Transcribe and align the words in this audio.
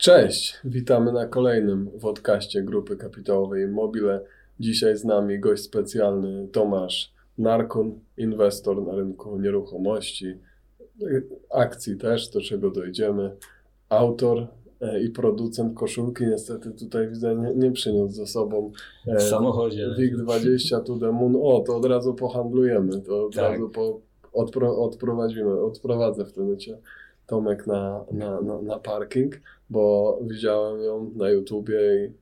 Cześć, 0.00 0.58
witamy 0.64 1.12
na 1.12 1.26
kolejnym 1.26 1.90
wodkaście 1.94 2.62
Grupy 2.62 2.96
Kapitałowej 2.96 3.68
Mobile. 3.68 4.24
Dzisiaj 4.60 4.96
z 4.96 5.04
nami 5.04 5.40
gość 5.40 5.62
specjalny 5.62 6.48
Tomasz 6.52 7.12
Narkun, 7.38 8.00
inwestor 8.16 8.86
na 8.86 8.94
rynku 8.96 9.40
nieruchomości, 9.40 10.34
akcji 11.50 11.96
też, 11.96 12.28
do 12.28 12.40
czego 12.40 12.70
dojdziemy. 12.70 13.36
Autor 13.88 14.46
e, 14.80 15.00
i 15.02 15.10
producent 15.10 15.78
koszulki 15.78 16.26
niestety 16.26 16.70
tutaj 16.70 17.08
widzę 17.08 17.36
nie, 17.36 17.54
nie 17.54 17.72
przyniósł 17.72 18.14
ze 18.14 18.26
sobą 18.26 18.72
e, 19.06 19.16
W 19.16 19.22
samochodzie. 19.22 19.86
WIG20 19.98 20.82
to 20.84 20.98
the 20.98 21.12
moon. 21.12 21.36
O, 21.42 21.60
to 21.66 21.76
od 21.76 21.84
razu 21.84 22.14
pohandlujemy, 22.14 23.00
to 23.00 23.26
od 23.26 23.34
Tak. 23.34 23.52
razu 23.52 23.68
po, 23.68 24.00
odpro, 24.32 24.78
odprowadzimy, 24.78 25.60
odprowadzę 25.60 26.24
wtedy 26.24 26.56
cię 26.56 26.78
Tomek 27.30 27.66
na, 27.66 28.04
na, 28.12 28.40
na, 28.40 28.62
na 28.62 28.78
parking, 28.78 29.40
bo 29.70 30.18
widziałem 30.22 30.82
ją 30.82 31.10
na 31.16 31.30
YouTubie 31.30 31.80
i 32.04 32.12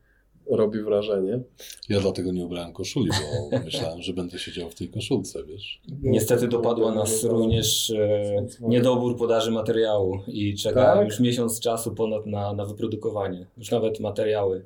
robi 0.51 0.83
wrażenie. 0.83 1.41
Ja 1.89 2.01
dlatego 2.01 2.33
nie 2.33 2.45
ubrałem 2.47 2.73
koszuli, 2.73 3.11
bo 3.51 3.59
myślałem, 3.65 4.03
że 4.03 4.13
będę 4.13 4.39
siedział 4.39 4.71
w 4.71 4.75
tej 4.75 4.89
koszulce, 4.89 5.45
wiesz. 5.45 5.81
Niestety 6.03 6.49
dopadła 6.49 6.95
nas 6.95 7.25
również 7.25 7.91
e, 7.91 8.47
niedobór 8.61 9.17
podaży 9.17 9.51
materiału 9.51 10.19
i 10.29 10.55
czeka 10.55 10.83
Tak? 10.95 11.07
już 11.07 11.21
miesiąc 11.21 11.61
czasu 11.61 11.95
ponad 11.95 12.27
na, 12.27 12.53
na 12.53 12.65
wyprodukowanie. 12.65 13.47
Już 13.59 13.71
nawet 13.71 14.01
materiały. 14.01 14.65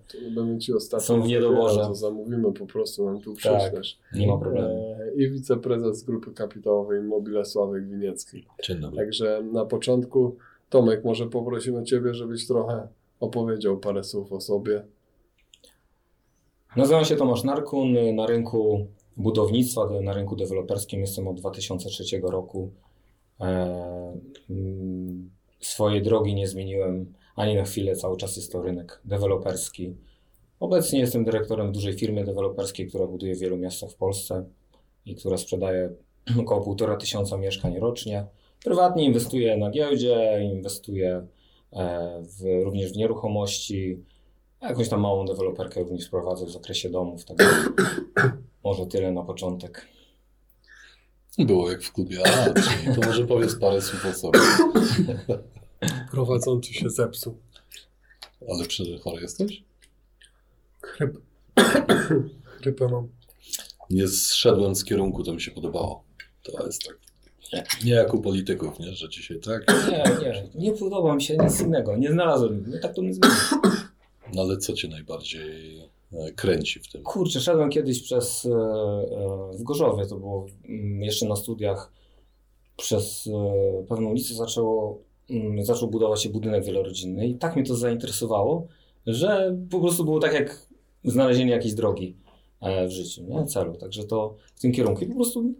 Są 0.98 1.22
w 1.22 1.27
niedoborze. 1.27 1.80
to 1.80 1.94
zamówimy 1.94 2.52
po 2.52 2.66
prostu, 2.66 3.05
nam 3.05 3.20
tu 3.20 3.34
Tak. 3.42 3.58
przyślesz. 3.60 3.98
Nie 4.14 4.27
ma 4.27 4.38
problemu. 4.38 4.96
E, 5.00 5.14
I 5.22 5.30
wiceprezes 5.30 6.02
Grupy 6.02 6.33
Kapitałowej 6.33 7.02
Mobile 7.02 7.44
Sławek 7.44 7.88
Winiecki. 7.88 8.44
Dzień 8.64 8.80
dobry. 8.80 8.96
Także 8.96 9.42
na 9.52 9.64
początku, 9.64 10.36
Tomek, 10.70 11.05
może 11.05 11.27
poprosimy 11.27 11.84
Ciebie, 11.84 12.14
żebyś 12.14 12.46
trochę 12.46 12.88
opowiedział 13.20 13.78
parę 13.78 14.05
słów 14.05 14.33
o 14.33 14.41
sobie. 14.41 14.83
Nazywam 16.76 17.05
się 17.05 17.16
Tomasz 17.16 17.44
Narkun. 17.44 18.14
Na 18.14 18.27
rynku 18.27 18.86
budownictwa, 19.16 19.88
na 20.02 20.12
rynku 20.12 20.36
deweloperskim 20.36 21.00
jestem 21.00 21.28
od 21.28 21.41
2003 21.41 22.05
roku. 22.22 22.70
E, 23.41 24.16
mm, 24.50 25.30
swojej 25.60 26.02
drogi 26.02 26.34
nie 26.34 26.48
zmieniłem 26.48 27.12
ani 27.36 27.55
na 27.55 27.64
chwilę, 27.64 27.97
cały 27.97 28.16
czas 28.16 28.36
jest 28.36 28.52
to 28.52 28.62
rynek 28.62 29.00
deweloperski. 29.05 29.97
Obecnie 30.60 31.00
jestem 31.00 31.24
dyrektorem 31.24 31.72
dużej 31.72 31.92
firmy 31.92 32.24
deweloperskiej, 32.24 32.88
która 32.88 33.06
buduje 33.06 33.34
w 33.34 33.38
wielu 33.38 33.56
miastach 33.56 33.91
w 33.91 33.97
Polsce 33.97 34.44
i 35.06 35.14
która 35.14 35.36
sprzedaje 35.36 35.91
około 36.42 36.60
półtora 36.60 36.97
tysiąca 36.97 37.36
mieszkań 37.36 37.78
rocznie. 37.78 38.27
Prywatnie 38.64 39.04
inwestuję 39.04 39.56
na 39.56 39.70
giełdzie, 39.70 40.41
inwestuję 40.54 41.27
e, 41.72 42.22
w, 42.22 42.64
również 42.64 42.92
w 42.92 42.97
nieruchomości. 42.97 44.04
Jakąś 44.62 44.88
tam 44.88 45.00
małą 45.00 45.27
deweloperkę 45.27 45.80
również 45.80 46.08
prowadzę 46.08 46.46
w 46.46 46.50
zakresie 46.50 46.91
domów, 46.91 47.24
także 47.24 47.50
może 48.64 48.86
tyle 48.86 49.12
na 49.12 49.22
początek. 49.22 49.86
Było 51.38 51.70
jak 51.70 51.82
w 51.82 51.92
klubie 51.92 52.19
A, 52.27 52.60
czyli 52.60 52.94
to 52.94 53.06
może 53.06 53.27
powiedz 53.27 53.54
parę 53.54 53.82
słów 53.82 54.06
o 54.06 54.12
sobie. 54.12 54.41
Prowadzący 56.10 56.74
się 56.74 56.91
zepsuł. 56.91 57.38
Ale 58.50 58.66
czy 58.66 58.98
chory 58.98 59.22
jesteś? 59.22 59.64
Chryp. 60.82 61.19
Chrypę 62.60 62.88
mam. 62.88 63.08
Nie 63.91 64.08
zszedłem 64.08 64.74
z 64.74 64.84
kierunku, 64.84 65.22
to 65.22 65.32
mi 65.32 65.41
się 65.41 65.50
podobało. 65.50 66.04
To 66.42 66.66
jest 66.66 66.82
tak. 66.86 66.97
Nie 67.84 67.92
jak 67.92 68.14
u 68.14 68.22
polityków, 68.22 68.78
nie? 68.78 68.92
Że 68.92 69.08
dzisiaj 69.08 69.41
tak. 69.41 69.64
Nie, 69.91 70.04
nie, 70.24 70.48
nie 70.54 70.72
podoba 70.72 71.14
mi 71.14 71.22
się 71.22 71.36
nic 71.36 71.60
innego, 71.60 71.97
nie 71.97 72.12
znalazłem, 72.12 72.64
no 72.66 72.78
tak 72.82 72.94
to 72.94 73.02
nie 73.02 73.14
zmieni. 73.14 73.34
No 74.33 74.42
ale 74.42 74.56
co 74.56 74.72
cię 74.72 74.88
najbardziej 74.88 75.80
e, 76.12 76.33
kręci 76.33 76.80
w 76.80 76.88
tym? 76.88 77.02
Kurczę, 77.02 77.41
szedłem 77.41 77.70
kiedyś 77.70 78.02
przez, 78.02 78.47
e, 78.47 78.50
e, 78.50 79.56
w 79.58 79.62
Gorzowie, 79.62 80.06
to 80.06 80.16
było 80.16 80.47
mm, 80.69 81.03
jeszcze 81.03 81.26
na 81.28 81.37
studiach, 81.37 81.93
przez 82.76 83.28
pewną 83.88 84.10
ulicę 84.10 84.34
zaczęło, 84.34 84.98
mm, 85.31 85.65
zaczął 85.65 85.91
budować 85.91 86.22
się 86.22 86.28
budynek 86.28 86.65
wielorodzinny 86.65 87.28
i 87.28 87.34
tak 87.34 87.56
mnie 87.56 87.65
to 87.65 87.76
zainteresowało, 87.76 88.66
że 89.06 89.56
po 89.70 89.81
prostu 89.81 90.04
było 90.04 90.20
tak 90.20 90.32
jak 90.32 90.69
znalezienie 91.04 91.50
jakiejś 91.50 91.75
drogi 91.75 92.16
w 92.88 92.91
życiu, 92.91 93.22
nie? 93.22 93.47
celu, 93.47 93.75
także 93.75 94.04
to 94.04 94.34
w 94.54 94.60
tym 94.60 94.72
kierunku 94.72 95.04
i 95.04 95.06
po 95.06 95.14
prostu 95.14 95.54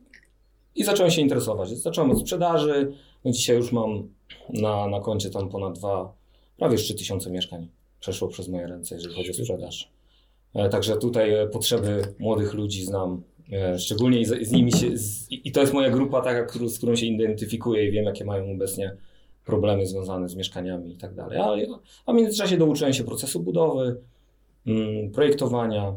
i 0.75 0.85
zacząłem 0.85 1.11
się 1.11 1.21
interesować. 1.21 1.69
Zacząłem 1.69 2.11
od 2.11 2.21
sprzedaży, 2.21 2.93
no 3.25 3.33
dzisiaj 3.33 3.57
już 3.57 3.73
mam 3.73 4.09
na, 4.49 4.87
na 4.87 5.01
koncie 5.01 5.31
tam 5.31 5.49
ponad 5.49 5.79
dwa, 5.79 6.13
prawie 6.57 6.77
3000 6.77 7.31
mieszkań 7.31 7.69
przeszło 8.03 8.29
przez 8.29 8.49
moje 8.49 8.67
ręce, 8.67 8.95
jeżeli 8.95 9.15
chodzi 9.15 9.31
o 9.31 9.35
sprzedaż. 9.35 9.91
E, 10.55 10.69
Także 10.69 10.97
tutaj 10.97 11.35
e, 11.35 11.47
potrzeby 11.47 12.03
młodych 12.19 12.55
ludzi 12.55 12.85
znam, 12.85 13.23
e, 13.53 13.79
szczególnie 13.79 14.21
i 14.21 14.25
z, 14.25 14.49
z 14.49 14.53
nimi 14.53 14.73
się, 14.73 14.99
z, 14.99 15.27
i 15.31 15.53
to 15.53 15.61
jest 15.61 15.73
moja 15.73 15.91
grupa 15.91 16.21
taka, 16.21 16.59
z 16.69 16.79
którą 16.79 16.97
się 16.97 17.07
identyfikuję 17.07 17.89
i 17.89 17.91
wiem, 17.91 18.05
jakie 18.05 18.25
mają 18.25 18.53
obecnie 18.53 18.97
problemy 19.45 19.87
związane 19.87 20.29
z 20.29 20.35
mieszkaniami 20.35 20.93
i 20.93 20.97
tak 20.97 21.15
dalej. 21.15 21.39
A, 21.39 21.79
a 22.07 22.13
w 22.13 22.17
międzyczasie 22.17 22.57
douczyłem 22.57 22.93
się 22.93 23.05
procesu 23.05 23.41
budowy, 23.41 23.97
mm, 24.67 25.11
projektowania, 25.11 25.95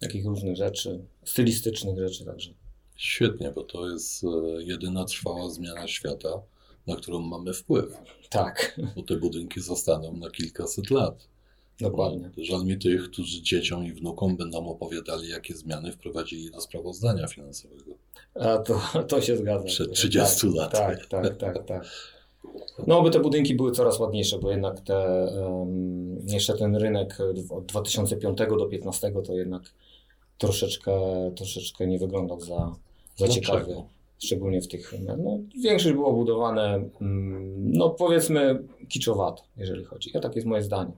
takich 0.00 0.26
różnych 0.26 0.56
rzeczy, 0.56 1.04
stylistycznych 1.24 1.98
rzeczy 1.98 2.24
także. 2.24 2.50
Świetnie, 2.96 3.52
bo 3.54 3.62
to 3.62 3.90
jest 3.90 4.26
jedyna 4.58 5.04
trwała 5.04 5.50
zmiana 5.50 5.88
świata, 5.88 6.42
na 6.86 6.96
którą 6.96 7.20
mamy 7.20 7.52
wpływ. 7.52 7.96
Tak, 8.30 8.80
Bo 8.96 9.02
te 9.02 9.16
budynki 9.16 9.60
zostaną 9.60 10.16
na 10.16 10.30
kilkaset 10.30 10.90
lat. 10.90 11.33
Dokładnie. 11.80 12.30
Żal 12.36 12.64
mi 12.64 12.78
tych, 12.78 13.10
którzy 13.10 13.42
dzieciom 13.42 13.84
i 13.84 13.92
wnukom 13.92 14.36
będą 14.36 14.68
opowiadali, 14.68 15.28
jakie 15.28 15.54
zmiany 15.54 15.92
wprowadzili 15.92 16.50
do 16.50 16.60
sprawozdania 16.60 17.26
finansowego. 17.26 17.94
A 18.34 18.58
to, 18.58 18.80
to 19.08 19.20
się 19.20 19.36
zgadza. 19.36 19.64
Przed 19.64 19.92
30 19.92 20.40
tak, 20.46 20.54
lat. 20.54 20.72
Tak, 20.72 21.06
tak, 21.06 21.36
tak, 21.36 21.66
tak. 21.66 21.84
No, 22.86 23.02
by 23.02 23.10
te 23.10 23.20
budynki 23.20 23.54
były 23.54 23.72
coraz 23.72 23.98
ładniejsze, 23.98 24.38
bo 24.38 24.50
jednak 24.50 24.80
te, 24.80 24.96
em, 24.96 26.18
jeszcze 26.26 26.54
ten 26.54 26.76
rynek 26.76 27.18
od 27.50 27.66
2005 27.66 28.38
do 28.38 28.56
2015 28.56 29.12
to 29.22 29.34
jednak 29.34 29.62
troszeczkę, 30.38 30.92
troszeczkę 31.36 31.86
nie 31.86 31.98
wyglądał 31.98 32.40
za, 32.40 32.46
za 33.16 33.26
Dlaczego? 33.26 33.46
ciekawie. 33.46 33.82
Szczególnie 34.18 34.60
w 34.60 34.68
tych, 34.68 34.94
no, 35.18 35.38
większość 35.62 35.94
było 35.94 36.12
budowane, 36.12 36.90
mm, 37.00 37.72
no 37.72 37.90
powiedzmy, 37.90 38.62
kiczowato, 38.88 39.42
jeżeli 39.56 39.84
chodzi. 39.84 40.10
Ja 40.14 40.20
tak 40.20 40.34
jest 40.34 40.46
moje 40.46 40.62
zdanie. 40.62 40.92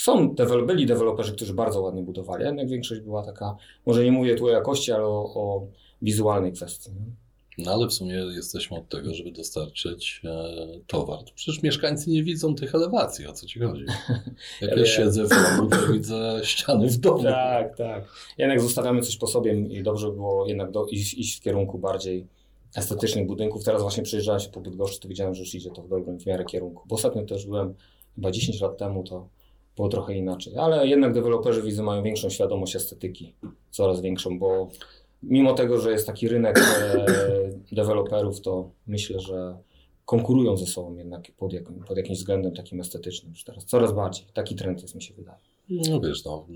Są, 0.00 0.34
dewel- 0.34 0.66
byli 0.66 0.86
deweloperzy, 0.86 1.32
którzy 1.32 1.54
bardzo 1.54 1.80
ładnie 1.80 2.02
budowali, 2.02 2.44
jednak 2.44 2.68
większość 2.68 3.00
była 3.00 3.22
taka, 3.22 3.56
może 3.86 4.04
nie 4.04 4.12
mówię 4.12 4.34
tu 4.34 4.46
o 4.46 4.50
jakości, 4.50 4.92
ale 4.92 5.04
o, 5.04 5.34
o 5.34 5.66
wizualnej 6.02 6.52
kwestii. 6.52 6.90
No 7.58 7.72
ale 7.72 7.86
w 7.86 7.92
sumie 7.92 8.14
jesteśmy 8.14 8.76
od 8.76 8.88
tego, 8.88 9.14
żeby 9.14 9.32
dostarczyć 9.32 10.22
e, 10.24 10.54
towar. 10.86 11.18
Przecież 11.34 11.62
mieszkańcy 11.62 12.10
nie 12.10 12.22
widzą 12.22 12.54
tych 12.54 12.74
elewacji, 12.74 13.26
o 13.26 13.32
co 13.32 13.46
ci 13.46 13.60
chodzi? 13.60 13.84
Jak 14.60 14.70
Ja 14.70 14.76
ja 14.76 14.86
siedzę 14.86 15.24
w 15.24 15.28
domu, 15.28 15.70
to 15.70 15.76
widzę 15.92 16.40
ściany 16.42 16.88
w 16.88 16.96
domu. 16.96 17.22
Tak, 17.22 17.76
tak. 17.76 18.04
Jednak 18.38 18.60
zostawiamy 18.60 19.02
coś 19.02 19.16
po 19.16 19.26
sobie 19.26 19.52
i 19.52 19.82
dobrze 19.82 20.06
by 20.06 20.12
było 20.12 20.46
jednak 20.46 20.70
do, 20.70 20.86
iść, 20.86 21.14
iść 21.14 21.38
w 21.38 21.42
kierunku 21.42 21.78
bardziej 21.78 22.26
estetycznych 22.76 23.26
budynków. 23.26 23.64
Teraz 23.64 23.82
właśnie 23.82 24.02
przyjeżdżałem 24.02 24.40
się 24.40 24.48
po 24.48 24.60
Bydgoszczy, 24.60 25.00
to 25.00 25.08
widziałem, 25.08 25.34
że 25.34 25.40
już 25.40 25.54
idzie 25.54 25.70
to 25.70 25.82
w 25.82 25.88
dobrym 25.88 26.18
w 26.18 26.26
miarę 26.26 26.44
kierunku. 26.44 26.82
Bo 26.88 26.94
ostatnio 26.94 27.22
też 27.22 27.46
byłem, 27.46 27.74
chyba 28.14 28.30
10 28.30 28.60
lat 28.60 28.78
temu, 28.78 29.04
to 29.04 29.28
było 29.78 29.88
trochę 29.88 30.14
inaczej. 30.14 30.56
Ale 30.56 30.86
jednak 30.86 31.12
deweloperzy 31.12 31.62
widzę 31.62 31.82
mają 31.82 32.02
większą 32.02 32.30
świadomość 32.30 32.76
estetyki, 32.76 33.34
coraz 33.70 34.00
większą, 34.00 34.38
bo 34.38 34.68
mimo 35.22 35.52
tego, 35.54 35.80
że 35.80 35.92
jest 35.92 36.06
taki 36.06 36.28
rynek 36.28 36.58
e, 36.58 37.06
deweloperów, 37.72 38.40
to 38.40 38.70
myślę, 38.86 39.20
że 39.20 39.58
konkurują 40.04 40.56
ze 40.56 40.66
sobą 40.66 40.96
jednak 40.96 41.32
pod, 41.36 41.52
jakim, 41.52 41.84
pod 41.84 41.96
jakimś 41.96 42.18
względem 42.18 42.54
takim 42.54 42.80
estetycznym 42.80 43.32
już 43.32 43.44
teraz. 43.44 43.64
Coraz 43.64 43.92
bardziej. 43.92 44.26
Taki 44.34 44.54
trend 44.54 44.82
jest, 44.82 44.94
mi 44.94 45.02
się 45.02 45.14
wydaje. 45.14 45.38
No 45.70 46.00
wiesz, 46.00 46.24
no, 46.24 46.46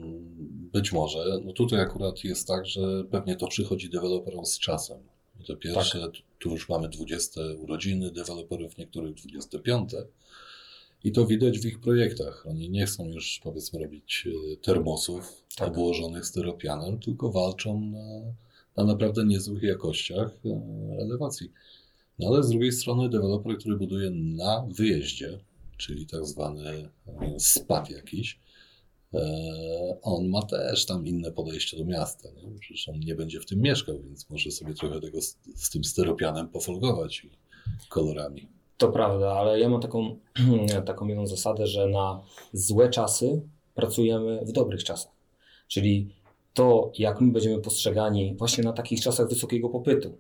być 0.73 0.93
może. 0.93 1.25
No 1.45 1.53
tutaj 1.53 1.81
akurat 1.81 2.25
jest 2.25 2.49
tak, 2.49 2.67
że 2.67 3.05
pewnie 3.11 3.37
to 3.37 3.47
przychodzi 3.49 3.91
deweloperom 3.91 4.47
z 4.47 4.59
czasem. 4.59 4.99
I 5.41 5.45
to 5.45 5.57
pierwsze, 5.57 6.01
Tak. 6.01 6.11
tu 6.39 6.51
już 6.51 6.69
mamy 6.69 6.89
20 6.89 7.41
urodziny 7.59 8.11
deweloperów, 8.11 8.79
niektórych 8.79 9.15
25. 9.15 9.91
I 11.05 11.13
to 11.13 11.27
widać 11.27 11.59
w 11.59 11.65
ich 11.67 11.81
projektach. 11.81 12.47
Oni 12.47 12.71
nie 12.71 12.87
chcą 12.87 13.09
już, 13.09 13.41
powiedzmy, 13.43 13.79
robić 13.79 14.29
e, 14.53 14.57
termosów 14.57 15.45
Tak. 15.57 15.69
obłożonych 15.69 16.27
styropianem, 16.27 16.99
tylko 16.99 17.31
walczą 17.31 17.81
na, 17.81 18.21
na 18.77 18.85
naprawdę 18.85 19.25
niezłych 19.25 19.63
jakościach 19.63 20.39
e, 20.45 20.61
elewacji. 21.01 21.53
No 22.19 22.29
ale 22.29 22.43
z 22.43 22.49
drugiej 22.49 22.73
strony 22.73 23.09
deweloper, 23.09 23.59
który 23.59 23.77
buduje 23.77 24.11
na 24.11 24.67
wyjeździe, 24.71 25.39
czyli 25.77 26.07
tak 26.07 26.27
zwany 26.27 26.71
e, 26.71 27.41
spad 27.41 27.91
jakiś, 27.91 28.41
on 30.03 30.29
ma 30.29 30.43
też 30.43 30.87
tam 30.87 31.07
inne 31.07 31.33
podejście 31.33 31.77
do 31.77 31.85
miasta. 31.85 32.29
Nie? 32.31 32.59
Przecież 32.61 32.89
on 32.89 33.01
nie 33.01 33.15
będzie 33.15 33.41
w 33.41 33.47
tym 33.47 33.61
mieszkał, 33.61 34.03
więc 34.03 34.31
może 34.31 34.51
sobie 34.51 34.75
trochę 34.75 35.01
tego 35.01 35.23
z, 35.23 35.39
z 35.55 35.71
tym 35.71 35.85
styropianem 35.85 36.49
pofolgować 36.49 37.25
i 37.25 37.31
kolorami. 37.89 38.49
To 38.83 38.89
prawda, 38.89 39.33
ale 39.33 39.61
ja 39.61 39.69
mam 39.69 39.81
taką, 39.81 40.17
taką 40.87 41.07
jedną 41.07 41.27
zasadę, 41.27 41.67
że 41.67 41.87
na 41.87 42.23
złe 42.53 42.91
czasy 42.91 43.43
pracujemy 43.75 44.41
w 44.45 44.53
dobrych 44.53 44.85
czasach. 44.85 45.13
Czyli 45.69 46.09
to, 46.55 46.93
jak 46.99 47.21
my 47.21 47.33
będziemy 47.33 47.59
postrzegani 47.59 48.35
właśnie 48.39 48.65
na 48.65 48.73
takich 48.73 49.01
czasach 49.01 49.29
wysokiego 49.29 49.69
popytu. 49.69 50.13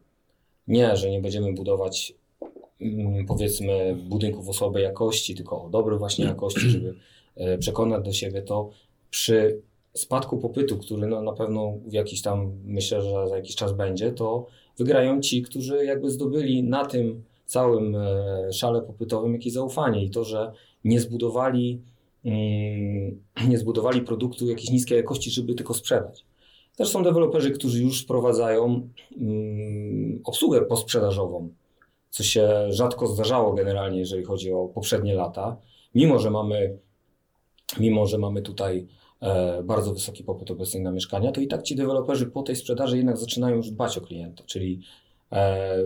Nie, 0.69 0.97
że 0.97 1.11
nie 1.11 1.21
będziemy 1.21 1.53
budować 1.53 2.15
mm, 2.81 3.27
powiedzmy 3.27 3.97
budynków 4.09 4.49
o 4.49 4.53
słabej 4.53 4.83
jakości, 4.83 5.35
tylko 5.35 5.65
o 5.65 5.69
dobrej 5.69 5.99
właśnie 5.99 6.25
jakości, 6.25 6.71
żeby 6.71 6.95
e, 7.37 7.59
przekonać 7.59 8.05
do 8.05 8.13
siebie 8.13 8.43
to 8.43 8.71
przy 9.11 9.61
spadku 9.95 10.39
popytu, 10.39 10.79
który 10.79 11.07
no, 11.07 11.23
na 11.23 11.33
pewno 11.33 11.79
w 11.87 11.93
jakiś 11.93 12.23
tam, 12.23 12.53
myślę, 12.65 13.03
że 13.03 13.29
za 13.29 13.37
jakiś 13.37 13.57
czas 13.57 13.73
będzie, 13.73 14.13
to 14.13 14.47
wygrają 14.79 15.21
ci, 15.21 15.43
którzy 15.43 15.85
jakby 15.85 16.11
zdobyli 16.11 16.63
na 16.63 16.85
tym 16.85 17.23
całym 17.53 17.97
e, 17.97 18.53
szale 18.53 18.83
popytowym 18.83 19.33
jakieś 19.33 19.53
zaufanie 19.53 20.05
i 20.05 20.11
to, 20.11 20.25
że 20.25 20.53
nie 20.85 21.01
zbudowali, 21.01 21.83
mm, 22.25 23.23
nie 23.51 23.59
zbudowali 23.59 24.03
produktu 24.03 24.47
jakiejś 24.47 24.71
niskiej 24.71 24.97
jakości, 24.97 25.31
żeby 25.31 25.55
tylko 25.55 25.75
sprzedać. 25.75 26.25
Też 26.77 26.89
są 26.89 27.03
deweloperzy, 27.03 27.51
którzy 27.51 27.83
już 27.83 28.03
wprowadzają 28.03 28.89
mm, 29.21 30.21
obsługę 30.25 30.63
posprzedażową, 30.63 31.49
co 32.11 32.23
się 32.23 32.49
rzadko 32.69 33.07
zdarzało 33.07 33.53
generalnie, 33.53 33.99
jeżeli 33.99 34.25
chodzi 34.25 34.53
o 34.53 34.69
poprzednie 34.69 35.15
lata. 35.15 35.57
Mimo, 35.95 36.19
że 36.19 36.31
mamy, 36.31 36.79
mimo, 37.81 38.07
że 38.07 38.19
mamy 38.19 38.43
tutaj 38.43 38.87
e, 39.21 39.63
bardzo 39.63 39.95
wysoki 39.95 40.25
popyt 40.25 40.51
obecnie 40.51 40.81
na 40.81 40.93
mieszkania, 40.93 41.33
to 41.33 41.41
i 41.41 41.47
tak 41.47 41.63
ci 41.63 41.77
deweloperzy 41.77 42.27
po 42.27 42.43
tej 42.43 42.57
sprzedaży 42.57 42.97
jednak 42.97 43.17
zaczynają 43.17 43.57
już 43.57 43.71
dbać 43.71 43.99
o 43.99 44.01
klienta, 44.01 44.45
czyli 44.47 44.81
e, 45.33 45.77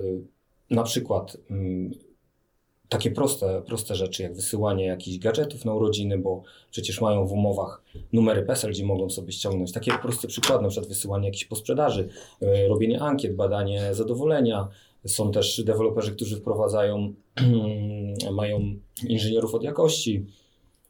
na 0.70 0.82
przykład 0.82 1.36
mm, 1.50 1.90
takie 2.88 3.10
proste, 3.10 3.62
proste 3.66 3.94
rzeczy, 3.94 4.22
jak 4.22 4.34
wysyłanie 4.34 4.84
jakichś 4.84 5.18
gadżetów 5.18 5.64
na 5.64 5.74
urodziny, 5.74 6.18
bo 6.18 6.42
przecież 6.70 7.00
mają 7.00 7.26
w 7.26 7.32
umowach 7.32 7.82
numery 8.12 8.42
PESEL, 8.42 8.70
gdzie 8.70 8.84
mogą 8.84 9.10
sobie 9.10 9.32
ściągnąć. 9.32 9.72
Takie 9.72 9.92
proste 10.02 10.28
przykłady, 10.28 10.62
na 10.62 10.68
przykład 10.68 10.88
wysyłanie 10.88 11.26
jakichś 11.26 11.44
posprzedaży, 11.44 12.08
e, 12.42 12.68
robienie 12.68 13.00
ankiet, 13.00 13.36
badanie 13.36 13.94
zadowolenia. 13.94 14.68
Są 15.06 15.32
też 15.32 15.62
deweloperzy, 15.64 16.12
którzy 16.12 16.36
wprowadzają, 16.36 17.14
mają 18.32 18.60
inżynierów 19.08 19.54
od 19.54 19.62
jakości, 19.62 20.26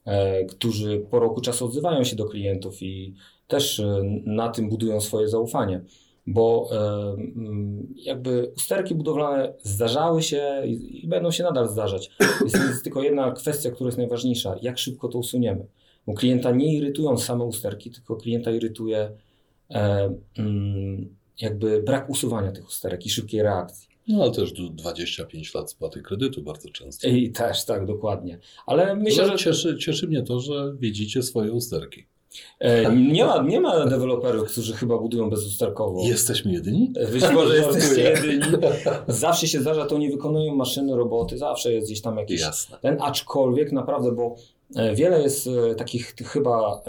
e, 0.04 0.44
którzy 0.44 1.06
po 1.10 1.18
roku 1.18 1.40
czasu 1.40 1.64
odzywają 1.64 2.04
się 2.04 2.16
do 2.16 2.24
klientów 2.24 2.82
i 2.82 3.14
też 3.48 3.80
e, 3.80 4.02
na 4.24 4.48
tym 4.48 4.68
budują 4.68 5.00
swoje 5.00 5.28
zaufanie 5.28 5.80
bo 6.26 6.70
jakby 7.96 8.52
usterki 8.56 8.94
budowlane 8.94 9.54
zdarzały 9.62 10.22
się 10.22 10.62
i, 10.66 11.06
będą 11.08 11.30
się 11.30 11.44
nadal 11.44 11.68
zdarzać. 11.68 12.10
Jest, 12.44 12.56
jest, 12.56 12.84
tylko 12.84 13.02
jedna 13.02 13.32
kwestia, 13.32 13.70
która 13.70 13.88
jest 13.88 13.98
najważniejsza, 13.98 14.56
jak 14.62 14.78
szybko 14.78 15.08
to 15.08 15.18
usuniemy. 15.18 15.66
Bo 16.06 16.14
klienta 16.14 16.50
nie 16.50 16.76
irytują 16.76 17.18
same 17.18 17.44
usterki, 17.44 17.90
tylko 17.90 18.16
klienta 18.16 18.50
irytuje 18.50 19.10
e, 19.70 20.14
jakby 21.40 21.82
brak 21.82 22.10
usuwania 22.10 22.52
tych 22.52 22.66
usterek 22.66 23.06
i 23.06 23.10
szybkiej 23.10 23.42
reakcji. 23.42 23.88
No 24.08 24.22
ale 24.22 24.32
też 24.32 24.52
25 24.52 25.54
lat 25.54 25.70
spłaty 25.70 26.02
kredytu 26.02 26.42
bardzo 26.42 26.70
często. 26.70 27.08
I 27.08 27.30
też, 27.30 27.64
tak, 27.64 27.86
dokładnie. 27.86 28.38
Ale 28.66 28.96
myślę, 28.96 29.26
że... 29.28 29.36
Cieszy, 29.36 29.78
cieszy 29.78 30.08
mnie 30.08 30.22
to, 30.22 30.40
że 30.40 30.74
widzicie 30.78 31.22
swoje 31.22 31.52
usterki. 31.52 32.06
E, 32.58 32.96
nie, 32.96 33.24
ma, 33.24 33.42
nie 33.42 33.60
ma 33.60 33.86
deweloperów, 33.86 34.48
którzy 34.48 34.74
chyba 34.74 34.98
budują 34.98 35.30
bezusterkowo. 35.30 36.02
Jesteśmy 36.04 36.52
jedyni? 36.52 36.92
Być 37.12 37.24
może 37.34 37.56
jesteście 37.66 38.02
jedyni. 38.02 38.42
Zawsze 39.08 39.46
się 39.46 39.60
zdarza, 39.60 39.86
to 39.86 39.98
nie 39.98 40.10
wykonują 40.10 40.54
maszyny, 40.54 40.96
roboty, 40.96 41.38
zawsze 41.38 41.72
jest 41.72 41.86
gdzieś 41.86 42.00
tam 42.00 42.16
jakiś 42.16 42.40
Jasne. 42.40 42.78
ten, 42.82 42.96
aczkolwiek 43.00 43.72
naprawdę, 43.72 44.12
bo 44.12 44.34
e, 44.76 44.94
wiele 44.94 45.22
jest 45.22 45.46
e, 45.70 45.74
takich 45.74 46.14
chyba 46.14 46.82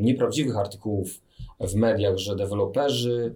nieprawdziwych 0.00 0.56
artykułów 0.56 1.20
w 1.60 1.74
mediach, 1.74 2.18
że 2.18 2.36
deweloperzy 2.36 3.34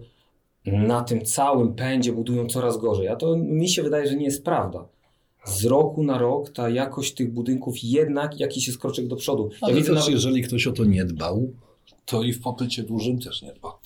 na 0.65 1.01
tym 1.01 1.25
całym 1.25 1.73
pędzie 1.73 2.13
budują 2.13 2.47
coraz 2.47 2.77
gorzej. 2.77 3.07
A 3.07 3.15
to 3.15 3.37
mi 3.37 3.69
się 3.69 3.83
wydaje, 3.83 4.07
że 4.07 4.15
nie 4.15 4.25
jest 4.25 4.45
prawda 4.45 4.87
z 5.45 5.65
roku 5.65 6.03
na 6.03 6.17
rok 6.17 6.49
ta 6.49 6.69
jakość 6.69 7.13
tych 7.13 7.33
budynków 7.33 7.75
jednak 7.83 8.39
jakiś 8.39 8.67
jest 8.67 8.79
kroczek 8.79 9.07
do 9.07 9.15
przodu. 9.15 9.49
Ale 9.61 9.73
ja 9.73 9.79
widzę, 9.79 9.93
nawet... 9.93 10.09
jeżeli 10.09 10.41
ktoś 10.41 10.67
o 10.67 10.71
to 10.71 10.85
nie 10.85 11.05
dbał, 11.05 11.53
to 12.05 12.23
i 12.23 12.33
w 12.33 12.41
popycie 12.41 12.83
dużym 12.83 13.19
też 13.19 13.41
nie 13.41 13.53
dba. 13.53 13.79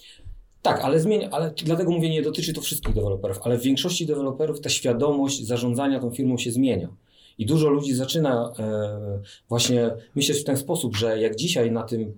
Tak, 0.62 0.82
ale 0.82 1.00
zmienia, 1.00 1.30
ale 1.30 1.54
dlatego 1.66 1.92
mówię, 1.92 2.10
nie 2.10 2.22
dotyczy 2.22 2.54
to 2.54 2.62
wszystkich 2.62 2.94
deweloperów, 2.94 3.40
ale 3.44 3.58
w 3.58 3.62
większości 3.62 4.06
deweloperów 4.06 4.62
ta 4.62 4.70
świadomość 4.70 5.46
zarządzania 5.46 6.00
tą 6.00 6.12
firmą 6.12 6.38
się 6.38 6.52
zmienia. 6.52 6.90
I 7.38 7.46
dużo 7.46 7.70
ludzi 7.70 7.94
zaczyna 7.94 8.54
e, 8.60 9.20
właśnie 9.50 9.92
myśleć 10.16 10.40
w 10.40 10.44
ten 10.44 10.58
sposób, 10.58 10.96
że 10.96 11.20
jak 11.20 11.36
dzisiaj 11.36 11.72
na 11.72 11.84
tym, 11.84 12.18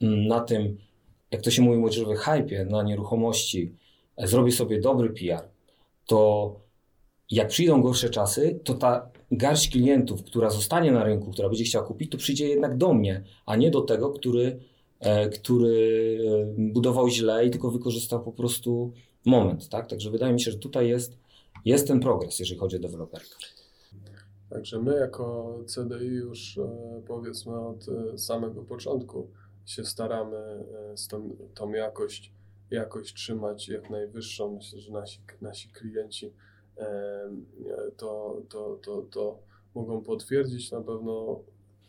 na 0.00 0.40
tym 0.40 0.78
jak 1.30 1.42
to 1.42 1.50
się 1.50 1.62
mówi 1.62 1.78
młodzieżowy 1.78 2.16
hypie 2.16 2.64
na 2.70 2.82
nieruchomości, 2.82 3.72
e, 4.16 4.26
zrobię 4.26 4.52
sobie 4.52 4.80
dobry 4.80 5.10
PR, 5.10 5.48
to 6.06 6.61
jak 7.32 7.48
przyjdą 7.48 7.82
gorsze 7.82 8.10
czasy, 8.10 8.60
to 8.64 8.74
ta 8.74 9.10
garść 9.30 9.70
klientów, 9.70 10.24
która 10.24 10.50
zostanie 10.50 10.92
na 10.92 11.04
rynku, 11.04 11.30
która 11.30 11.48
będzie 11.48 11.64
chciała 11.64 11.86
kupić, 11.86 12.10
to 12.10 12.18
przyjdzie 12.18 12.48
jednak 12.48 12.76
do 12.76 12.94
mnie, 12.94 13.24
a 13.46 13.56
nie 13.56 13.70
do 13.70 13.80
tego, 13.80 14.10
który, 14.10 14.60
e, 15.00 15.28
który 15.28 16.18
e, 16.42 16.72
budował 16.72 17.08
źle 17.08 17.46
i 17.46 17.50
tylko 17.50 17.70
wykorzystał 17.70 18.24
po 18.24 18.32
prostu 18.32 18.92
moment. 19.24 19.68
Tak? 19.68 19.86
Także 19.86 20.10
wydaje 20.10 20.32
mi 20.32 20.40
się, 20.40 20.50
że 20.50 20.58
tutaj 20.58 20.88
jest, 20.88 21.18
jest 21.64 21.88
ten 21.88 22.00
progres, 22.00 22.38
jeżeli 22.38 22.60
chodzi 22.60 22.76
o 22.76 22.80
deweloperkę. 22.80 23.36
Także 24.50 24.78
my 24.82 24.94
jako 24.94 25.58
CDI 25.66 26.06
już 26.06 26.58
e, 26.58 27.02
powiedzmy 27.06 27.60
od 27.60 27.86
samego 28.16 28.62
początku 28.62 29.30
się 29.66 29.84
staramy 29.84 30.64
z 30.94 31.08
tą, 31.08 31.36
tą 31.54 31.72
jakość, 31.72 32.32
jakość 32.70 33.14
trzymać 33.14 33.68
jak 33.68 33.90
najwyższą. 33.90 34.54
Myślę, 34.54 34.80
że 34.80 34.92
nasi, 34.92 35.20
nasi 35.40 35.68
klienci 35.68 36.32
to, 37.96 38.42
to, 38.48 38.78
to, 38.82 39.02
to 39.02 39.38
mogą 39.74 40.02
potwierdzić. 40.02 40.70
Na 40.70 40.80
pewno 40.80 41.40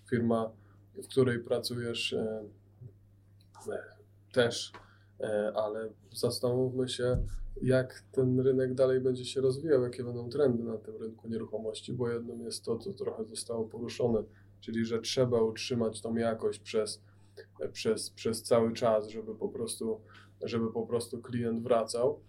firma, 0.09 0.51
w 1.03 1.07
której 1.07 1.39
pracujesz, 1.39 2.15
też, 4.33 4.71
e, 5.19 5.53
ale 5.55 5.89
zastanówmy 6.13 6.89
się, 6.89 7.17
jak 7.61 8.03
ten 8.11 8.39
rynek 8.39 8.73
dalej 8.73 8.99
będzie 8.99 9.25
się 9.25 9.41
rozwijał, 9.41 9.83
jakie 9.83 10.03
będą 10.03 10.29
trendy 10.29 10.63
na 10.63 10.77
tym 10.77 10.97
rynku 10.97 11.27
nieruchomości, 11.27 11.93
bo 11.93 12.09
jednym 12.09 12.41
jest 12.41 12.65
to, 12.65 12.77
co 12.77 12.93
trochę 12.93 13.25
zostało 13.25 13.65
poruszone, 13.65 14.23
czyli 14.59 14.85
że 14.85 15.01
trzeba 15.01 15.41
utrzymać 15.41 16.01
tą 16.01 16.15
jakość 16.15 16.59
przez, 16.59 17.01
przez, 17.71 18.09
przez 18.09 18.43
cały 18.43 18.73
czas, 18.73 19.07
żeby 19.07 19.35
po 19.35 19.49
prostu, 19.49 20.01
żeby 20.43 20.71
po 20.71 20.87
prostu 20.87 21.21
klient 21.21 21.63
wracał 21.63 22.19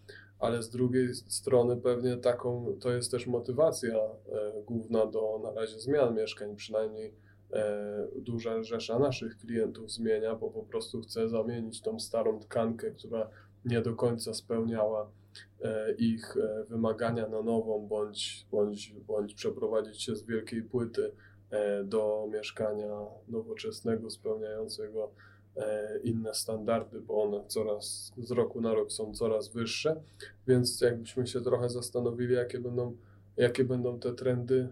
ale 0.45 0.63
z 0.63 0.71
drugiej 0.71 1.15
strony 1.15 1.77
pewnie 1.77 2.17
taką, 2.17 2.77
to 2.81 2.93
jest 2.93 3.11
też 3.11 3.27
motywacja 3.27 3.95
e, 3.97 4.63
główna 4.67 5.07
do 5.07 5.41
na 5.43 5.61
razie 5.61 5.79
zmian 5.79 6.15
mieszkań, 6.15 6.57
przynajmniej 6.57 7.15
e, 7.53 8.09
duża 8.17 8.63
rzesza 8.63 8.99
naszych 8.99 9.37
klientów 9.37 9.91
zmienia, 9.91 10.35
bo 10.35 10.51
po 10.51 10.63
prostu 10.63 11.01
chce 11.01 11.29
zamienić 11.29 11.81
tą 11.83 12.01
starą 12.01 12.41
tkankę, 12.41 12.91
która 12.91 13.31
nie 13.65 13.83
do 13.83 13.95
końca 13.95 14.35
spełniała 14.35 15.11
e, 15.63 15.93
ich 15.93 16.37
wymagania 16.69 17.29
na 17.29 17.43
nową, 17.43 17.87
bądź, 17.89 18.47
bądź, 18.51 18.95
bądź 19.07 19.35
przeprowadzić 19.35 20.03
się 20.03 20.17
z 20.17 20.27
wielkiej 20.27 20.63
płyty 20.63 21.13
do 21.85 22.29
mieszkania 22.33 23.07
nowoczesnego, 23.29 24.11
spełniającego 24.11 25.11
inne 26.03 26.35
standardy, 26.35 27.01
bo 27.01 27.23
one 27.23 27.45
coraz 27.49 28.13
z 28.19 28.31
roku 28.31 28.61
na 28.61 28.75
rok 28.75 28.93
są 28.93 29.15
coraz 29.15 29.49
wyższe, 29.49 30.03
więc 30.47 30.81
jakbyśmy 30.81 31.27
się 31.27 31.41
trochę 31.41 31.69
zastanowili, 31.69 32.35
jakie 32.35 32.59
będą, 32.59 32.97
jakie 33.37 33.65
będą 33.65 33.99
te 33.99 34.13
trendy 34.13 34.69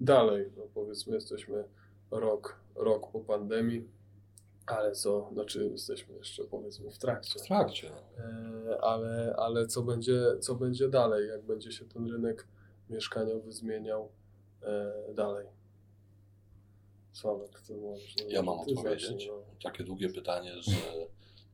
dalej. 0.00 0.50
No 0.56 0.62
powiedzmy, 0.74 1.14
jesteśmy 1.14 1.64
rok, 2.10 2.60
rok 2.74 3.12
po 3.12 3.20
pandemii, 3.20 3.88
ale 4.66 4.92
co, 4.92 5.30
znaczy 5.32 5.68
jesteśmy 5.72 6.14
jeszcze 6.16 6.44
powiedzmy 6.44 6.90
w 6.90 6.98
trakcie. 6.98 7.40
W 7.40 7.42
trakcie. 7.42 7.90
E, 8.18 8.80
ale, 8.80 9.34
ale 9.38 9.66
co 9.66 9.82
będzie, 9.82 10.22
co 10.40 10.54
będzie 10.54 10.88
dalej, 10.88 11.28
jak 11.28 11.42
będzie 11.42 11.72
się 11.72 11.84
ten 11.84 12.12
rynek 12.12 12.46
mieszkaniowy 12.90 13.52
zmieniał 13.52 14.08
e, 14.62 14.92
dalej. 15.14 15.46
Sławek, 17.14 17.60
ty 17.60 17.76
możesz. 17.76 18.16
Ja 18.28 18.42
mam 18.42 18.58
odpowiedzieć. 18.60 19.26
No. 19.28 19.42
Takie 19.62 19.84
długie 19.84 20.08
pytanie, 20.08 20.62
że 20.62 20.72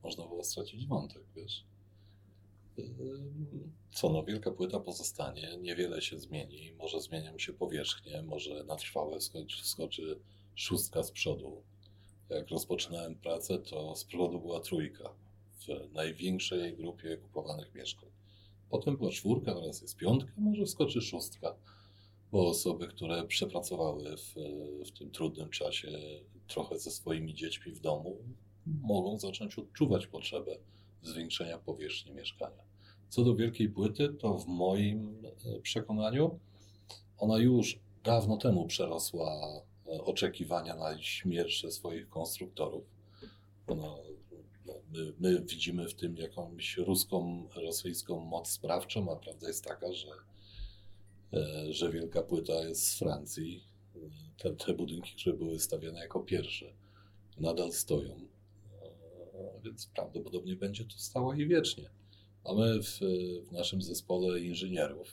można 0.03 0.27
było 0.27 0.43
stracić 0.43 0.87
wątek, 0.87 1.23
wiesz. 1.35 1.65
Yy, 2.77 2.85
co 3.91 4.09
no, 4.09 4.23
wielka 4.23 4.51
płyta 4.51 4.79
pozostanie, 4.79 5.57
niewiele 5.57 6.01
się 6.01 6.19
zmieni, 6.19 6.73
może 6.73 7.01
zmienią 7.01 7.39
się 7.39 7.53
powierzchnie, 7.53 8.21
może 8.21 8.63
na 8.63 8.75
trwałe 8.75 9.21
skoczy, 9.21 9.65
skoczy 9.65 10.19
szóstka 10.55 11.03
z 11.03 11.11
przodu. 11.11 11.63
Jak 12.29 12.49
rozpoczynałem 12.49 13.15
pracę, 13.15 13.59
to 13.59 13.95
z 13.95 14.05
przodu 14.05 14.39
była 14.39 14.59
trójka 14.59 15.13
w 15.59 15.93
największej 15.93 16.77
grupie 16.77 17.17
kupowanych 17.17 17.75
mieszkań. 17.75 18.09
Potem 18.69 18.97
była 18.97 19.11
czwórka, 19.11 19.55
teraz 19.55 19.81
jest 19.81 19.97
piątka, 19.97 20.31
może 20.37 20.67
skoczy 20.67 21.01
szóstka. 21.01 21.55
Bo 22.31 22.47
osoby, 22.47 22.87
które 22.87 23.27
przepracowały 23.27 24.17
w, 24.17 24.35
w 24.85 24.91
tym 24.91 25.11
trudnym 25.11 25.49
czasie 25.49 25.87
trochę 26.47 26.79
ze 26.79 26.91
swoimi 26.91 27.33
dziećmi 27.33 27.71
w 27.71 27.79
domu, 27.79 28.17
mogą 28.65 29.19
zacząć 29.19 29.59
odczuwać 29.59 30.07
potrzebę 30.07 30.57
zwiększenia 31.03 31.57
powierzchni 31.57 32.11
mieszkania. 32.11 32.63
Co 33.09 33.23
do 33.23 33.35
wielkiej 33.35 33.69
płyty, 33.69 34.09
to 34.09 34.37
w 34.37 34.47
moim 34.47 35.25
e, 35.45 35.59
przekonaniu 35.59 36.39
ona 37.17 37.37
już 37.37 37.79
dawno 38.03 38.37
temu 38.37 38.67
przerosła 38.67 39.61
e, 39.87 40.01
oczekiwania 40.01 40.75
na 40.75 41.01
śmierć 41.01 41.65
swoich 41.73 42.09
konstruktorów. 42.09 42.83
Ona, 43.67 43.95
no, 44.65 44.73
my, 44.91 45.13
my, 45.19 45.41
widzimy 45.41 45.87
w 45.87 45.93
tym 45.93 46.17
jakąś 46.17 46.77
ruską, 46.77 47.47
rosyjską 47.55 48.19
moc 48.19 48.49
sprawczą, 48.49 49.11
a 49.11 49.15
prawda 49.15 49.47
jest 49.47 49.63
taka, 49.63 49.93
że, 49.93 50.07
że 51.69 51.91
wielka 51.91 52.21
płyta 52.21 52.53
jest 52.53 52.87
z 52.87 52.99
Francji. 52.99 53.63
Te, 54.37 54.53
te 54.55 54.73
budynki, 54.73 55.15
które 55.15 55.37
były 55.37 55.59
stawiane 55.59 55.99
jako 55.99 56.19
pierwsze, 56.19 56.73
nadal 57.37 57.71
stoją, 57.71 58.27
więc 59.63 59.87
prawdopodobnie 59.87 60.55
będzie 60.55 60.85
tu 60.85 60.97
stała 60.97 61.35
i 61.35 61.47
wiecznie. 61.47 61.89
Mamy 62.45 62.83
w, 62.83 62.99
w 63.47 63.51
naszym 63.51 63.81
zespole 63.81 64.39
inżynierów, 64.39 65.07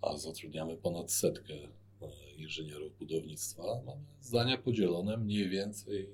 a 0.00 0.16
zatrudniamy 0.16 0.76
ponad 0.76 1.12
setkę 1.12 1.54
e, 1.54 2.34
inżynierów 2.36 2.98
budownictwa. 2.98 3.62
Mamy 3.86 4.02
zdania 4.20 4.58
podzielone 4.58 5.16
mniej 5.16 5.48
więcej 5.48 6.10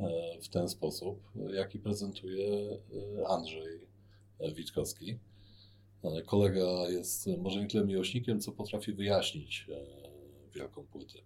e, 0.00 0.38
w 0.40 0.48
ten 0.48 0.68
sposób, 0.68 1.30
jaki 1.54 1.78
prezentuje 1.78 2.48
e, 3.18 3.28
Andrzej 3.28 3.80
Witkowski. 4.54 5.18
Kolega 6.26 6.88
jest 6.88 7.26
może 7.38 7.60
nie 7.60 7.68
tyle 7.68 7.84
miłośnikiem, 7.84 8.40
co 8.40 8.52
potrafi 8.52 8.92
wyjaśnić 8.92 9.66
wielką 10.54 10.86
płytę. 10.86 11.18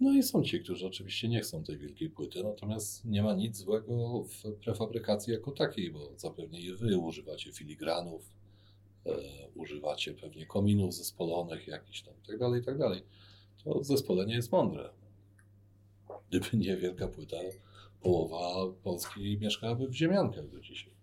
No 0.00 0.12
i 0.12 0.22
są 0.22 0.42
ci, 0.42 0.60
którzy 0.60 0.86
oczywiście 0.86 1.28
nie 1.28 1.40
chcą 1.40 1.64
tej 1.64 1.78
wielkiej 1.78 2.10
płyty, 2.10 2.42
natomiast 2.42 3.04
nie 3.04 3.22
ma 3.22 3.34
nic 3.34 3.56
złego 3.56 4.24
w 4.24 4.52
prefabrykacji 4.52 5.32
jako 5.32 5.52
takiej, 5.52 5.90
bo 5.90 6.12
zapewne 6.16 6.60
i 6.60 6.72
wy 6.72 6.98
używacie 6.98 7.52
filigranów, 7.52 8.32
e, 9.06 9.12
używacie 9.54 10.14
pewnie 10.14 10.46
kominów 10.46 10.94
zespolonych 10.94 11.66
jakichś 11.66 12.02
tam 12.02 12.14
i 12.24 12.26
tak 12.26 12.38
dalej, 12.38 12.62
tak 12.64 12.78
dalej. 12.78 13.02
To 13.64 13.84
zespolenie 13.84 14.34
jest 14.34 14.52
mądre. 14.52 14.90
Gdyby 16.28 16.46
nie 16.56 16.76
wielka 16.76 17.08
płyta, 17.08 17.36
połowa 18.00 18.72
Polski 18.82 19.38
mieszkałaby 19.38 19.88
w 19.88 19.94
ziemiankach 19.94 20.48
do 20.48 20.60
dzisiaj. 20.60 20.93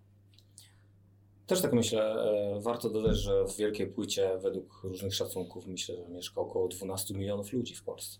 Też 1.51 1.61
tak 1.61 1.73
myślę, 1.73 2.03
e, 2.03 2.59
warto 2.59 2.89
dodać, 2.89 3.17
że 3.17 3.45
w 3.45 3.55
wielkiej 3.55 3.87
płycie 3.87 4.37
według 4.37 4.83
różnych 4.83 5.15
szacunków 5.15 5.67
myślę, 5.67 5.95
że 5.95 6.07
mieszka 6.07 6.41
około 6.41 6.67
12 6.67 7.13
milionów 7.13 7.53
ludzi 7.53 7.75
w 7.75 7.83
Polsce. 7.83 8.19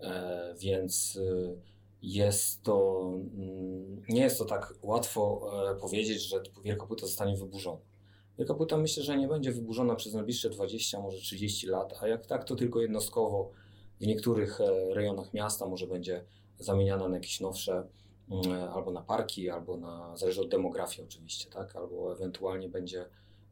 E, 0.00 0.54
więc 0.58 1.16
y, 1.16 1.56
jest 2.02 2.62
to, 2.62 3.00
mm, 3.14 4.02
nie 4.08 4.20
jest 4.20 4.38
to 4.38 4.44
tak 4.44 4.74
łatwo 4.82 5.50
e, 5.70 5.80
powiedzieć, 5.80 6.22
że 6.22 6.42
Wielka 6.64 6.86
Płyta 6.86 7.06
zostanie 7.06 7.36
wyburzona. 7.36 7.80
Wielka 8.38 8.54
Płyta 8.54 8.76
myślę, 8.76 9.02
że 9.02 9.16
nie 9.16 9.28
będzie 9.28 9.52
wyburzona 9.52 9.94
przez 9.94 10.14
najbliższe 10.14 10.50
20, 10.50 11.00
może 11.00 11.18
30 11.18 11.66
lat, 11.66 11.94
a 12.00 12.08
jak 12.08 12.26
tak, 12.26 12.44
to 12.44 12.56
tylko 12.56 12.80
jednostkowo 12.80 13.50
w 14.00 14.06
niektórych 14.06 14.60
e, 14.60 14.94
rejonach 14.94 15.34
miasta 15.34 15.66
może 15.66 15.86
będzie 15.86 16.24
zamieniana 16.58 17.08
na 17.08 17.16
jakieś 17.16 17.40
nowsze 17.40 17.88
albo 18.74 18.90
na 18.90 19.02
parki, 19.02 19.50
albo 19.50 19.76
na, 19.76 20.16
zależy 20.16 20.40
od 20.40 20.48
demografii 20.48 21.08
oczywiście, 21.08 21.50
tak, 21.50 21.76
albo 21.76 22.12
ewentualnie 22.12 22.68
będzie 22.68 23.04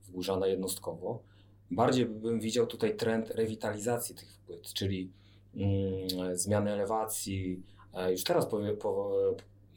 wyburzana 0.07 0.47
jednostkowo. 0.47 1.23
Bardziej 1.71 2.07
bym 2.07 2.41
widział 2.41 2.67
tutaj 2.67 2.97
trend 2.97 3.31
rewitalizacji 3.31 4.15
tych 4.15 4.39
płyt, 4.47 4.73
czyli 4.73 5.11
Mm, 5.57 6.37
zmiany 6.37 6.73
elewacji. 6.73 7.63
E, 7.95 8.13
już 8.13 8.25
teraz 8.25 8.47
po, 8.47 8.61
po, 8.81 9.13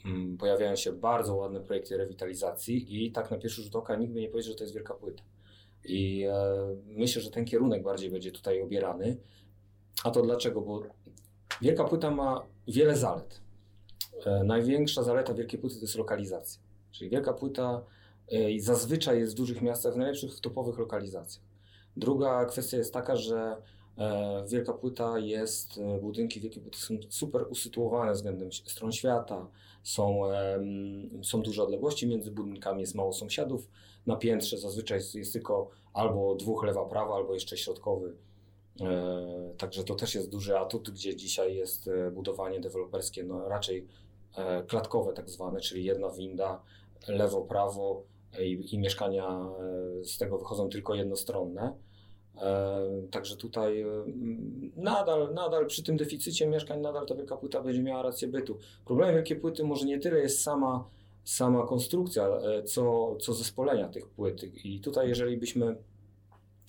mm, 0.06 0.38
pojawiają 0.38 0.76
się 0.76 0.92
bardzo 0.92 1.36
ładne 1.36 1.60
projekty 1.60 1.98
rewitalizacji 1.98 3.06
i 3.06 3.12
tak 3.12 3.32
na 3.32 3.38
pierwszy 3.38 3.64
rzut 3.64 3.76
oka 3.76 3.96
nikt 3.96 4.14
by 4.14 4.22
nie 4.22 4.30
powiedział, 4.30 4.52
że 4.52 4.58
to 4.58 4.64
jest 4.64 4.74
wielka 4.74 4.94
płyta. 4.94 5.24
I 5.86 6.24
e, 6.24 6.36
myślę, 6.86 7.22
że 7.22 7.32
ten 7.32 7.46
kierunek 7.46 7.84
bardziej 7.84 8.12
będzie 8.12 8.32
tutaj 8.32 8.62
obierany. 8.62 9.18
A 10.04 10.12
to 10.12 10.22
dlaczego? 10.22 10.62
Bo 10.62 10.84
wielka 11.62 11.84
płyta 11.84 12.12
ma 12.12 12.46
wiele 12.68 12.96
zalet. 12.96 13.42
E, 14.28 14.44
największa 14.44 15.04
zaleta 15.04 15.34
wielkiej 15.34 15.60
płyty 15.60 15.76
to 15.76 15.82
jest 15.82 15.96
lokalizacja. 15.96 16.62
Czyli 16.92 17.10
wielka 17.10 17.34
płyta 17.34 17.82
e, 18.32 18.60
zazwyczaj 18.60 19.20
jest 19.20 19.34
w 19.34 19.38
dużych 19.38 19.62
miastach, 19.62 19.94
w 19.94 19.98
najlepszych 19.98 20.40
topowych 20.40 20.78
lokalizacjach. 20.78 21.46
Druga 21.98 22.46
kwestia 22.46 22.78
jest 22.78 22.94
taka, 22.94 23.16
że 23.16 23.62
E, 24.00 24.44
wielka 24.48 24.74
płyta 24.74 25.20
jest, 25.20 25.80
budynki 26.02 26.40
wielkie 26.40 26.62
płyty 26.62 26.78
są 26.78 26.98
super 27.10 27.46
usytuowane 27.50 28.14
względem 28.14 28.52
stron 28.52 28.92
świata, 28.92 29.48
są, 29.84 30.22
są 31.24 31.42
duże 31.42 31.64
odległości 31.64 32.08
między 32.08 32.32
budynkami, 32.32 32.82
jest 32.82 32.96
mało 32.96 33.14
sąsiadów. 33.14 33.68
Na 34.06 34.16
piętrze 34.16 34.58
zazwyczaj 34.58 35.00
jest 35.14 35.34
tylko 35.34 35.70
albo 35.94 36.36
dwóch 36.36 36.64
lewa, 36.64 36.86
prawa, 36.86 37.16
albo 37.16 37.34
jeszcze 37.34 37.58
środkowy. 37.58 38.16
Także 39.58 39.84
to 39.84 39.96
też 39.96 40.16
jest 40.16 40.30
duży 40.30 40.58
atut, 40.58 40.90
gdzie 40.90 41.16
dzisiaj 41.16 41.56
jest 41.56 41.90
budowanie 42.12 42.60
deweloperskie, 42.60 43.24
no 43.24 43.50
raczej 43.50 43.88
klatkowe 44.68 45.14
tak 45.14 45.30
zwane, 45.30 45.60
czyli 45.60 45.84
jedna 45.84 46.10
winda, 46.10 46.62
lewo, 47.08 47.42
prawo 47.42 48.04
i, 48.40 48.76
i 48.76 48.80
mieszkania 48.80 49.46
z 50.04 50.18
tego 50.18 50.38
wychodzą 50.38 50.70
tylko 50.70 50.96
jednostronne. 50.96 51.74
E, 52.42 53.08
także 53.12 53.38
tutaj 53.38 53.82
e, 53.82 53.88
nadal, 54.76 55.34
nadal 55.34 55.68
przy 55.68 55.84
tym 55.84 55.98
deficycie 55.98 56.48
mieszkań, 56.48 56.82
nadal 56.82 57.06
ta 57.06 57.16
wielka 57.16 57.38
płyta 57.38 57.62
będzie 57.62 57.84
miała 57.84 58.04
rację 58.04 58.28
bytu. 58.28 58.58
Problemem 58.86 59.16
wielkiej 59.16 59.40
płyty 59.40 59.64
może 59.64 59.86
nie 59.86 60.00
tyle 60.00 60.20
jest 60.20 60.42
sama, 60.42 60.90
sama 61.24 61.68
konstrukcja, 61.68 62.28
e, 62.28 62.64
co, 62.64 63.16
co 63.16 63.34
zespolenia 63.34 63.90
tych 63.90 64.08
płyt. 64.08 64.66
I 64.66 64.80
tutaj, 64.80 65.10
jeżeli 65.10 65.38
byśmy, 65.38 65.76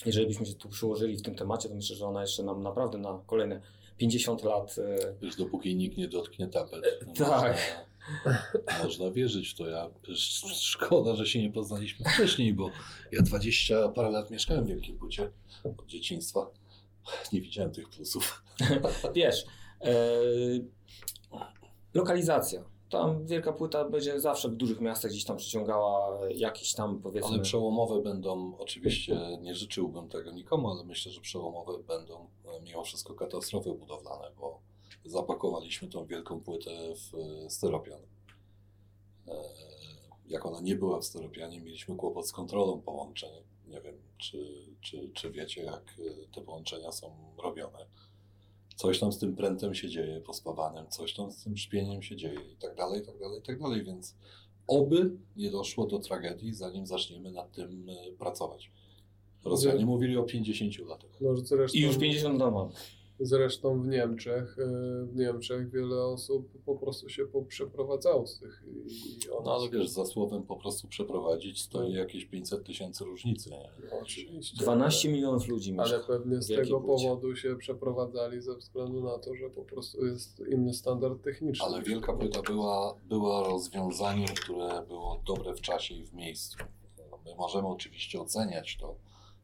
jeżeli 0.07 0.27
byśmy 0.27 0.47
się 0.47 0.55
tu 0.55 0.69
przyłożyli 0.69 1.17
w 1.17 1.23
tym 1.23 1.35
temacie, 1.35 1.69
to 1.69 1.75
myślę, 1.75 1.97
że 1.97 2.07
ona 2.07 2.21
jeszcze 2.21 2.43
nam 2.43 2.63
naprawdę 2.63 2.99
na 2.99 3.21
kolejne 3.27 3.61
50 4.01 4.45
lat. 4.45 4.77
Już 5.21 5.37
dopóki 5.37 5.77
nikt 5.77 5.97
nie 5.97 6.09
dotknie 6.09 6.49
tapet. 6.49 6.85
tak. 7.19 7.87
Można 8.85 9.11
wierzyć 9.11 9.49
w 9.49 9.57
to. 9.57 9.67
Ja, 9.67 9.91
szkoda, 10.55 11.17
że 11.17 11.27
się 11.27 11.43
nie 11.43 11.53
poznaliśmy 11.53 12.11
wcześniej, 12.11 12.55
bo 12.55 12.71
ja 13.13 13.23
20 13.23 13.89
parę 13.89 14.11
lat 14.11 14.31
mieszkałem 14.31 14.65
w 14.65 14.69
Wielkim 14.69 14.99
Płycie 14.99 15.31
od 15.65 15.87
dzieciństwa. 15.87 16.51
Nie 17.33 17.41
widziałem 17.41 17.73
tych 17.73 17.89
plusów. 17.89 18.45
Wiesz, 19.15 19.47
e, 19.81 19.95
lokalizacja. 21.95 22.65
Tam 22.91 23.27
wielka 23.27 23.53
płyta 23.53 23.89
będzie 23.89 24.21
zawsze 24.21 24.49
w 24.49 24.55
dużych 24.55 24.81
miastach 24.81 25.11
gdzieś 25.11 25.25
tam 25.25 25.37
przyciągała 25.37 26.19
jakieś 26.35 26.75
tam 26.75 27.01
powiedzmy. 27.03 27.29
Ale 27.29 27.41
przełomowe 27.41 28.03
będą, 28.03 28.57
oczywiście 28.59 29.39
nie 29.41 29.55
życzyłbym 29.55 30.09
tego 30.09 30.31
nikomu, 30.33 30.71
ale 30.71 30.85
myślę, 30.85 31.13
że 31.13 31.21
przełomowe 31.21 31.73
będą 31.89 32.15
e, 32.40 32.40
mimo 32.63 32.85
wszystko 32.85 33.15
katastrofy 33.15 33.73
budowlane, 33.73 34.31
bo 34.37 34.61
zapakowaliśmy 35.05 35.89
tą 35.89 36.07
wielką 36.07 36.41
płytę 36.41 36.71
w 36.95 37.13
styropian. 37.53 38.01
E, 39.29 39.43
jak 40.29 40.47
ona 40.47 40.61
nie 40.61 40.77
była 40.77 41.01
w 41.01 41.05
styropianie, 41.05 41.61
mieliśmy 41.61 41.97
kłopot 41.97 42.29
z 42.29 42.33
kontrolą 42.33 42.81
połączeń. 42.81 43.31
Nie 43.69 43.81
wiem, 43.81 43.95
czy, 44.19 44.67
czy, 44.81 45.11
czy 45.15 45.31
wiecie, 45.31 45.63
jak 45.63 45.95
e, 45.99 46.35
te 46.35 46.41
połączenia 46.41 46.93
są 46.93 47.35
robione. 47.43 47.87
Coś 48.77 49.01
tam 49.01 49.13
z 49.13 49.19
tym 49.19 49.37
prętem 49.37 49.75
się 49.75 49.89
dzieje 49.89 50.21
pospawanym, 50.21 50.89
coś 50.89 51.15
tam 51.15 51.33
z 51.33 51.45
tym 51.45 51.57
szpieniem 51.57 52.03
się 52.03 52.17
dzieje 52.17 52.41
i 52.53 52.57
tak 52.57 52.77
dalej, 52.77 53.03
i 53.03 53.07
tak 53.07 53.19
dalej, 53.19 53.41
i 53.41 53.43
tak 53.43 53.61
dalej, 53.61 53.85
więc 53.85 54.17
oby 54.67 55.11
nie 55.37 55.51
doszło 55.51 55.87
do 55.87 55.99
tragedii, 55.99 56.55
zanim 56.55 56.87
zaczniemy 56.87 57.33
nad 57.33 57.53
tym 57.53 57.89
e, 57.89 58.13
pracować. 58.13 58.71
Rosjanie 59.45 59.87
mówili 59.87 60.17
o 60.17 60.23
50 60.23 60.89
latach. 60.89 61.11
No, 61.21 61.37
zresztą... 61.37 61.79
I 61.79 61.81
już 61.81 61.99
50 61.99 62.41
lat. 62.41 62.73
Zresztą 63.23 63.83
w 63.83 63.87
Niemczech, 63.87 64.59
e, 64.59 65.07
w 65.07 65.17
Niemczech 65.17 65.71
wiele 65.71 66.05
osób 66.05 66.63
po 66.65 66.77
prostu 66.77 67.09
się 67.09 67.25
przeprowadzało 67.49 68.27
z 68.27 68.39
tych. 68.39 68.65
I 68.87 69.31
one... 69.31 69.45
No 69.45 69.55
ale 69.55 69.71
wiesz, 69.71 69.89
za 69.89 70.07
słowem 70.07 70.43
po 70.43 70.57
prostu 70.57 70.89
przeprowadzić 70.89 71.63
stoi 71.63 71.93
jakieś 71.93 72.25
500 72.25 72.65
tysięcy 72.65 73.05
różnicy. 73.05 73.51
Nie? 73.51 73.71
No, 73.91 73.99
oczywiście. 74.03 74.57
12 74.65 75.09
milionów 75.09 75.49
ludzi 75.49 75.73
mieszka. 75.73 75.97
Ale 75.97 76.05
pewnie 76.05 76.43
z 76.43 76.49
tego 76.49 76.81
powodu 76.81 77.37
się 77.37 77.57
przeprowadzali 77.57 78.41
ze 78.41 78.57
względu 78.57 79.03
na 79.05 79.19
to, 79.19 79.35
że 79.35 79.51
po 79.51 79.65
prostu 79.65 80.07
jest 80.07 80.43
inny 80.53 80.75
standard 80.75 81.23
techniczny. 81.23 81.67
Ale 81.67 81.83
Wielka 81.83 82.13
Płyta 82.13 82.43
była, 82.43 82.95
była 83.09 83.49
rozwiązaniem, 83.49 84.29
które 84.29 84.83
było 84.89 85.23
dobre 85.27 85.55
w 85.55 85.61
czasie 85.61 85.95
i 85.95 86.05
w 86.05 86.13
miejscu. 86.13 86.59
My 87.25 87.35
możemy 87.35 87.69
oczywiście 87.69 88.21
oceniać 88.21 88.77
to 88.81 88.97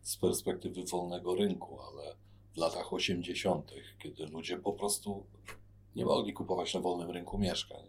z 0.06 0.16
perspektywy 0.16 0.84
wolnego 0.84 1.34
rynku, 1.34 1.80
ale 1.80 2.16
w 2.54 2.56
latach 2.56 2.92
80., 2.92 3.72
kiedy 3.98 4.26
ludzie 4.26 4.58
po 4.58 4.72
prostu 4.72 5.26
nie 5.96 6.04
mogli 6.04 6.32
kupować 6.32 6.74
na 6.74 6.80
wolnym 6.80 7.10
rynku 7.10 7.38
mieszkań. 7.38 7.82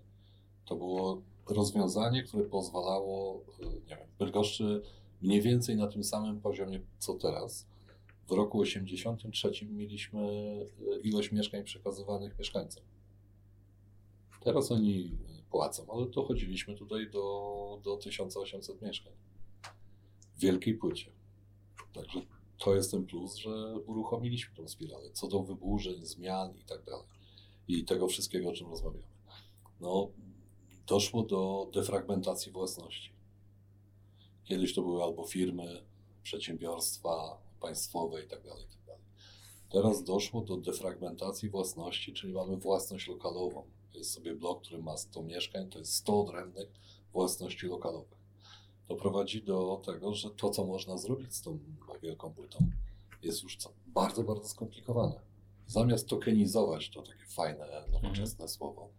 To 0.65 0.75
było 0.75 1.21
rozwiązanie, 1.49 2.23
które 2.23 2.43
pozwalało, 2.43 3.41
nie 3.89 3.95
wiem, 3.95 4.07
Bydgoszczy 4.19 4.81
mniej 5.21 5.41
więcej 5.41 5.75
na 5.75 5.87
tym 5.87 6.03
samym 6.03 6.41
poziomie 6.41 6.79
co 6.99 7.13
teraz 7.13 7.67
w 8.27 8.31
roku 8.31 8.59
83 8.59 9.51
mieliśmy 9.65 10.21
e, 10.21 10.99
ilość 10.99 11.31
mieszkań 11.31 11.63
przekazywanych 11.63 12.39
mieszkańcom. 12.39 12.83
Teraz 14.41 14.71
oni 14.71 15.17
płacą, 15.51 15.85
ale 15.93 16.05
dochodziliśmy 16.05 16.75
tutaj 16.75 17.09
do, 17.09 17.79
do 17.83 17.97
1800 17.97 18.81
mieszkań 18.81 19.13
w 20.35 20.39
wielkiej 20.39 20.73
płycie. 20.73 21.16
Także 21.93 22.21
to 22.57 22.75
jest 22.75 22.91
ten 22.91 23.05
plus, 23.05 23.35
że 23.35 23.75
uruchomiliśmy 23.85 24.55
tą 24.55 24.67
spiralę. 24.67 25.11
Co 25.11 25.27
do 25.27 25.43
wyburzeń, 25.43 26.05
zmian 26.05 26.57
i 26.57 26.63
tak 26.63 26.83
dalej. 26.83 27.05
I 27.67 27.85
tego 27.85 28.07
wszystkiego, 28.07 28.49
o 28.49 28.53
czym 28.53 28.69
rozmawiamy. 28.69 29.07
No, 29.79 30.09
doszło 30.87 31.23
do 31.23 31.69
defragmentacji 31.73 32.51
własności. 32.51 33.11
Kiedyś 34.45 34.73
to 34.73 34.81
były 34.81 35.03
albo 35.03 35.23
firmy, 35.23 35.83
przedsiębiorstwa 36.23 37.41
państwowe 37.61 38.23
i 38.23 38.27
tak 38.27 38.43
dalej, 38.43 38.65
i 38.65 38.67
tak 38.67 38.85
dalej. 38.85 39.01
Teraz 39.69 40.03
doszło 40.03 40.41
do 40.41 40.57
defragmentacji 40.57 41.49
własności, 41.49 42.13
czyli 42.13 42.33
mamy 42.33 42.57
własność 42.57 43.07
lokalową. 43.07 43.63
Jest 43.93 44.13
sobie 44.13 44.35
blok, 44.35 44.61
który 44.61 44.83
ma 44.83 44.97
100 44.97 45.23
mieszkań, 45.23 45.69
to 45.69 45.79
jest 45.79 45.93
100 45.93 46.21
odrębnych 46.21 46.71
własności 47.13 47.67
lokalowych. 47.67 48.16
To 48.87 48.95
prowadzi 48.95 49.43
do 49.43 49.81
tego, 49.85 50.13
że 50.13 50.29
to, 50.29 50.49
co 50.49 50.65
można 50.65 50.97
zrobić 50.97 51.35
z 51.35 51.41
tą 51.41 51.59
wielką 52.01 52.33
płytą, 52.33 52.59
jest 53.23 53.43
już 53.43 53.57
co, 53.57 53.73
bardzo, 53.87 54.23
bardzo 54.23 54.47
skomplikowane. 54.47 55.19
Zamiast 55.67 56.07
tokenizować, 56.07 56.89
to 56.89 57.01
takie 57.01 57.25
fajne, 57.25 57.83
nowoczesne 57.91 58.47
słowo, 58.47 58.89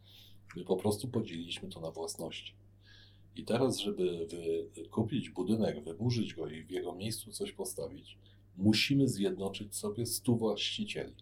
my 0.56 0.64
po 0.64 0.76
prostu 0.76 1.08
podzieliliśmy 1.08 1.68
to 1.68 1.80
na 1.80 1.90
własności. 1.90 2.54
I 3.36 3.44
teraz, 3.44 3.78
żeby 3.78 4.28
kupić 4.90 5.30
budynek, 5.30 5.84
wyburzyć 5.84 6.34
go 6.34 6.48
i 6.48 6.62
w 6.62 6.70
jego 6.70 6.94
miejscu 6.94 7.32
coś 7.32 7.52
postawić, 7.52 8.18
musimy 8.56 9.08
zjednoczyć 9.08 9.76
sobie 9.76 10.06
100 10.06 10.32
właścicieli. 10.32 11.14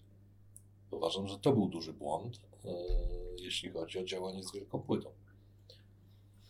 Uważam, 0.90 1.28
że 1.28 1.38
to 1.38 1.52
był 1.52 1.68
duży 1.68 1.92
błąd, 1.92 2.40
e, 2.64 2.74
jeśli 3.38 3.70
chodzi 3.70 3.98
o 3.98 4.04
działanie 4.04 4.42
z 4.42 4.52
wielką 4.52 4.78
płytą. 4.78 5.10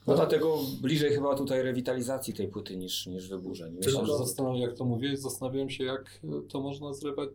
No 0.06 0.14
dlatego 0.14 0.58
bliżej 0.80 1.14
chyba 1.14 1.34
tutaj 1.34 1.62
rewitalizacji 1.62 2.34
tej 2.34 2.48
płyty 2.48 2.76
niż, 2.76 3.06
niż 3.06 3.28
wyburzeń. 3.28 3.74
Myślę, 3.74 4.06
że 4.06 4.16
zastanawiam, 4.16 4.58
jak 4.58 4.74
to 4.74 4.84
mówię, 4.84 5.16
zastanawiam 5.16 5.70
się, 5.70 5.84
jak 5.84 6.20
e, 6.24 6.48
to 6.48 6.60
można 6.60 6.90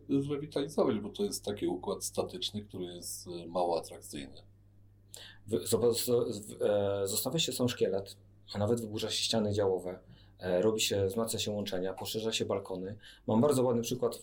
zrewitalizować, 0.08 0.98
bo 0.98 1.08
to 1.08 1.24
jest 1.24 1.44
taki 1.44 1.66
układ 1.66 2.04
statyczny, 2.04 2.62
który 2.62 2.84
jest 2.84 3.26
e, 3.26 3.46
mało 3.46 3.78
atrakcyjny. 3.78 4.42
e, 6.60 7.06
zostawia 7.06 7.38
się 7.38 7.52
sam 7.52 7.68
szkielet, 7.68 8.16
a 8.54 8.58
nawet 8.58 8.80
wyburza 8.80 9.10
się 9.10 9.22
ściany 9.24 9.52
działowe. 9.52 9.98
Robi 10.60 10.80
się, 10.80 11.06
wzmacnia 11.06 11.38
się 11.38 11.50
łączenia, 11.50 11.94
poszerza 11.94 12.32
się 12.32 12.44
balkony. 12.44 12.96
Mam 13.26 13.40
bardzo 13.40 13.62
ładny 13.62 13.82
przykład, 13.82 14.22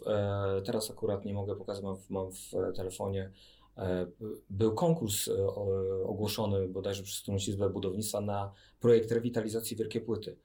teraz 0.66 0.92
akurat 0.92 1.26
nie 1.26 1.34
mogę 1.34 1.56
pokazać, 1.56 1.84
mam 1.84 1.98
w, 1.98 2.10
mam 2.10 2.32
w 2.32 2.52
telefonie. 2.76 3.32
E, 3.80 4.06
Był 4.50 4.76
konkurs 4.76 5.28
e, 5.28 5.48
ogłoszony 6.04 6.68
bodajże 6.68 7.04
przez 7.04 7.22
którąś 7.22 7.48
izbę 7.48 7.70
budownictwa 7.70 8.22
na 8.22 8.52
projekt 8.80 9.12
rewitalizacji 9.12 9.78
Wielkiej 9.78 10.02
Płyty. 10.02 10.36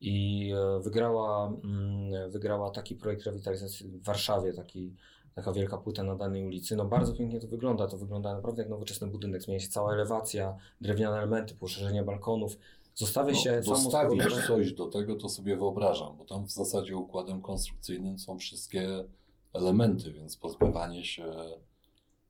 I 0.00 0.50
e, 0.56 0.80
wygrała, 0.80 1.46
mm, 1.64 2.30
wygrała 2.30 2.70
taki 2.70 2.94
projekt 2.94 3.22
rewitalizacji 3.26 3.88
w 3.88 4.02
Warszawie, 4.04 4.52
taki, 4.52 4.94
taka 5.34 5.52
wielka 5.52 5.78
płyta 5.78 6.02
na 6.02 6.16
danej 6.16 6.44
ulicy. 6.46 6.76
No 6.76 6.84
bardzo 6.84 7.12
pięknie 7.12 7.40
to 7.40 7.46
wygląda. 7.48 7.86
To 7.86 7.98
wygląda 7.98 8.34
naprawdę 8.34 8.62
jak 8.62 8.70
nowoczesny 8.70 9.06
budynek. 9.06 9.42
Zmienia 9.42 9.60
się 9.60 9.68
cała 9.68 9.92
elewacja, 9.94 10.56
drewniane 10.80 11.16
elementy, 11.16 11.54
poszerzenie 11.54 12.02
balkonów. 12.02 12.58
Zostawia 12.94 13.34
się 13.34 13.56
No, 13.56 13.62
samo 13.62 13.76
dostawić 13.84 14.22
składowe- 14.22 14.46
coś 14.46 14.72
do 14.72 14.86
tego, 14.86 15.16
to 15.16 15.28
sobie 15.28 15.56
wyobrażam, 15.56 16.16
bo 16.16 16.24
tam 16.24 16.46
w 16.46 16.50
zasadzie 16.52 16.96
układem 16.96 17.42
konstrukcyjnym 17.42 18.18
są 18.18 18.38
wszystkie 18.38 19.04
elementy, 19.52 20.12
więc 20.12 20.36
pozbywanie 20.36 21.04
się, 21.04 21.24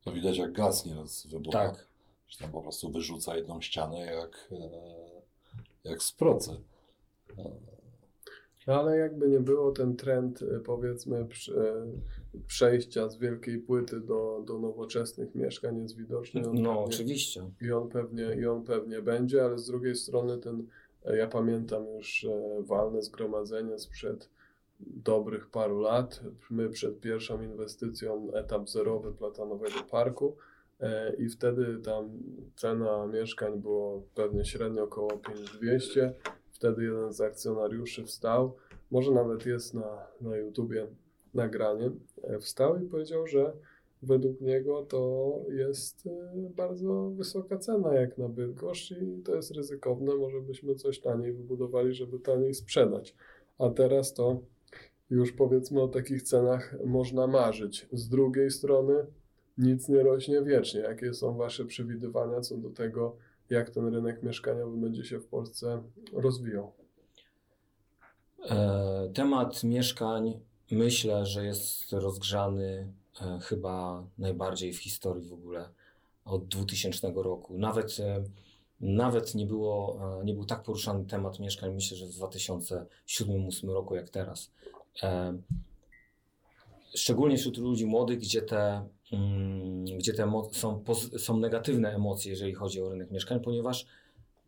to 0.04 0.12
widać 0.12 0.38
jak 0.38 0.52
gaz 0.52 0.86
nieraz 0.86 1.26
wybucha. 1.26 1.58
Tak. 1.70 1.86
Że 2.28 2.38
tam 2.38 2.52
po 2.52 2.62
prostu 2.62 2.90
wyrzuca 2.90 3.36
jedną 3.36 3.60
ścianę 3.60 3.98
jak, 4.00 4.48
e, 4.52 4.70
jak 5.84 6.02
z 6.02 6.12
procy. 6.12 6.50
No, 8.66 8.74
Ale 8.74 8.96
jakby 8.98 9.28
nie 9.28 9.40
było, 9.40 9.72
ten 9.72 9.96
trend, 9.96 10.42
y, 10.42 10.60
powiedzmy, 10.64 11.20
y, 11.20 11.26
przejścia 12.46 13.08
z 13.08 13.16
wielkiej 13.16 13.58
płyty 13.58 14.00
do, 14.00 14.42
do 14.46 14.58
nowoczesnych 14.58 15.34
mieszkań 15.34 15.78
jest 15.82 15.96
widoczny. 15.96 16.48
On 16.48 16.54
No 16.62 16.68
pewnie- 16.74 16.84
oczywiście. 16.84 17.50
I 17.60 17.72
on 17.72 17.88
pewnie, 17.88 18.34
i 18.40 18.46
on 18.46 18.64
pewnie 18.64 19.02
będzie, 19.02 19.44
ale 19.44 19.58
z 19.58 19.66
drugiej 19.66 19.96
strony 19.96 20.38
ten, 20.38 20.66
e, 21.04 21.16
ja 21.16 21.26
pamiętam 21.26 21.86
już 21.86 22.24
e, 22.24 22.62
walne 22.62 23.02
zgromadzenie 23.02 23.78
sprzed 23.78 24.28
dobrych 24.80 25.50
paru 25.50 25.80
lat. 25.80 26.20
My 26.50 26.68
przed 26.68 27.00
pierwszą 27.00 27.42
inwestycją, 27.42 28.32
etap 28.32 28.68
zerowy 28.68 29.12
Platanowego 29.12 29.80
Parku 29.90 30.36
e, 30.80 31.14
i 31.14 31.28
wtedy 31.28 31.78
tam 31.78 32.10
cena 32.56 33.06
mieszkań 33.06 33.60
było 33.60 34.02
pewnie 34.14 34.44
średnio 34.44 34.84
około 34.84 35.10
5200. 35.10 36.14
Wtedy 36.50 36.84
jeden 36.84 37.12
z 37.12 37.20
akcjonariuszy 37.20 38.04
wstał, 38.04 38.56
może 38.90 39.12
nawet 39.12 39.46
jest 39.46 39.74
na, 39.74 40.06
na 40.20 40.36
YouTubie 40.36 40.86
nagranie, 41.34 41.90
e, 42.22 42.38
wstał 42.38 42.82
i 42.82 42.86
powiedział, 42.86 43.26
że 43.26 43.52
według 44.02 44.40
niego 44.40 44.82
to 44.82 45.32
jest 45.48 46.06
e, 46.06 46.10
bardzo 46.56 47.10
wysoka 47.10 47.58
cena 47.58 47.94
jak 47.94 48.18
na 48.18 48.28
Bydgoszcz 48.28 48.90
i 48.90 49.22
to 49.24 49.34
jest 49.34 49.50
ryzykowne, 49.50 50.14
może 50.14 50.40
byśmy 50.40 50.74
coś 50.74 51.00
taniej 51.00 51.32
wybudowali, 51.32 51.94
żeby 51.94 52.18
taniej 52.18 52.54
sprzedać. 52.54 53.16
A 53.58 53.70
teraz 53.70 54.14
to 54.14 54.40
już 55.14 55.32
powiedzmy 55.32 55.82
o 55.82 55.88
takich 55.88 56.22
cenach 56.22 56.76
można 56.84 57.26
marzyć. 57.26 57.86
Z 57.92 58.08
drugiej 58.08 58.50
strony 58.50 58.94
nic 59.58 59.88
nie 59.88 60.02
rośnie 60.02 60.42
wiecznie. 60.42 60.80
Jakie 60.80 61.14
są 61.14 61.36
Wasze 61.36 61.64
przewidywania 61.64 62.40
co 62.40 62.56
do 62.56 62.70
tego, 62.70 63.16
jak 63.50 63.70
ten 63.70 63.94
rynek 63.94 64.22
mieszkaniowy 64.22 64.76
będzie 64.76 65.04
się 65.04 65.20
w 65.20 65.26
Polsce 65.26 65.82
rozwijał? 66.12 66.72
E, 68.50 69.10
Temat 69.14 69.64
mieszkań 69.64 70.40
myślę, 70.70 71.26
że 71.26 71.44
jest 71.44 71.92
rozgrzany 71.92 72.92
e, 73.22 73.38
chyba 73.42 74.06
najbardziej 74.18 74.72
w 74.72 74.78
historii 74.78 75.28
w 75.28 75.32
ogóle 75.32 75.68
od 76.24 76.46
2000 76.48 77.12
roku. 77.16 77.58
Nawet, 77.58 77.96
e, 78.00 78.24
nawet 78.80 79.34
nie, 79.34 79.46
było, 79.46 80.00
nie 80.24 80.34
był 80.34 80.44
tak 80.44 80.62
poruszany 80.62 81.04
temat 81.04 81.38
mieszkań, 81.40 81.74
myślę, 81.74 81.96
że 81.96 82.06
w 82.06 82.10
2007-2008 82.10 83.72
roku 83.72 83.94
jak 83.94 84.10
teraz. 84.10 84.50
Szczególnie 86.94 87.36
wśród 87.36 87.58
ludzi 87.58 87.86
młodych, 87.86 88.18
gdzie 88.18 88.42
te, 88.42 88.88
mm, 89.12 89.84
gdzie 89.84 90.12
te 90.12 90.32
są, 90.52 90.84
są 91.18 91.36
negatywne 91.36 91.94
emocje, 91.94 92.30
jeżeli 92.30 92.54
chodzi 92.54 92.82
o 92.82 92.88
rynek 92.88 93.10
mieszkań, 93.10 93.40
ponieważ 93.40 93.86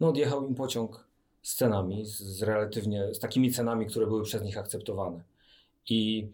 no, 0.00 0.08
odjechał 0.08 0.48
im 0.48 0.54
pociąg 0.54 1.06
z 1.42 1.54
cenami, 1.54 2.04
z, 2.06 2.42
relatywnie, 2.42 3.14
z 3.14 3.18
takimi 3.18 3.50
cenami, 3.50 3.86
które 3.86 4.06
były 4.06 4.22
przez 4.22 4.42
nich 4.42 4.58
akceptowane. 4.58 5.22
I 5.88 6.28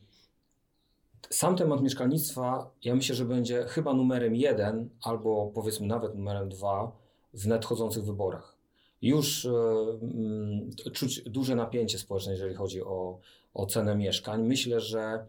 sam 1.31 1.57
temat 1.57 1.83
mieszkalnictwa, 1.83 2.70
ja 2.85 2.94
myślę, 2.94 3.14
że 3.14 3.25
będzie 3.25 3.64
chyba 3.64 3.94
numerem 3.94 4.37
jeden, 4.37 4.88
albo 5.03 5.51
powiedzmy 5.55 5.87
nawet 5.87 6.14
numerem 6.14 6.48
dwa 6.48 6.92
w 7.35 7.46
nadchodzących 7.46 8.05
wyborach. 8.05 8.57
Już 9.03 9.46
mm, 9.46 10.70
czuć 10.92 11.22
duże 11.22 11.57
napięcie 11.57 11.98
społeczne, 11.98 12.33
jeżeli 12.33 12.55
chodzi 12.55 12.83
o, 12.83 13.18
o 13.54 13.66
cenę 13.66 13.96
mieszkań. 13.96 14.42
Myślę, 14.42 14.80
że 14.80 15.26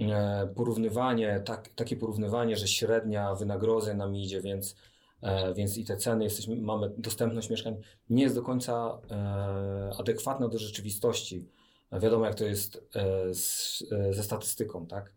e, 0.00 0.48
porównywanie, 0.54 1.42
tak, 1.44 1.68
takie 1.68 1.96
porównywanie, 1.96 2.56
że 2.56 2.68
średnia 2.68 3.34
wynagrodzeń 3.34 3.96
nam 3.96 4.16
idzie, 4.16 4.40
więc, 4.40 4.76
e, 5.22 5.54
więc 5.54 5.78
i 5.78 5.84
te 5.84 5.96
ceny, 5.96 6.24
jesteśmy, 6.24 6.56
mamy 6.56 6.90
dostępność 6.98 7.50
mieszkań, 7.50 7.76
nie 8.10 8.22
jest 8.22 8.34
do 8.34 8.42
końca 8.42 8.98
e, 9.10 9.90
adekwatna 9.98 10.48
do 10.48 10.58
rzeczywistości. 10.58 11.48
Wiadomo, 11.92 12.24
jak 12.24 12.34
to 12.34 12.44
jest 12.44 12.88
z, 13.32 13.78
ze 14.10 14.22
statystyką, 14.22 14.86
tak? 14.86 15.12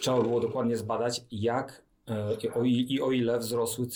Trzeba 0.00 0.22
było 0.22 0.40
dokładnie 0.40 0.76
zbadać, 0.76 1.24
jak 1.30 1.82
i 2.42 2.48
o, 2.48 2.64
i 2.64 3.00
o 3.00 3.12
ile 3.12 3.38
wzrosły 3.38 3.86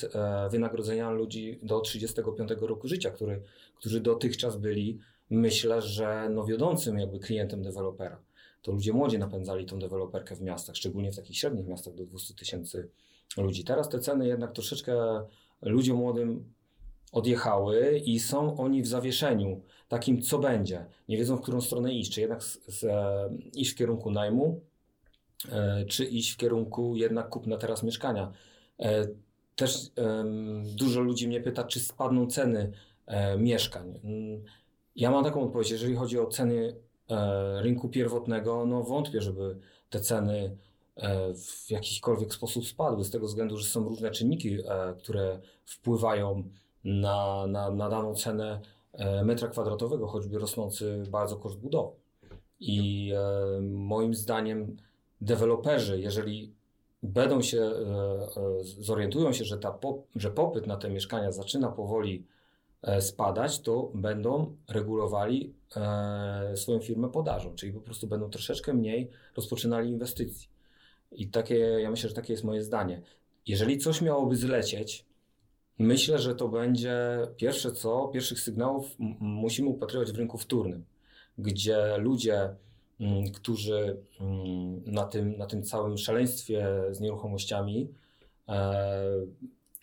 wynagrodzenia 0.50 1.10
ludzi 1.10 1.58
do 1.62 1.80
35 1.80 2.50
roku 2.60 2.88
życia, 2.88 3.10
który, 3.10 3.42
którzy 3.78 4.00
dotychczas 4.00 4.56
byli, 4.56 4.98
myślę, 5.30 5.82
że 5.82 6.28
no 6.30 6.44
wiodącym 6.44 6.98
jakby 6.98 7.18
klientem 7.18 7.62
dewelopera. 7.62 8.20
To 8.62 8.72
ludzie 8.72 8.92
młodzi 8.92 9.18
napędzali 9.18 9.66
tą 9.66 9.78
deweloperkę 9.78 10.36
w 10.36 10.40
miastach, 10.40 10.76
szczególnie 10.76 11.12
w 11.12 11.16
takich 11.16 11.38
średnich 11.38 11.66
miastach 11.66 11.94
do 11.94 12.06
200 12.06 12.34
tysięcy 12.34 12.88
ludzi. 13.36 13.64
Teraz 13.64 13.88
te 13.88 13.98
ceny 13.98 14.26
jednak 14.26 14.52
troszeczkę 14.52 14.94
ludziom 15.62 15.96
młodym 15.96 16.52
odjechały 17.12 17.98
i 17.98 18.20
są 18.20 18.56
oni 18.56 18.82
w 18.82 18.86
zawieszeniu 18.86 19.62
takim, 19.88 20.22
co 20.22 20.38
będzie. 20.38 20.86
Nie 21.08 21.16
wiedzą, 21.16 21.36
w 21.36 21.40
którą 21.40 21.60
stronę 21.60 21.94
iść. 21.94 22.12
Czy 22.12 22.20
jednak 22.20 22.44
z, 22.44 22.60
z, 22.66 22.84
e, 22.84 23.30
iść 23.54 23.72
w 23.72 23.74
kierunku 23.74 24.10
najmu, 24.10 24.60
e, 25.52 25.84
czy 25.84 26.04
iść 26.04 26.32
w 26.32 26.36
kierunku 26.36 26.96
jednak 26.96 27.28
kupna 27.28 27.56
teraz 27.56 27.82
mieszkania. 27.82 28.32
E, 28.78 29.06
Też 29.60 29.90
em, 29.96 30.62
dużo 30.76 31.00
ludzi 31.00 31.28
mnie 31.28 31.40
pyta, 31.40 31.64
czy 31.64 31.80
spadną 31.80 32.26
ceny 32.26 32.72
e, 33.06 33.38
mieszkań. 33.38 34.00
Ja 35.00 35.10
mam 35.10 35.24
taką 35.24 35.42
odpowiedź, 35.42 35.70
jeżeli 35.70 35.94
chodzi 35.94 36.18
o 36.18 36.26
ceny 36.26 36.76
e, 37.10 37.62
rynku 37.62 37.88
pierwotnego, 37.88 38.66
no 38.66 38.82
wątpię, 38.82 39.20
żeby 39.20 39.58
te 39.90 40.00
ceny 40.00 40.56
e, 40.96 41.34
w 41.34 41.70
jakikolwiek 41.70 42.34
sposób 42.34 42.66
spadły, 42.66 43.04
z 43.04 43.10
tego 43.10 43.26
względu, 43.26 43.56
że 43.58 43.68
są 43.68 43.88
różne 43.88 44.10
czynniki, 44.10 44.54
e, 44.54 44.94
które 44.98 45.40
wpływają 45.64 46.44
na, 46.84 47.46
na, 47.46 47.70
na 47.70 47.88
daną 47.88 48.14
cenę 48.14 48.60
metra 49.24 49.48
kwadratowego, 49.48 50.06
choćby 50.06 50.38
rosnący 50.38 51.02
bardzo 51.08 51.36
koszt 51.36 51.58
budowy. 51.58 51.96
I 52.60 53.12
moim 53.60 54.14
zdaniem 54.14 54.76
deweloperzy, 55.20 56.00
jeżeli 56.00 56.54
będą 57.02 57.42
się, 57.42 57.70
zorientują 58.62 59.32
się, 59.32 59.44
że, 59.44 59.58
ta, 59.58 59.78
że 60.16 60.30
popyt 60.30 60.66
na 60.66 60.76
te 60.76 60.90
mieszkania 60.90 61.32
zaczyna 61.32 61.68
powoli 61.68 62.26
spadać, 63.00 63.60
to 63.60 63.90
będą 63.94 64.56
regulowali 64.68 65.54
swoją 66.54 66.80
firmę 66.80 67.08
podażą, 67.08 67.54
czyli 67.54 67.72
po 67.72 67.80
prostu 67.80 68.06
będą 68.06 68.30
troszeczkę 68.30 68.74
mniej 68.74 69.10
rozpoczynali 69.36 69.90
inwestycji. 69.90 70.48
I 71.12 71.28
takie, 71.28 71.54
ja 71.58 71.90
myślę, 71.90 72.08
że 72.08 72.14
takie 72.14 72.32
jest 72.32 72.44
moje 72.44 72.62
zdanie. 72.62 73.02
Jeżeli 73.46 73.78
coś 73.78 74.02
miałoby 74.02 74.36
zlecieć, 74.36 75.04
myślę, 75.78 76.18
że 76.18 76.34
to 76.34 76.48
będzie 76.48 77.18
pierwsze 77.36 77.72
co, 77.72 78.08
pierwszych 78.08 78.40
sygnałów 78.40 78.94
musimy 79.20 79.68
upatrywać 79.68 80.12
w 80.12 80.16
rynku 80.16 80.38
wtórnym, 80.38 80.84
gdzie 81.38 81.96
ludzie, 81.98 82.54
którzy 83.34 83.96
na 84.86 85.04
tym, 85.04 85.36
na 85.38 85.46
tym 85.46 85.62
całym 85.62 85.98
szaleństwie 85.98 86.68
z 86.90 87.00
nieruchomościami 87.00 87.88
e, 88.48 88.92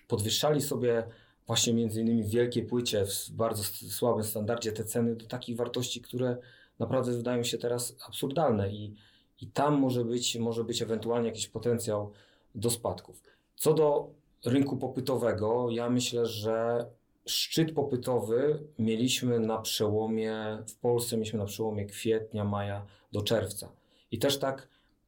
podwyższali 0.08 0.62
sobie 0.62 1.04
właśnie 1.48 1.74
między 1.74 2.02
innymi 2.02 2.24
w 2.24 2.30
wielkiej 2.30 2.64
płycie, 2.64 3.06
w 3.06 3.32
bardzo 3.32 3.64
słabym 3.90 4.24
standardzie 4.24 4.72
te 4.72 4.84
ceny 4.84 5.16
do 5.16 5.26
takich 5.26 5.56
wartości, 5.56 6.02
które 6.02 6.38
naprawdę 6.80 7.12
wydają 7.12 7.44
się 7.44 7.58
teraz 7.58 7.96
absurdalne 8.08 8.72
i, 8.72 8.94
i 9.42 9.48
tam 9.48 9.80
może 9.80 10.06
być, 10.06 10.38
może 10.38 10.64
być 10.64 10.82
ewentualnie 10.82 11.28
jakiś 11.28 11.48
potencjał 11.48 12.12
do 12.56 12.70
spadków. 12.70 13.24
Co 13.56 13.74
do 13.74 14.10
rynku 14.46 14.78
popytowego, 14.78 15.68
ja 15.72 15.90
myślę, 15.90 16.26
że 16.26 16.86
szczyt 17.26 17.72
popytowy 17.72 18.60
mieliśmy 18.80 19.40
na 19.40 19.58
przełomie, 19.58 20.58
w 20.68 20.76
Polsce 20.76 21.18
mieliśmy 21.18 21.40
na 21.40 21.46
przełomie 21.46 21.86
kwietnia, 21.86 22.44
maja 22.44 22.86
do 23.12 23.22
czerwca. 23.22 23.70
I 24.12 24.20
też 24.20 24.40
tak 24.40 24.68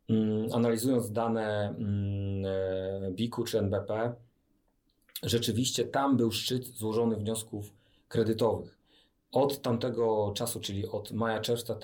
mm, 0.10 0.54
analizując 0.54 1.12
dane 1.12 1.70
mm, 1.70 2.46
e, 2.46 3.12
BIK-u 3.12 3.44
czy 3.44 3.60
NBP, 3.60 4.16
rzeczywiście 5.24 5.86
tam 5.86 6.18
był 6.18 6.32
szczyt 6.32 6.66
złożonych 6.66 7.20
wniosków 7.20 7.74
kredytowych. 8.08 8.78
Od 9.32 9.62
tamtego 9.62 10.32
czasu, 10.36 10.60
czyli 10.60 10.88
od 10.88 11.12
maja, 11.12 11.40
czerwca, 11.40 11.76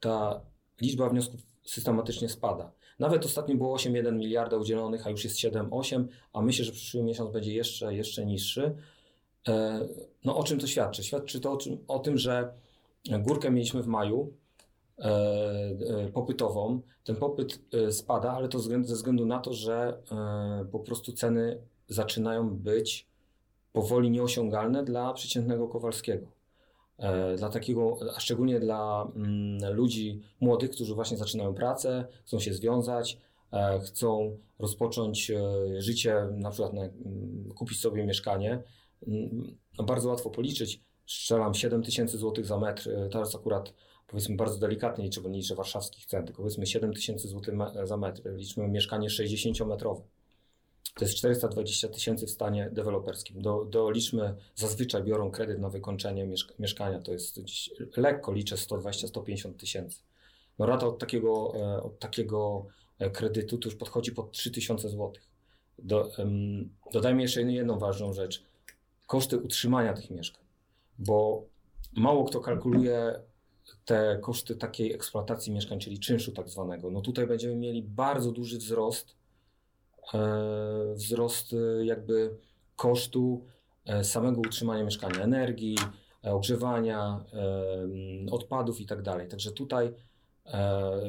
ta 0.00 0.40
liczba 0.80 1.08
wniosków 1.08 1.40
systematycznie 1.64 2.28
spada. 2.28 2.72
Nawet 2.98 3.24
ostatnio 3.24 3.56
było 3.56 3.76
8,1 3.76 4.12
miliarda 4.12 4.56
udzielonych, 4.56 5.06
a 5.06 5.10
już 5.10 5.24
jest 5.24 5.36
7,8, 5.36 6.04
a 6.32 6.42
myślę, 6.42 6.64
że 6.64 6.72
przyszły 6.72 7.02
miesiąc 7.02 7.30
będzie 7.32 7.54
jeszcze, 7.54 7.94
jeszcze 7.94 8.26
niższy. 8.26 8.74
E, 9.48 9.80
no 10.24 10.36
o 10.36 10.44
czym 10.44 10.58
to 10.58 10.66
świadczy? 10.66 11.04
Świadczy 11.04 11.40
to 11.40 11.52
o, 11.52 11.56
czym, 11.56 11.78
o 11.88 11.98
tym, 11.98 12.18
że 12.18 12.52
górkę 13.10 13.50
mieliśmy 13.50 13.82
w 13.82 13.86
maju, 13.86 14.32
e, 14.98 15.04
e, 15.04 16.08
popytową. 16.12 16.80
Ten 17.04 17.16
popyt 17.16 17.60
spada, 17.90 18.32
ale 18.32 18.48
to 18.48 18.58
ze 18.58 18.78
względu 18.78 19.26
na 19.26 19.38
to, 19.38 19.52
że 19.52 20.02
po 20.72 20.80
prostu 20.80 21.12
ceny 21.12 21.58
zaczynają 21.88 22.50
być 22.50 23.08
powoli 23.72 24.10
nieosiągalne 24.10 24.84
dla 24.84 25.12
przeciętnego 25.12 25.68
Kowalskiego. 25.68 26.26
E, 26.98 27.36
dla 27.36 27.48
takiego, 27.48 27.98
a 28.16 28.20
szczególnie 28.20 28.60
dla 28.60 29.10
mm, 29.16 29.74
ludzi 29.74 30.20
młodych, 30.40 30.70
którzy 30.70 30.94
właśnie 30.94 31.16
zaczynają 31.16 31.54
pracę, 31.54 32.06
chcą 32.24 32.40
się 32.40 32.54
związać, 32.54 33.18
e, 33.52 33.80
chcą 33.80 34.38
rozpocząć 34.58 35.30
e, 35.30 35.42
życie, 35.82 36.28
na 36.32 36.50
przykład 36.50 36.72
na, 36.72 36.82
mm, 36.82 37.52
kupić 37.54 37.80
sobie 37.80 38.06
mieszkanie. 38.06 38.62
Mm, 39.08 39.56
no 39.78 39.84
bardzo 39.84 40.08
łatwo 40.08 40.30
policzyć. 40.30 40.80
Strzelam 41.06 41.54
7 41.54 41.82
tysięcy 41.82 42.18
złotych 42.18 42.46
za 42.46 42.58
metr. 42.58 42.90
Teraz 43.12 43.34
akurat 43.34 43.74
powiedzmy 44.06 44.36
bardzo 44.36 44.58
delikatnie 44.58 45.04
liczę, 45.04 45.20
bo 45.20 45.28
nie 45.28 45.38
liczę 45.38 45.54
warszawskich 45.54 46.06
cen, 46.06 46.24
tylko 46.26 46.42
powiedzmy 46.42 46.66
7 46.66 46.92
tysięcy 46.92 47.28
złotych 47.28 47.54
za 47.84 47.96
metr. 47.96 48.22
Liczmy 48.34 48.68
mieszkanie 48.68 49.08
60-metrowe. 49.08 50.00
To 50.94 51.04
jest 51.04 51.14
420 51.14 51.88
tysięcy 51.88 52.26
w 52.26 52.30
stanie 52.30 52.70
deweloperskim. 52.72 53.42
Do, 53.42 53.64
doliczmy, 53.64 54.34
zazwyczaj 54.54 55.02
biorą 55.02 55.30
kredyt 55.30 55.58
na 55.58 55.68
wykończenie 55.68 56.28
mieszkania, 56.58 57.00
to 57.00 57.12
jest 57.12 57.40
lekko 57.96 58.32
liczę 58.32 58.56
120-150 58.56 59.54
tysięcy. 59.54 59.98
No 60.58 60.66
rata 60.66 60.86
od 60.86 60.98
takiego, 60.98 61.52
e, 61.56 61.82
od 61.82 61.98
takiego 61.98 62.66
e, 62.98 63.10
kredytu 63.10 63.58
to 63.58 63.68
już 63.68 63.76
podchodzi 63.76 64.12
pod 64.12 64.32
3000 64.32 64.88
zł. 64.88 65.12
Do, 65.78 66.10
um, 66.18 66.70
dodajmy 66.92 67.22
jeszcze 67.22 67.42
jedną 67.42 67.78
ważną 67.78 68.12
rzecz. 68.12 68.42
Koszty 69.06 69.38
utrzymania 69.38 69.92
tych 69.92 70.10
mieszkań, 70.10 70.44
bo 70.98 71.44
mało 71.96 72.24
kto 72.24 72.40
kalkuluje 72.40 73.20
te 73.84 74.18
koszty 74.22 74.56
takiej 74.56 74.92
eksploatacji 74.92 75.52
mieszkań, 75.52 75.80
czyli 75.80 75.98
czynszu 75.98 76.32
tak 76.32 76.48
zwanego. 76.48 76.90
No 76.90 77.00
tutaj 77.00 77.26
będziemy 77.26 77.56
mieli 77.56 77.82
bardzo 77.82 78.32
duży 78.32 78.58
wzrost 78.58 79.16
wzrost 80.94 81.52
e, 81.52 81.84
jakby 81.84 82.36
kosztu 82.76 83.44
e, 83.86 84.04
samego 84.04 84.40
utrzymania 84.40 84.84
mieszkania, 84.84 85.20
energii, 85.20 85.78
ogrzewania, 86.22 87.24
odpadów 88.30 88.80
i 88.80 88.86
tak 88.86 89.02
dalej. 89.02 89.28
Także 89.28 89.52
tutaj 89.52 89.92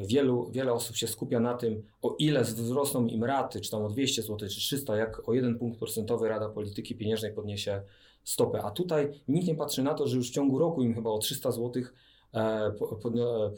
wielu, 0.06 0.50
wiele 0.50 0.72
osób 0.72 0.96
się 0.96 1.06
skupia 1.06 1.40
na 1.40 1.54
tym, 1.54 1.82
o 2.02 2.16
ile 2.18 2.44
wzrosną 2.44 3.06
im 3.06 3.24
raty, 3.24 3.60
czy 3.60 3.70
tam 3.70 3.82
o 3.84 3.88
200 3.88 4.22
zł, 4.22 4.38
czy 4.38 4.60
300, 4.60 4.96
jak 4.96 5.28
o 5.28 5.34
jeden 5.34 5.58
punkt 5.58 5.78
procentowy 5.78 6.28
Rada 6.28 6.48
Polityki 6.48 6.94
Pieniężnej 6.94 7.32
podniesie 7.32 7.82
stopę. 8.24 8.62
A 8.62 8.70
tutaj 8.70 9.22
nikt 9.28 9.46
nie 9.46 9.54
patrzy 9.54 9.82
na 9.82 9.94
to, 9.94 10.06
że 10.06 10.16
już 10.16 10.30
w 10.30 10.34
ciągu 10.34 10.58
roku 10.58 10.82
im 10.82 10.94
chyba 10.94 11.10
o 11.10 11.18
300 11.18 11.50
zł 11.52 11.82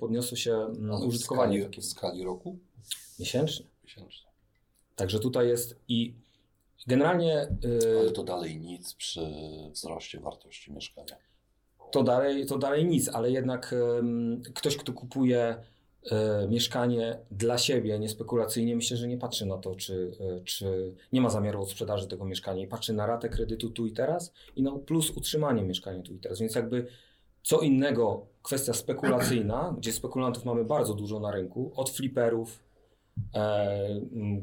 podniosło 0.01 0.37
się 0.37 0.67
użytkowanie. 1.07 1.59
W 1.59 1.63
skali, 1.63 1.83
w 1.83 1.85
skali 1.85 2.25
roku? 2.25 2.59
Miesięcznie. 3.19 3.67
Miesięcznie. 3.85 4.28
Także 4.99 5.19
tutaj 5.19 5.49
jest 5.49 5.81
i 5.89 6.15
generalnie. 6.87 7.49
Yy, 7.63 7.99
ale 8.01 8.11
to 8.11 8.25
dalej 8.25 8.57
nic 8.57 8.95
przy 8.95 9.21
wzroście 9.73 10.21
wartości 10.21 10.73
mieszkania. 10.73 11.17
To 11.91 12.03
dalej, 12.03 12.47
to 12.47 12.59
dalej 12.59 12.87
nic, 12.87 13.09
ale 13.09 13.31
jednak 13.31 13.75
yy, 14.43 14.53
ktoś, 14.55 14.77
kto 14.77 14.93
kupuje 14.93 15.57
yy, 16.05 16.49
mieszkanie 16.49 17.19
dla 17.31 17.59
siebie, 17.59 17.99
niespekulacyjnie, 17.99 18.77
myślę, 18.77 18.97
że 18.97 19.09
nie 19.09 19.19
patrzy 19.19 19.47
na 19.47 19.59
to, 19.59 19.75
czy, 19.75 19.93
y, 20.41 20.45
czy 20.45 20.95
nie 21.13 21.21
ma 21.21 21.31
zamiaru 21.31 21.67
sprzedaży 21.67 22.09
tego 22.09 22.25
mieszkania 22.25 22.63
i 22.63 22.67
patrzy 22.67 22.93
na 22.93 23.07
ratę 23.07 23.29
kredytu 23.29 23.71
tu 23.71 23.87
i 23.87 23.93
teraz 23.93 24.33
i 24.57 24.63
no 24.63 24.79
plus 24.79 25.11
utrzymanie 25.11 25.63
mieszkania 25.63 26.03
tu 26.03 26.15
i 26.15 26.19
teraz. 26.19 26.41
Więc 26.41 26.55
jakby 26.55 26.87
co 27.43 27.61
innego 27.61 28.27
kwestia 28.43 28.73
spekulacyjna, 28.73 29.75
gdzie 29.79 29.93
spekulantów 29.93 30.45
mamy 30.45 30.65
bardzo 30.65 30.95
dużo 30.95 31.21
na 31.21 31.31
rynku, 31.31 31.73
od 31.77 31.91
fliperów, 31.91 32.68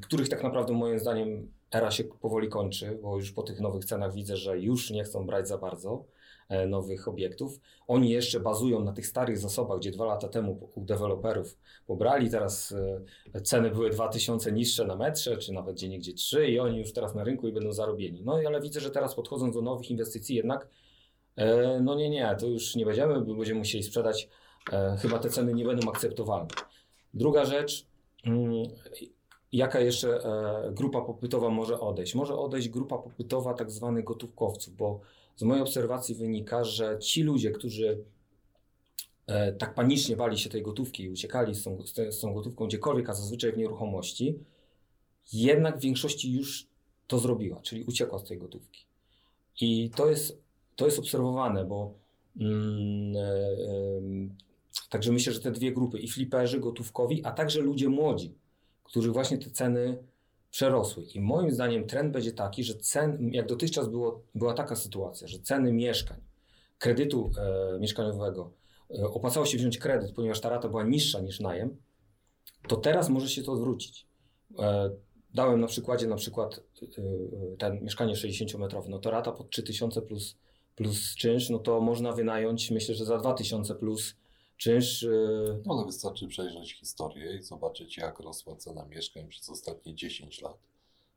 których 0.01 0.29
tak 0.29 0.43
naprawdę 0.43 0.73
moim 0.73 0.99
zdaniem 0.99 1.51
era 1.71 1.91
się 1.91 2.03
powoli 2.03 2.49
kończy, 2.49 2.99
bo 3.01 3.17
już 3.17 3.31
po 3.31 3.43
tych 3.43 3.59
nowych 3.59 3.85
cenach 3.85 4.13
widzę, 4.13 4.37
że 4.37 4.59
już 4.59 4.91
nie 4.91 5.03
chcą 5.03 5.25
brać 5.25 5.47
za 5.47 5.57
bardzo 5.57 6.05
e, 6.49 6.67
nowych 6.67 7.07
obiektów. 7.07 7.59
Oni 7.87 8.09
jeszcze 8.09 8.39
bazują 8.39 8.83
na 8.83 8.93
tych 8.93 9.07
starych 9.07 9.37
zasobach, 9.37 9.79
gdzie 9.79 9.91
dwa 9.91 10.05
lata 10.05 10.27
temu 10.27 10.69
u 10.75 10.85
deweloperów 10.85 11.57
pobrali, 11.87 12.29
teraz 12.29 12.75
e, 13.33 13.41
ceny 13.41 13.71
były 13.71 13.89
2000 13.89 14.51
niższe 14.51 14.85
na 14.85 14.95
metrze, 14.95 15.37
czy 15.37 15.53
nawet 15.53 15.75
gdzie 15.75 15.89
niegdzie 15.89 16.13
3 16.13 16.47
i 16.47 16.59
oni 16.59 16.77
już 16.79 16.93
teraz 16.93 17.15
na 17.15 17.23
rynku 17.23 17.47
i 17.47 17.51
będą 17.51 17.71
zarobieni. 17.71 18.21
No 18.23 18.39
ale 18.47 18.61
widzę, 18.61 18.79
że 18.79 18.91
teraz 18.91 19.15
podchodząc 19.15 19.55
do 19.55 19.61
nowych 19.61 19.91
inwestycji 19.91 20.35
jednak 20.35 20.67
no 21.81 21.95
nie, 21.95 22.09
nie, 22.09 22.35
to 22.39 22.47
już 22.47 22.75
nie 22.75 22.85
będziemy, 22.85 23.21
bo 23.21 23.35
będziemy 23.35 23.59
musieli 23.59 23.83
sprzedać, 23.83 24.29
chyba 24.99 25.19
te 25.19 25.29
ceny 25.29 25.53
nie 25.53 25.65
będą 25.65 25.89
akceptowalne. 25.89 26.47
Druga 27.13 27.45
rzecz, 27.45 27.85
jaka 29.51 29.79
jeszcze 29.79 30.23
e, 30.23 30.71
grupa 30.71 31.01
popytowa 31.01 31.49
może 31.49 31.79
odejść? 31.79 32.15
Może 32.15 32.37
odejść 32.37 32.69
grupa 32.69 32.97
popytowa 32.97 33.53
tak 33.53 33.71
zwanych 33.71 34.03
gotówkowców, 34.03 34.75
bo 34.75 34.99
z 35.35 35.43
mojej 35.43 35.63
obserwacji 35.63 36.15
wynika, 36.15 36.63
że 36.63 36.99
ci 36.99 37.23
ludzie, 37.23 37.51
którzy 37.51 38.03
e, 39.27 39.53
tak 39.53 39.73
panicznie 39.75 40.15
bali 40.15 40.37
się 40.37 40.49
tej 40.49 40.61
gotówki 40.61 41.03
i 41.03 41.09
uciekali 41.09 41.55
z 41.55 41.63
tą, 41.63 41.77
z 42.09 42.19
tą 42.19 42.33
gotówką 42.33 42.67
gdziekolwiek, 42.67 43.09
a 43.09 43.13
zazwyczaj 43.13 43.51
w 43.51 43.57
nieruchomości, 43.57 44.39
jednak 45.33 45.77
w 45.77 45.81
większości 45.81 46.33
już 46.33 46.67
to 47.07 47.19
zrobiła, 47.19 47.61
czyli 47.61 47.83
uciekła 47.83 48.19
z 48.19 48.23
tej 48.23 48.37
gotówki. 48.37 48.85
I 49.61 49.89
to 49.95 50.09
jest, 50.09 50.41
to 50.75 50.85
jest 50.85 50.99
obserwowane, 50.99 51.65
bo 51.65 51.93
mm, 52.39 53.15
e, 53.15 54.45
Także 54.89 55.11
myślę, 55.11 55.33
że 55.33 55.39
te 55.39 55.51
dwie 55.51 55.73
grupy, 55.73 55.99
i 55.99 56.07
fliperzy 56.07 56.59
gotówkowi, 56.59 57.25
a 57.25 57.31
także 57.31 57.61
ludzie 57.61 57.89
młodzi, 57.89 58.35
którzy 58.83 59.11
właśnie 59.11 59.37
te 59.37 59.49
ceny 59.49 59.97
przerosły. 60.51 61.03
I 61.03 61.21
moim 61.21 61.51
zdaniem 61.51 61.87
trend 61.87 62.13
będzie 62.13 62.31
taki, 62.31 62.63
że 62.63 62.75
cen, 62.75 63.29
jak 63.33 63.47
dotychczas 63.47 63.89
było, 63.89 64.21
była 64.35 64.53
taka 64.53 64.75
sytuacja, 64.75 65.27
że 65.27 65.39
ceny 65.39 65.73
mieszkań, 65.73 66.21
kredytu 66.77 67.31
e, 67.37 67.79
mieszkaniowego, 67.79 68.51
e, 68.99 69.03
opłacało 69.03 69.45
się 69.45 69.57
wziąć 69.57 69.77
kredyt, 69.77 70.11
ponieważ 70.11 70.41
ta 70.41 70.49
rata 70.49 70.69
była 70.69 70.83
niższa 70.83 71.19
niż 71.19 71.39
najem, 71.39 71.77
to 72.67 72.75
teraz 72.75 73.09
może 73.09 73.29
się 73.29 73.43
to 73.43 73.51
odwrócić. 73.51 74.07
E, 74.59 74.89
dałem 75.33 75.61
na 75.61 75.67
przykładzie 75.67 76.07
na 76.07 76.15
przykład 76.15 76.59
e, 76.81 77.57
ten 77.57 77.83
mieszkanie 77.83 78.13
60-metrowe, 78.13 78.89
no 78.89 78.99
to 78.99 79.11
rata 79.11 79.31
pod 79.31 79.49
3000 79.49 80.01
plus, 80.01 80.37
plus 80.75 81.15
czynsz, 81.15 81.49
no 81.49 81.59
to 81.59 81.81
można 81.81 82.11
wynająć 82.11 82.71
myślę, 82.71 82.95
że 82.95 83.05
za 83.05 83.17
2000 83.17 83.75
plus 83.75 84.15
czynsz. 84.57 85.03
e, 85.03 85.07
No, 85.65 85.73
ale 85.73 85.85
wystarczy 85.85 86.27
przejrzeć 86.27 86.73
historię 86.73 87.37
i 87.37 87.43
zobaczyć, 87.43 87.97
jak 87.97 88.19
rosła 88.19 88.55
cena 88.55 88.85
mieszkań 88.85 89.27
przez 89.27 89.49
ostatnie 89.49 89.95
10 89.95 90.41
lat, 90.41 90.57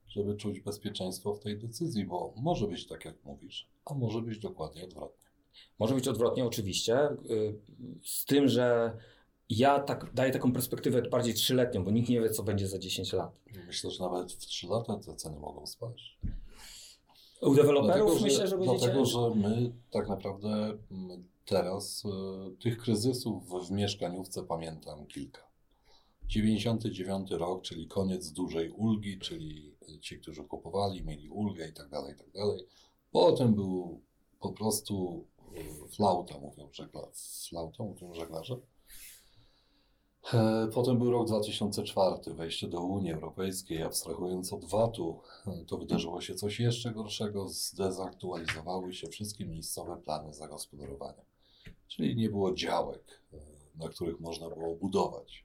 żeby 0.08 0.36
czuć 0.36 0.60
bezpieczeństwo 0.60 1.34
w 1.34 1.40
tej 1.40 1.58
decyzji, 1.58 2.04
bo 2.04 2.32
może 2.36 2.66
być 2.66 2.86
tak, 2.86 3.04
jak 3.04 3.24
mówisz, 3.24 3.68
a 3.84 3.94
może 3.94 4.22
być 4.22 4.38
dokładnie 4.38 4.84
odwrotnie. 4.84 5.28
Może 5.78 5.94
być 5.94 6.08
odwrotnie, 6.08 6.44
oczywiście, 6.44 7.08
y, 7.30 7.54
z 8.04 8.24
tym, 8.24 8.48
że 8.48 8.96
ja 9.50 9.80
tak 9.80 10.14
daję 10.14 10.32
taką 10.32 10.52
perspektywę 10.52 11.02
bardziej 11.02 11.34
trzyletnią, 11.34 11.84
bo 11.84 11.90
nikt 11.90 12.08
nie 12.08 12.20
wie, 12.20 12.30
co 12.30 12.42
będzie 12.42 12.68
za 12.68 12.78
10 12.78 13.12
lat. 13.12 13.32
Myślę, 13.66 13.90
że 13.90 14.04
nawet 14.04 14.32
w 14.32 14.46
3 14.46 14.66
lata 14.66 14.96
te 14.96 15.14
ceny 15.14 15.38
mogą 15.38 15.66
spaść. 15.66 16.18
U 17.40 17.54
deweloperów 17.54 18.06
Dlatego, 18.06 18.20
myślę, 18.24 18.46
że 18.46 18.58
będziecie... 18.58 18.78
Dlatego, 18.78 19.04
że 19.04 19.18
my 19.34 19.72
tak 19.90 20.08
naprawdę 20.08 20.78
mm, 20.90 21.24
teraz 21.48 22.04
y, 22.04 22.56
tych 22.56 22.78
kryzysów 22.78 23.68
w 23.68 23.70
mieszkaniówce 23.70 24.42
pamiętam 24.42 25.06
kilka. 25.06 25.48
99 26.26 27.30
rok, 27.30 27.62
czyli 27.62 27.86
koniec 27.88 28.32
dużej 28.32 28.70
ulgi, 28.70 29.18
czyli 29.18 29.76
ci, 30.00 30.20
którzy 30.20 30.44
kupowali, 30.44 31.04
mieli 31.04 31.28
ulgę 31.28 31.68
i 31.68 31.72
tak 31.72 31.88
dalej, 31.88 32.14
i 32.14 32.18
tak 32.18 32.30
dalej. 32.30 32.66
Potem 33.10 33.54
był 33.54 34.00
po 34.40 34.52
prostu 34.52 35.24
y, 35.86 35.88
flauta, 35.88 36.38
mówią 36.38 36.68
żeglarze. 36.72 37.12
Flauta, 37.48 37.84
mówią 37.84 38.14
żeglarze. 38.14 38.60
E, 40.34 40.68
Potem 40.74 40.98
był 40.98 41.10
rok 41.10 41.26
2004, 41.26 42.34
wejście 42.34 42.68
do 42.68 42.80
Unii 42.80 43.12
Europejskiej, 43.12 43.82
abstrahując 43.82 44.52
od 44.52 44.64
VAT-u, 44.64 45.20
e, 45.46 45.64
to 45.64 45.78
wydarzyło 45.78 46.20
się 46.20 46.34
coś 46.34 46.60
jeszcze 46.60 46.92
gorszego, 46.92 47.48
zdezaktualizowały 47.48 48.94
się 48.94 49.08
wszystkie 49.08 49.46
miejscowe 49.46 49.96
plany 49.96 50.34
zagospodarowania. 50.34 51.27
Czyli 51.88 52.16
nie 52.16 52.30
było 52.30 52.54
działek, 52.54 53.22
e, 53.32 53.36
na 53.76 53.88
których 53.88 54.20
można 54.20 54.50
było 54.50 54.76
budować. 54.76 55.44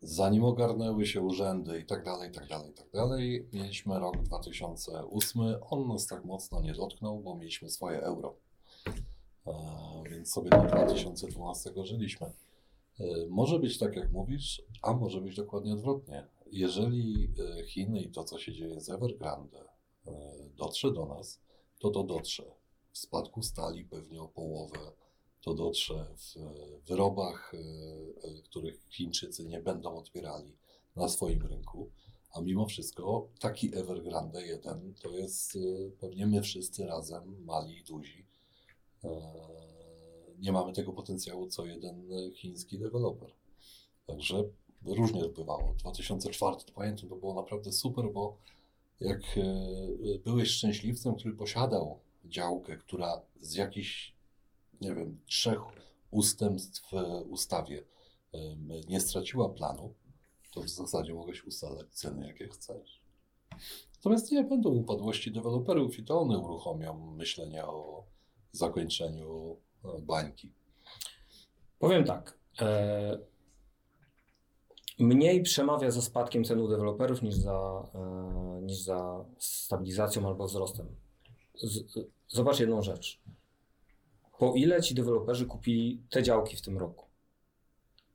Zanim 0.00 0.44
ogarnęły 0.44 1.06
się 1.06 1.20
urzędy 1.20 1.80
i 1.80 1.86
tak 1.86 2.04
dalej, 2.04 2.30
i 2.30 2.32
tak 2.32 2.48
dalej, 2.48 2.70
i 2.70 2.74
tak 2.74 2.90
dalej, 2.90 3.48
mieliśmy 3.52 3.98
rok 3.98 4.22
2008, 4.22 5.40
on 5.70 5.88
nas 5.88 6.06
tak 6.06 6.24
mocno 6.24 6.60
nie 6.60 6.72
dotknął, 6.72 7.20
bo 7.20 7.36
mieliśmy 7.36 7.70
swoje 7.70 8.00
euro. 8.02 8.36
E, 9.46 9.52
Więc 10.10 10.32
sobie 10.32 10.50
do 10.50 10.62
2012 10.62 11.70
żyliśmy. 11.82 12.26
E, 13.00 13.04
Może 13.30 13.58
być 13.58 13.78
tak, 13.78 13.96
jak 13.96 14.12
mówisz, 14.12 14.62
a 14.82 14.92
może 14.92 15.20
być 15.20 15.36
dokładnie 15.36 15.72
odwrotnie. 15.72 16.26
Jeżeli 16.52 17.34
Chiny 17.66 18.00
i 18.00 18.10
to, 18.10 18.24
co 18.24 18.38
się 18.38 18.52
dzieje 18.52 18.80
z 18.80 18.90
Evergrande, 18.90 19.64
dotrze 20.56 20.92
do 20.92 21.06
nas, 21.06 21.40
to 21.78 21.90
to 21.90 22.04
dotrze. 22.04 22.44
W 22.92 22.98
spadku 22.98 23.42
stali 23.42 23.84
pewnie 23.84 24.22
o 24.22 24.28
połowę, 24.28 24.78
to 25.42 25.54
dotrze 25.54 26.06
w 26.16 26.34
wyrobach, 26.88 27.54
e, 27.54 27.58
e, 28.28 28.42
których 28.42 28.86
Chińczycy 28.90 29.44
nie 29.44 29.60
będą 29.60 29.96
odbierali 29.96 30.56
na 30.96 31.08
swoim 31.08 31.46
rynku. 31.46 31.90
A 32.34 32.40
mimo 32.40 32.66
wszystko 32.66 33.28
taki 33.40 33.76
Evergrande 33.76 34.46
jeden 34.46 34.94
to 35.02 35.10
jest 35.10 35.56
e, 35.56 35.90
pewnie 36.00 36.26
my 36.26 36.42
wszyscy 36.42 36.86
razem, 36.86 37.44
mali 37.44 37.78
i 37.78 37.84
duzi. 37.84 38.26
Nie 40.38 40.52
mamy 40.52 40.72
tego 40.72 40.92
potencjału, 40.92 41.46
co 41.48 41.66
jeden 41.66 42.08
chiński 42.34 42.78
deweloper. 42.78 43.30
Także 44.06 44.44
różnie 44.84 45.28
bywało. 45.28 45.74
2004, 45.78 46.56
to 46.56 46.72
pamiętam, 46.72 47.08
to 47.08 47.16
było 47.16 47.34
naprawdę 47.34 47.72
super, 47.72 48.12
bo 48.12 48.36
jak 49.00 49.20
byłeś 50.24 50.48
szczęśliwcem, 50.48 51.14
który 51.14 51.34
posiadał 51.34 51.98
działkę, 52.24 52.76
która 52.76 53.22
z 53.40 53.54
jakichś, 53.54 54.14
nie 54.82 54.94
wiem, 54.94 55.20
trzech 55.26 55.60
ustępstw 56.10 56.90
w 56.90 57.30
ustawie 57.30 57.84
nie 58.88 59.00
straciła 59.00 59.48
planu, 59.48 59.94
to 60.52 60.62
w 60.62 60.68
zasadzie 60.68 61.14
mogłeś 61.14 61.44
ustalać 61.44 61.86
ceny, 61.90 62.26
jakie 62.26 62.48
chcesz. 62.48 63.02
Natomiast 63.96 64.32
nie 64.32 64.44
będą 64.44 64.70
upadłości 64.70 65.32
deweloperów 65.32 65.98
i 65.98 66.04
to 66.04 66.20
one 66.20 66.38
uruchomią 66.38 67.14
myślenie 67.16 67.64
o 67.64 68.04
zakończeniu 68.52 69.56
e, 69.84 70.00
bańki. 70.00 70.52
Powiem 71.78 72.04
tak. 72.04 72.38
E, 72.60 73.18
mniej 74.98 75.42
przemawia 75.42 75.90
za 75.90 76.02
spadkiem 76.02 76.44
cen 76.44 76.60
u 76.60 76.68
deweloperów 76.68 77.22
niż 77.22 77.34
za, 77.34 77.88
e, 77.94 78.62
niż 78.62 78.78
za 78.78 79.24
stabilizacją 79.38 80.26
albo 80.26 80.46
wzrostem. 80.46 80.96
Z, 81.54 81.84
zobacz 82.28 82.60
jedną 82.60 82.82
rzecz. 82.82 83.22
Po 84.42 84.54
ile 84.54 84.82
ci 84.82 84.94
deweloperzy 84.94 85.46
kupili 85.46 86.02
te 86.10 86.22
działki 86.22 86.56
w 86.56 86.62
tym 86.62 86.78
roku? 86.78 87.06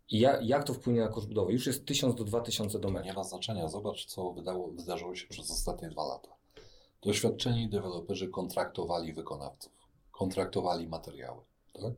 I 0.09 0.19
ja, 0.19 0.41
jak 0.41 0.63
to 0.63 0.73
wpłynie 0.73 1.01
na 1.01 1.07
koszt 1.07 1.27
budowy? 1.27 1.53
Już 1.53 1.67
jest 1.67 1.85
1000 1.85 2.15
do 2.15 2.23
2000 2.23 2.79
do 2.79 2.79
To 2.79 2.87
nie 2.87 2.93
metra. 2.93 3.13
ma 3.13 3.23
znaczenia. 3.23 3.67
Zobacz, 3.67 4.05
co 4.05 4.31
wydało, 4.31 4.67
wydarzyło 4.67 5.15
się 5.15 5.27
przez 5.27 5.51
ostatnie 5.51 5.89
dwa 5.89 6.07
lata. 6.07 6.29
Doświadczeni 7.01 7.69
deweloperzy 7.69 8.27
kontraktowali 8.27 9.13
wykonawców, 9.13 9.71
kontraktowali 10.11 10.87
materiały. 10.87 11.41
Tak? 11.73 11.93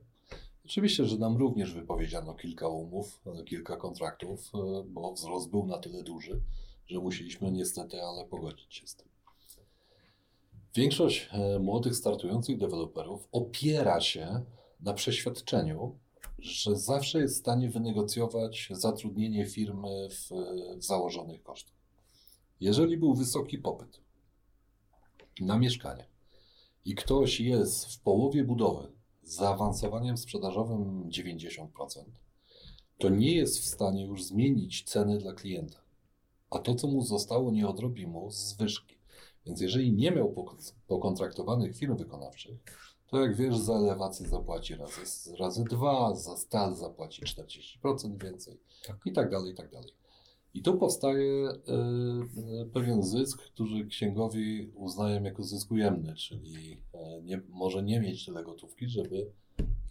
Oczywiście, 0.65 1.05
że 1.05 1.17
nam 1.17 1.37
również 1.37 1.73
wypowiedziano 1.73 2.33
kilka 2.33 2.67
umów, 2.67 3.21
kilka 3.45 3.77
kontraktów, 3.77 4.51
e, 4.55 4.83
bo 4.87 5.13
wzrost 5.13 5.49
był 5.49 5.65
na 5.65 5.77
tyle 5.77 6.03
duży, 6.03 6.41
że 6.87 6.99
musieliśmy 6.99 7.51
niestety, 7.51 8.01
ale 8.01 8.25
pogodzić 8.25 8.75
się 8.75 8.87
z 8.87 8.95
tym. 8.95 9.08
Większość 10.75 11.29
e, 11.31 11.59
młodych, 11.59 11.95
startujących 11.95 12.57
deweloperów 12.57 13.27
opiera 13.31 14.01
się 14.01 14.45
na 14.79 14.93
przeświadczeniu, 14.93 15.99
że 16.39 16.75
zawsze 16.75 17.19
jest 17.19 17.35
w 17.35 17.39
stanie 17.39 17.69
wynegocjować 17.69 18.69
zatrudnienie 18.71 19.45
firmy 19.45 20.09
w, 20.09 20.29
w 20.77 20.83
założonych 20.83 21.43
kosztach. 21.43 21.75
Jeżeli 22.59 22.97
był 22.97 23.13
wysoki 23.13 23.57
popyt 23.57 24.01
na 25.41 25.57
mieszkania 25.57 26.05
i 26.85 26.95
ktoś 26.95 27.39
jest 27.39 27.85
w 27.85 27.99
połowie 27.99 28.43
budowy 28.43 28.91
z 29.23 29.35
zaawansowaniem 29.35 30.17
sprzedażowym 30.17 31.09
90%, 31.09 31.67
to 32.97 33.09
nie 33.09 33.35
jest 33.35 33.59
w 33.59 33.65
stanie 33.65 34.05
już 34.05 34.23
zmienić 34.23 34.83
ceny 34.83 35.17
dla 35.17 35.33
klienta. 35.33 35.81
A 36.49 36.59
to, 36.59 36.75
co 36.75 36.87
mu 36.87 37.01
zostało, 37.01 37.51
nie 37.51 37.67
odrobi 37.67 38.07
mu 38.07 38.31
zwyżki. 38.31 38.98
Więc 39.49 39.61
jeżeli 39.61 39.93
nie 39.93 40.11
miał 40.11 40.33
pok- 40.33 40.73
pokontraktowanych 40.87 41.77
firm 41.77 41.97
wykonawczych, 41.97 42.57
to 43.07 43.21
jak 43.21 43.35
wiesz, 43.35 43.57
za 43.57 43.73
elewację 43.73 44.27
zapłaci 44.27 44.75
razy, 44.75 45.35
razy 45.39 45.63
dwa, 45.63 46.15
za 46.15 46.37
stal 46.37 46.75
zapłaci 46.75 47.21
40% 47.21 48.23
więcej 48.23 48.59
Tak. 48.87 48.97
i 49.05 49.11
tak 49.11 49.29
dalej, 49.29 49.53
i 49.53 49.55
tak 49.55 49.71
dalej. 49.71 49.91
I 50.53 50.61
tu 50.61 50.77
powstaje 50.77 51.49
e, 51.49 51.55
pewien 52.73 53.03
zysk, 53.03 53.41
który 53.41 53.85
księgowi 53.85 54.71
uznają 54.75 55.23
jako 55.23 55.43
zysk 55.43 55.71
ujemny, 55.71 56.15
czyli 56.15 56.81
e, 56.93 57.21
nie, 57.21 57.41
może 57.49 57.83
nie 57.83 57.99
mieć 57.99 58.25
tyle 58.25 58.43
gotówki, 58.43 58.89
żeby, 58.89 59.31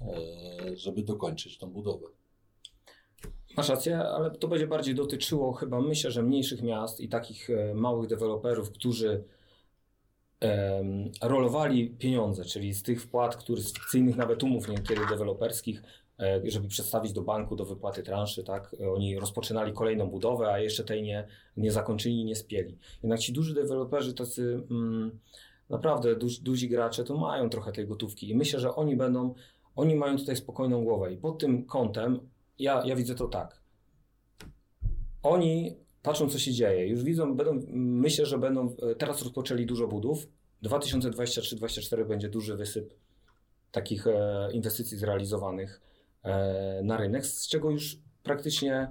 e, 0.00 0.76
żeby 0.76 1.02
dokończyć 1.02 1.58
tą 1.58 1.70
budowę. 1.70 2.06
Masz 3.56 3.68
rację, 3.68 3.98
ale 3.98 4.30
to 4.30 4.48
będzie 4.48 4.66
bardziej 4.66 4.94
dotyczyło 4.94 5.52
chyba, 5.52 5.80
myślę, 5.80 6.10
że 6.10 6.22
mniejszych 6.22 6.62
miast 6.62 7.00
i 7.00 7.08
takich 7.08 7.48
małych 7.74 8.08
deweloperów, 8.08 8.70
którzy 8.70 9.24
em, 10.40 11.10
rolowali 11.22 11.90
pieniądze, 11.90 12.44
czyli 12.44 12.74
z 12.74 12.82
tych 12.82 13.02
wpłat, 13.02 13.36
które 13.36 13.62
z 13.62 13.72
fikcyjnych 13.72 14.16
nawet 14.16 14.42
umów 14.42 14.68
niekiedy 14.68 15.00
deweloperskich, 15.10 15.82
e, 16.20 16.40
żeby 16.44 16.68
przedstawić 16.68 17.12
do 17.12 17.22
banku 17.22 17.56
do 17.56 17.64
wypłaty 17.64 18.02
transzy, 18.02 18.44
tak? 18.44 18.76
Oni 18.94 19.18
rozpoczynali 19.18 19.72
kolejną 19.72 20.10
budowę, 20.10 20.52
a 20.52 20.58
jeszcze 20.58 20.84
tej 20.84 21.02
nie, 21.02 21.26
nie 21.56 21.72
zakończyli 21.72 22.24
nie 22.24 22.36
spieli. 22.36 22.78
Jednak 23.02 23.20
ci 23.20 23.32
duży 23.32 23.54
deweloperzy, 23.54 24.14
tacy 24.14 24.62
mm, 24.70 25.18
naprawdę 25.70 26.16
duzi, 26.16 26.42
duzi 26.42 26.68
gracze, 26.68 27.04
to 27.04 27.16
mają 27.16 27.50
trochę 27.50 27.72
tej 27.72 27.86
gotówki 27.86 28.30
i 28.30 28.36
myślę, 28.36 28.60
że 28.60 28.74
oni 28.74 28.96
będą, 28.96 29.34
oni 29.76 29.94
mają 29.94 30.16
tutaj 30.16 30.36
spokojną 30.36 30.84
głowę 30.84 31.12
i 31.12 31.16
pod 31.16 31.38
tym 31.38 31.64
kątem 31.64 32.20
ja, 32.58 32.82
ja 32.86 32.96
widzę 32.96 33.14
to 33.14 33.28
tak. 33.28 33.60
Oni 35.22 35.76
patrzą, 36.02 36.28
co 36.28 36.38
się 36.38 36.52
dzieje. 36.52 36.88
Już 36.88 37.04
widzą, 37.04 37.36
będą, 37.36 37.60
myślę, 37.76 38.26
że 38.26 38.38
będą, 38.38 38.76
teraz 38.98 39.22
rozpoczęli 39.22 39.66
dużo 39.66 39.88
budów. 39.88 40.28
2023-2024 40.62 42.08
będzie 42.08 42.28
duży 42.28 42.56
wysyp 42.56 42.94
takich 43.70 44.06
e, 44.06 44.48
inwestycji 44.52 44.98
zrealizowanych 44.98 45.80
e, 46.22 46.80
na 46.84 46.96
rynek, 46.96 47.26
z 47.26 47.48
czego 47.48 47.70
już 47.70 47.98
praktycznie 48.22 48.90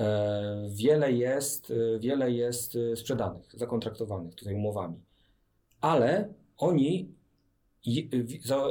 e, 0.00 0.68
wiele 0.74 1.12
jest, 1.12 1.70
e, 1.70 1.98
wiele 1.98 2.30
jest 2.30 2.76
e, 2.76 2.96
sprzedanych, 2.96 3.52
zakontraktowanych 3.54 4.34
tutaj 4.34 4.54
umowami. 4.54 4.96
Ale 5.80 6.34
oni 6.56 7.14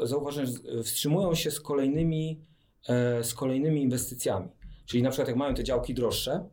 zauważyłem, 0.04 0.50
wstrzymują 0.84 1.36
się 1.36 1.52
z 1.52 1.62
kolejnymi, 1.62 2.42
e, 2.90 3.24
z 3.24 3.34
kolejnymi 3.34 3.82
inwestycjami. 3.82 4.50
Czyli 4.86 5.04
na 5.04 5.10
przykład 5.10 5.28
jak 5.28 5.38
mają 5.38 5.54
te 5.54 5.64
działki 5.64 5.94
droższe, 5.94 6.50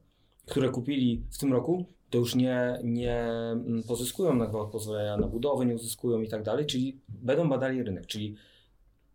które 0.48 0.68
kupili 0.68 1.22
w 1.30 1.38
tym 1.38 1.52
roku, 1.52 1.84
to 2.10 2.18
już 2.18 2.34
nie, 2.34 2.80
nie 2.84 3.22
mm, 3.22 3.82
pozyskują 3.88 4.34
na 4.34 4.46
gwałt 4.46 4.70
pozwolenia 4.72 5.16
na 5.16 5.26
budowę, 5.26 5.66
nie 5.66 5.74
uzyskują 5.74 6.20
i 6.20 6.28
tak 6.28 6.42
dalej, 6.42 6.66
czyli 6.66 7.00
będą 7.08 7.48
badali 7.48 7.82
rynek. 7.82 8.06
Czyli 8.06 8.36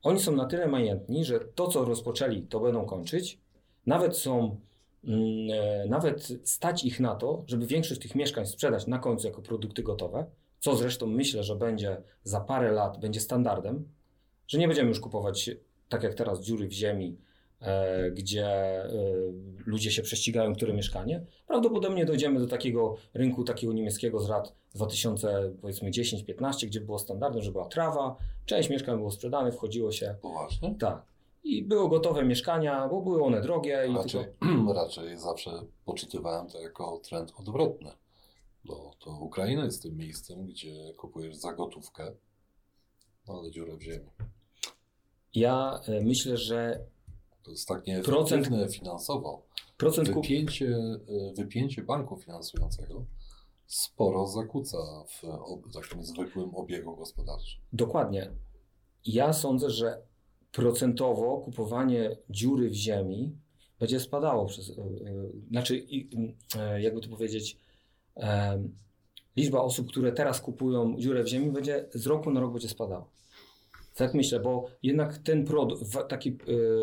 oni 0.03 0.19
są 0.19 0.35
na 0.35 0.45
tyle 0.45 0.67
majętni, 0.67 1.25
że 1.25 1.39
to, 1.39 1.67
co 1.67 1.85
rozpoczęli, 1.85 2.41
to 2.41 2.59
będą 2.59 2.85
kończyć. 2.85 3.39
Nawet 3.85 4.17
są, 4.17 4.57
mm, 5.03 5.21
e, 5.51 5.85
nawet 5.89 6.27
stać 6.43 6.83
ich 6.83 6.99
na 6.99 7.15
to, 7.15 7.43
żeby 7.47 7.65
większość 7.65 8.01
tych 8.01 8.15
mieszkań 8.15 8.45
sprzedać 8.45 8.87
na 8.87 8.99
końcu 8.99 9.27
jako 9.27 9.41
produkty 9.41 9.83
gotowe, 9.83 10.25
co 10.59 10.75
zresztą 10.75 11.07
myślę, 11.07 11.43
że 11.43 11.55
będzie 11.55 12.01
za 12.23 12.39
parę 12.39 12.71
lat, 12.71 12.99
będzie 12.99 13.19
standardem, 13.19 13.87
że 14.47 14.57
nie 14.57 14.67
będziemy 14.67 14.89
już 14.89 14.99
kupować, 14.99 15.51
tak 15.89 16.03
jak 16.03 16.13
teraz, 16.13 16.41
dziury 16.41 16.67
w 16.67 16.71
ziemi, 16.71 17.17
gdzie 18.11 18.45
e, 18.45 18.89
ludzie 19.65 19.91
się 19.91 20.01
prześcigają, 20.01 20.55
które 20.55 20.73
mieszkanie. 20.73 21.25
Prawdopodobnie 21.47 22.05
dojdziemy 22.05 22.39
do 22.39 22.47
takiego 22.47 22.95
rynku, 23.13 23.43
takiego 23.43 23.73
niemieckiego 23.73 24.19
z 24.19 24.29
lat 24.29 24.53
2010-15, 24.75 26.65
gdzie 26.67 26.81
było 26.81 26.99
standardem, 26.99 27.41
że 27.41 27.51
była 27.51 27.65
trawa, 27.67 28.15
część 28.45 28.69
mieszkań 28.69 28.97
było 28.97 29.11
sprzedane, 29.11 29.51
wchodziło 29.51 29.91
się, 29.91 30.15
Poważnie? 30.21 30.75
tak. 30.79 31.03
I 31.43 31.63
były 31.63 31.89
gotowe 31.89 32.25
mieszkania, 32.25 32.87
bo 32.87 33.01
były 33.01 33.23
one 33.23 33.41
drogie 33.41 33.85
i 33.91 33.93
Raczej, 33.95 34.25
tylko... 34.39 34.73
raczej 34.83 35.17
zawsze 35.17 35.51
poczytywałem 35.85 36.47
to 36.47 36.61
jako 36.61 36.97
trend 37.03 37.33
odwrotny, 37.39 37.91
bo 38.65 38.91
to 38.99 39.11
Ukraina 39.21 39.65
jest 39.65 39.83
tym 39.83 39.97
miejscem, 39.97 40.45
gdzie 40.45 40.93
kupujesz 40.97 41.35
za 41.35 41.53
gotówkę, 41.53 42.11
no 43.27 43.33
ale 43.39 43.51
dziurę 43.51 43.77
w 43.77 43.81
ziemi. 43.81 44.09
Ja 45.35 45.79
e, 45.87 46.01
myślę, 46.01 46.37
że 46.37 46.79
To 47.43 47.51
jest 47.51 47.67
tak 47.67 47.83
Procent- 48.03 48.71
finansowo. 48.73 49.45
procent. 49.77 50.09
Wypięcie, 50.09 50.65
y, 50.67 51.33
wypięcie 51.37 51.83
banku 51.83 52.17
finansującego 52.17 53.05
sporo 53.67 54.27
zakłóca 54.27 54.77
w 55.07 55.21
takim 55.73 56.03
zwykłym 56.03 56.55
obiegu 56.55 56.95
gospodarczym. 56.95 57.61
Dokładnie. 57.73 58.31
Ja 59.05 59.33
sądzę, 59.33 59.69
że 59.69 60.01
procentowo 60.51 61.37
kupowanie 61.37 62.17
dziury 62.29 62.69
w 62.69 62.73
ziemi 62.73 63.37
będzie 63.79 63.99
spadało 63.99 64.45
przez. 64.45 64.69
y, 64.69 64.71
y, 64.71 65.31
Znaczy, 65.49 65.85
jakby 66.79 67.01
to 67.01 67.09
powiedzieć, 67.09 67.57
liczba 69.35 69.61
osób, 69.61 69.87
które 69.87 70.11
teraz 70.11 70.41
kupują 70.41 70.95
dziurę 70.99 71.23
w 71.23 71.27
ziemi, 71.27 71.51
będzie 71.51 71.89
z 71.93 72.05
roku 72.07 72.31
na 72.31 72.39
rok 72.39 72.51
będzie 72.53 72.69
spadała. 72.69 73.12
Tak 73.95 74.13
myślę, 74.13 74.39
bo 74.39 74.65
jednak 74.83 75.17
ten 75.17 75.45
produkt, 75.45 76.09
taki 76.09 76.29
y, 76.29 76.37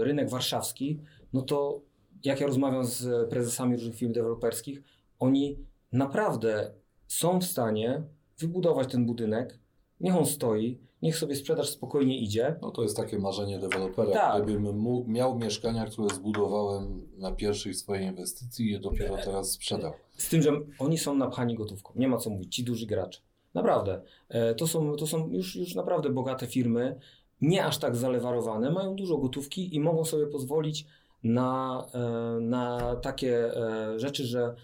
rynek 0.04 0.30
warszawski, 0.30 1.00
no 1.32 1.42
to 1.42 1.80
jak 2.24 2.40
ja 2.40 2.46
rozmawiam 2.46 2.84
z 2.84 3.30
prezesami 3.30 3.76
różnych 3.76 3.96
firm 3.96 4.12
deweloperskich, 4.12 4.82
oni 5.18 5.58
naprawdę 5.92 6.72
są 7.06 7.40
w 7.40 7.44
stanie 7.44 8.02
wybudować 8.38 8.92
ten 8.92 9.06
budynek, 9.06 9.58
niech 10.00 10.16
on 10.16 10.26
stoi, 10.26 10.78
niech 11.02 11.16
sobie 11.16 11.36
sprzedaż 11.36 11.68
spokojnie 11.68 12.18
idzie. 12.18 12.56
No 12.62 12.70
to 12.70 12.82
jest 12.82 12.96
takie 12.96 13.18
marzenie 13.18 13.58
dewelopera. 13.58 14.12
Tak. 14.12 14.42
Gdybym 14.42 14.78
mógł, 14.78 15.10
miał 15.10 15.38
mieszkania, 15.38 15.86
które 15.86 16.14
zbudowałem 16.14 17.08
na 17.16 17.32
pierwszej 17.32 17.74
swojej 17.74 18.06
inwestycji 18.06 18.66
i 18.66 18.70
je 18.70 18.80
dopiero 18.80 19.16
teraz 19.16 19.52
sprzedał. 19.52 19.92
Z 20.16 20.28
tym, 20.28 20.42
że 20.42 20.52
oni 20.78 20.98
są 20.98 21.14
napchani 21.14 21.54
gotówką. 21.54 21.92
Nie 21.96 22.08
ma 22.08 22.16
co 22.16 22.30
mówić, 22.30 22.56
ci 22.56 22.64
duży 22.64 22.86
gracze. 22.86 23.20
Naprawdę. 23.54 24.02
E, 24.28 24.54
To 24.54 24.66
są, 24.66 24.96
to 24.96 25.06
są 25.06 25.28
już, 25.30 25.56
już 25.56 25.74
naprawdę 25.74 26.10
bogate 26.10 26.46
firmy, 26.46 27.00
nie 27.40 27.64
aż 27.64 27.78
tak 27.78 27.96
zalewarowane, 27.96 28.70
mają 28.70 28.94
dużo 28.96 29.16
gotówki 29.18 29.74
i 29.74 29.80
mogą 29.80 30.04
sobie 30.04 30.26
pozwolić 30.26 30.86
na, 31.22 31.86
e, 31.94 32.40
na 32.40 32.96
takie 32.96 33.56
e, 33.56 33.98
rzeczy, 33.98 34.24
że 34.26 34.54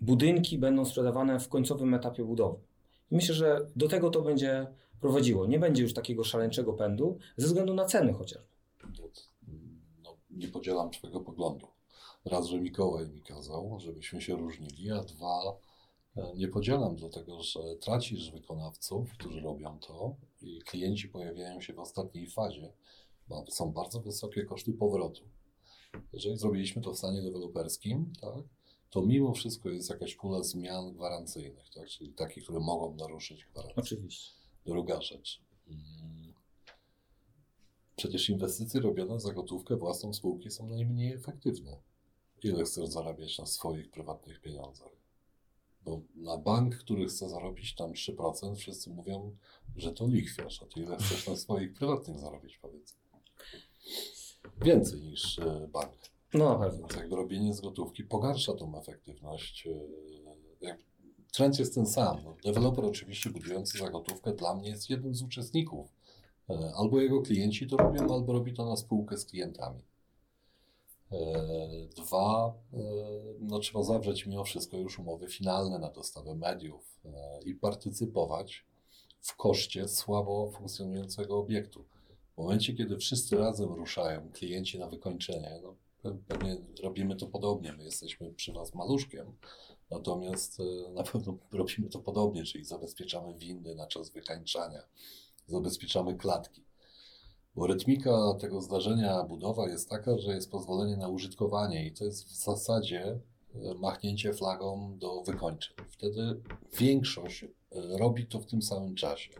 budynki 0.00 0.58
będą 0.58 0.84
sprzedawane 0.84 1.40
w 1.40 1.48
końcowym 1.48 1.94
etapie 1.94 2.24
budowy. 2.24 2.58
Myślę, 3.10 3.34
że 3.34 3.66
do 3.76 3.88
tego 3.88 4.10
to 4.10 4.22
będzie 4.22 4.66
prowadziło. 5.00 5.46
Nie 5.46 5.58
będzie 5.58 5.82
już 5.82 5.94
takiego 5.94 6.24
szaleńczego 6.24 6.72
pędu 6.72 7.18
ze 7.36 7.46
względu 7.46 7.74
na 7.74 7.84
ceny 7.84 8.12
chociaż. 8.12 8.42
To, 8.96 9.02
no, 10.04 10.16
nie 10.30 10.48
podzielam 10.48 10.90
Twojego 10.90 11.20
poglądu. 11.20 11.66
Raz, 12.24 12.46
że 12.46 12.60
Mikołaj 12.60 13.08
mi 13.08 13.22
kazał, 13.22 13.78
żebyśmy 13.80 14.20
się 14.20 14.36
różnili, 14.36 14.90
a 14.90 15.02
dwa, 15.02 15.56
nie 16.36 16.48
podzielam 16.48 16.96
dlatego, 16.96 17.42
że 17.42 17.60
tracisz 17.80 18.30
wykonawców, 18.30 19.12
którzy 19.12 19.40
robią 19.40 19.78
to 19.78 20.16
i 20.42 20.60
klienci 20.60 21.08
pojawiają 21.08 21.60
się 21.60 21.72
w 21.72 21.78
ostatniej 21.78 22.26
fazie, 22.26 22.72
bo 23.28 23.44
są 23.48 23.72
bardzo 23.72 24.00
wysokie 24.00 24.44
koszty 24.44 24.72
powrotu. 24.72 25.22
Jeżeli 26.12 26.36
zrobiliśmy 26.36 26.82
to 26.82 26.92
w 26.92 26.98
stanie 26.98 27.22
deweloperskim, 27.22 28.12
tak, 28.20 28.44
to 28.90 29.02
mimo 29.02 29.32
wszystko 29.32 29.68
jest 29.68 29.90
jakaś 29.90 30.14
pula 30.14 30.42
zmian 30.42 30.92
gwarancyjnych, 30.92 31.70
tak, 31.74 31.88
czyli 31.88 32.12
takich, 32.12 32.44
które 32.44 32.60
mogą 32.60 32.94
naruszyć 32.94 33.44
gwarancję. 33.44 33.82
Oczywiście. 33.82 34.32
Druga 34.66 35.00
rzecz. 35.00 35.42
Mm. 35.68 36.32
Przecież 37.96 38.30
inwestycje 38.30 38.80
robione 38.80 39.20
za 39.20 39.32
gotówkę 39.32 39.76
własną 39.76 40.12
spółki 40.12 40.50
są 40.50 40.66
najmniej 40.68 41.12
efektywne. 41.12 41.76
Ile 42.42 42.64
chcesz 42.64 42.88
zarabiać 42.88 43.38
na 43.38 43.46
swoich 43.46 43.90
prywatnych 43.90 44.40
pieniądzach? 44.40 45.01
Bo 45.84 46.00
na 46.14 46.38
bank, 46.38 46.76
który 46.76 47.06
chce 47.06 47.28
zarobić 47.28 47.74
tam 47.74 47.92
3%, 47.92 48.54
wszyscy 48.56 48.90
mówią, 48.90 49.36
że 49.76 49.92
to 49.92 50.06
lichwiarz, 50.06 50.62
a 50.62 50.66
ty 50.66 50.80
ile 50.80 50.96
chcesz 50.96 51.28
na 51.28 51.36
swoich 51.36 51.74
prywatnych 51.74 52.18
zarobić, 52.18 52.58
powiedz. 52.58 52.96
Więcej 54.64 55.00
niż 55.00 55.38
e, 55.38 55.68
bank. 55.72 55.92
No 56.34 56.58
pewno. 56.58 56.78
Więc 56.78 56.96
jakby 56.96 57.16
robienie 57.16 57.54
z 57.54 57.60
gotówki 57.60 58.04
pogarsza 58.04 58.54
tą 58.54 58.78
efektywność. 58.78 59.66
e, 59.66 60.76
trend 61.32 61.58
jest 61.58 61.74
ten 61.74 61.86
sam. 61.86 62.18
No, 62.24 62.36
deweloper 62.44 62.84
oczywiście 62.84 63.30
budujący 63.30 63.78
za 63.78 63.90
gotówkę 63.90 64.32
dla 64.32 64.54
mnie 64.54 64.68
jest 64.68 64.90
jednym 64.90 65.14
z 65.14 65.22
uczestników. 65.22 65.94
E, 66.50 66.72
Albo 66.76 67.00
jego 67.00 67.22
klienci 67.22 67.66
to 67.66 67.76
robią, 67.76 68.14
albo 68.14 68.32
robi 68.32 68.54
to 68.54 68.64
na 68.64 68.76
spółkę 68.76 69.16
z 69.18 69.24
klientami. 69.24 69.82
E, 71.12 71.88
Dwa, 71.96 72.54
e, 72.72 72.78
no 73.40 73.58
trzeba 73.58 73.82
zawrzeć 73.84 74.26
mimo 74.26 74.44
wszystko 74.44 74.76
już 74.76 74.98
umowy 74.98 75.28
finalne 75.28 75.78
na 75.78 75.90
dostawę 75.90 76.34
mediów 76.34 77.00
e, 77.04 77.42
i 77.42 77.54
partycypować 77.54 78.64
w 79.20 79.36
koszcie 79.36 79.88
słabo 79.88 80.50
funkcjonującego 80.50 81.38
obiektu. 81.38 81.84
W 82.34 82.38
momencie, 82.38 82.74
kiedy 82.74 82.96
wszyscy 82.96 83.36
razem 83.36 83.72
ruszają, 83.72 84.30
klienci 84.32 84.78
na 84.78 84.86
wykończenie, 84.88 85.60
no 85.62 85.74
pe- 86.04 86.18
pewnie 86.28 86.56
robimy 86.82 87.16
to 87.16 87.26
podobnie. 87.26 87.72
My 87.72 87.84
jesteśmy 87.84 88.32
przy 88.32 88.52
Was 88.52 88.74
maluszkiem, 88.74 89.32
natomiast 89.90 90.58
na 90.94 91.02
pewno 91.02 91.36
robimy 91.52 91.88
to 91.88 91.98
podobnie, 91.98 92.44
czyli 92.44 92.64
zabezpieczamy 92.64 93.34
windy 93.34 93.74
na 93.74 93.86
czas 93.86 94.10
wykańczania, 94.10 94.82
zabezpieczamy 95.46 96.14
klatki. 96.14 96.62
Bo 97.54 97.66
rytmika 97.66 98.34
tego 98.40 98.60
zdarzenia, 98.60 99.24
budowa 99.24 99.68
jest 99.68 99.90
taka, 99.90 100.18
że 100.18 100.34
jest 100.34 100.50
pozwolenie 100.50 100.96
na 100.96 101.08
użytkowanie 101.08 101.86
i 101.86 101.92
to 101.92 102.04
jest 102.04 102.24
w 102.24 102.36
zasadzie 102.44 103.20
e, 103.54 103.74
machnięcie 103.74 104.34
flagą 104.34 104.98
do 104.98 105.22
wykończeń. 105.22 105.76
Wtedy 105.88 106.40
większość 106.78 107.44
e, 107.44 107.48
robi 107.98 108.26
to 108.26 108.40
w 108.40 108.46
tym 108.46 108.62
samym 108.62 108.94
czasie. 108.94 109.30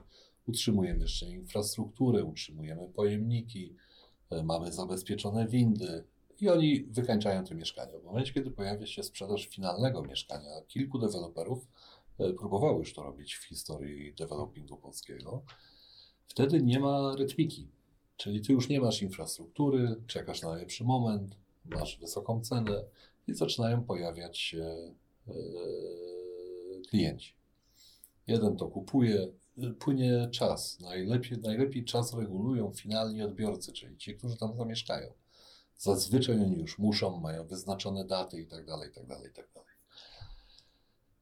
Utrzymujemy 0.48 1.02
jeszcze 1.02 1.30
infrastrukturę, 1.30 2.24
utrzymujemy 2.24 2.88
pojemniki, 2.88 3.76
e, 4.30 4.42
mamy 4.42 4.72
zabezpieczone 4.72 5.48
windy 5.48 6.04
i 6.40 6.48
oni 6.48 6.84
wykańczają 6.84 7.44
te 7.44 7.54
mieszkania. 7.54 7.98
W 7.98 8.04
momencie, 8.04 8.32
kiedy 8.32 8.50
pojawia 8.50 8.86
się 8.86 9.02
sprzedaż 9.02 9.46
finalnego 9.46 10.02
mieszkania, 10.02 10.60
kilku 10.68 10.98
deweloperów 10.98 11.68
próbowało 12.38 12.78
już 12.78 12.94
to 12.94 13.02
robić 13.02 13.34
w 13.34 13.44
historii 13.44 14.14
developingu 14.14 14.76
polskiego, 14.76 15.42
wtedy 16.26 16.62
nie 16.62 16.80
ma 16.80 17.16
rytmiki. 17.16 17.68
Czyli 18.16 18.40
ty 18.40 18.52
już 18.52 18.68
nie 18.68 18.80
masz 18.80 19.02
infrastruktury, 19.02 19.96
czekasz 20.06 20.42
na 20.42 20.54
lepszy 20.54 20.84
moment, 20.84 21.36
masz 21.64 21.98
wysoką 21.98 22.40
cenę 22.40 22.84
i 23.28 23.34
zaczynają 23.34 23.84
pojawiać 23.84 24.38
się 24.38 24.64
e, 25.28 25.32
klienci. 26.88 27.34
Jeden 28.26 28.56
to 28.56 28.68
kupuje, 28.68 29.28
y, 29.58 29.70
płynie 29.70 30.28
czas. 30.30 30.80
Najlepiej, 30.80 31.38
najlepiej 31.38 31.84
czas 31.84 32.14
regulują 32.14 32.72
finalni 32.72 33.22
odbiorcy, 33.22 33.72
czyli 33.72 33.96
ci, 33.96 34.14
którzy 34.14 34.36
tam 34.36 34.56
zamieszkają. 34.56 35.12
Zazwyczaj 35.78 36.40
oni 36.40 36.58
już 36.58 36.78
muszą, 36.78 37.20
mają 37.20 37.46
wyznaczone 37.46 38.04
daty 38.04 38.40
i 38.40 38.46
tak 38.46 38.66
dalej, 38.66 38.90
i 38.90 38.92
tak 38.92 39.06
dalej, 39.06 39.30
i 39.30 39.34
tak 39.34 39.48
dalej. 39.54 39.72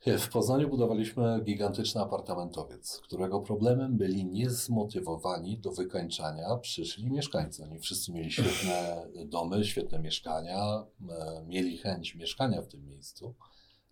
W 0.06 0.28
Poznaniu 0.28 0.68
budowaliśmy 0.68 1.40
gigantyczny 1.44 2.00
apartamentowiec, 2.00 3.00
którego 3.00 3.40
problemem 3.40 3.96
byli 3.96 4.24
niezmotywowani 4.24 5.58
do 5.58 5.72
wykańczania 5.72 6.56
przyszli 6.56 7.10
mieszkańcy. 7.10 7.64
Oni 7.64 7.78
wszyscy 7.78 8.12
mieli 8.12 8.32
świetne 8.32 9.06
domy, 9.26 9.64
świetne 9.64 9.98
mieszkania, 9.98 10.86
e, 11.10 11.44
mieli 11.46 11.78
chęć 11.78 12.14
mieszkania 12.14 12.62
w 12.62 12.68
tym 12.68 12.86
miejscu, 12.86 13.34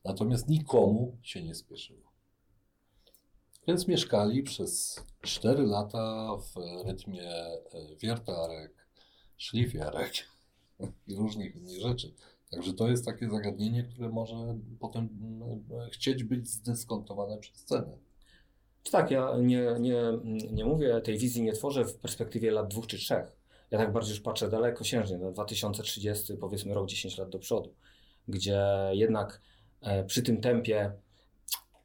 natomiast 0.05 0.49
nikomu 0.49 1.19
się 1.23 1.43
nie 1.43 1.55
spieszyło. 1.55 2.13
Więc 3.67 3.89
mieszkali 3.89 4.43
przez 4.43 5.05
4 5.21 5.63
lata 5.63 6.37
w 6.37 6.87
rytmie 6.87 7.31
e, 7.31 7.61
wiertarek, 8.01 8.89
szlifiarek 9.37 10.13
i 11.07 11.17
różnych 11.17 11.57
innych 11.57 11.81
rzeczy. 11.81 12.15
Także 12.51 12.73
to 12.73 12.89
jest 12.89 13.07
takie 13.07 13.31
zagadnienie, 13.31 13.85
które 13.85 14.09
może 14.09 14.35
potem 14.81 15.09
mm, 15.23 15.91
chcieć 15.91 16.25
być 16.25 16.49
zdyskontowane 16.49 17.39
przez 17.39 17.65
cenę. 17.65 17.99
Tak, 18.91 19.11
ja 19.11 19.33
nie, 19.39 19.77
nie, 19.81 20.03
nie 20.53 20.65
mówię, 20.65 21.01
tej 21.01 21.19
wizji 21.19 21.43
nie 21.43 21.53
tworzę 21.53 21.85
w 21.85 21.97
perspektywie 21.97 22.51
lat 22.51 22.69
dwóch 22.69 22.87
czy 22.87 22.99
trzech. 22.99 23.37
Ja 23.71 23.79
tak 23.79 23.93
bardziej 23.93 24.11
już 24.11 24.21
patrzę 24.21 24.49
dalekosiężnie, 24.49 25.19
na 25.19 25.31
2030, 25.31 26.37
powiedzmy 26.37 26.75
rok 26.75 26.89
10 26.89 27.19
lat 27.19 27.29
do 27.29 27.39
przodu, 27.39 27.75
gdzie 28.29 28.63
jednak 28.93 29.41
e, 29.81 30.05
przy 30.05 30.23
tym 30.23 30.41
tempie, 30.41 30.93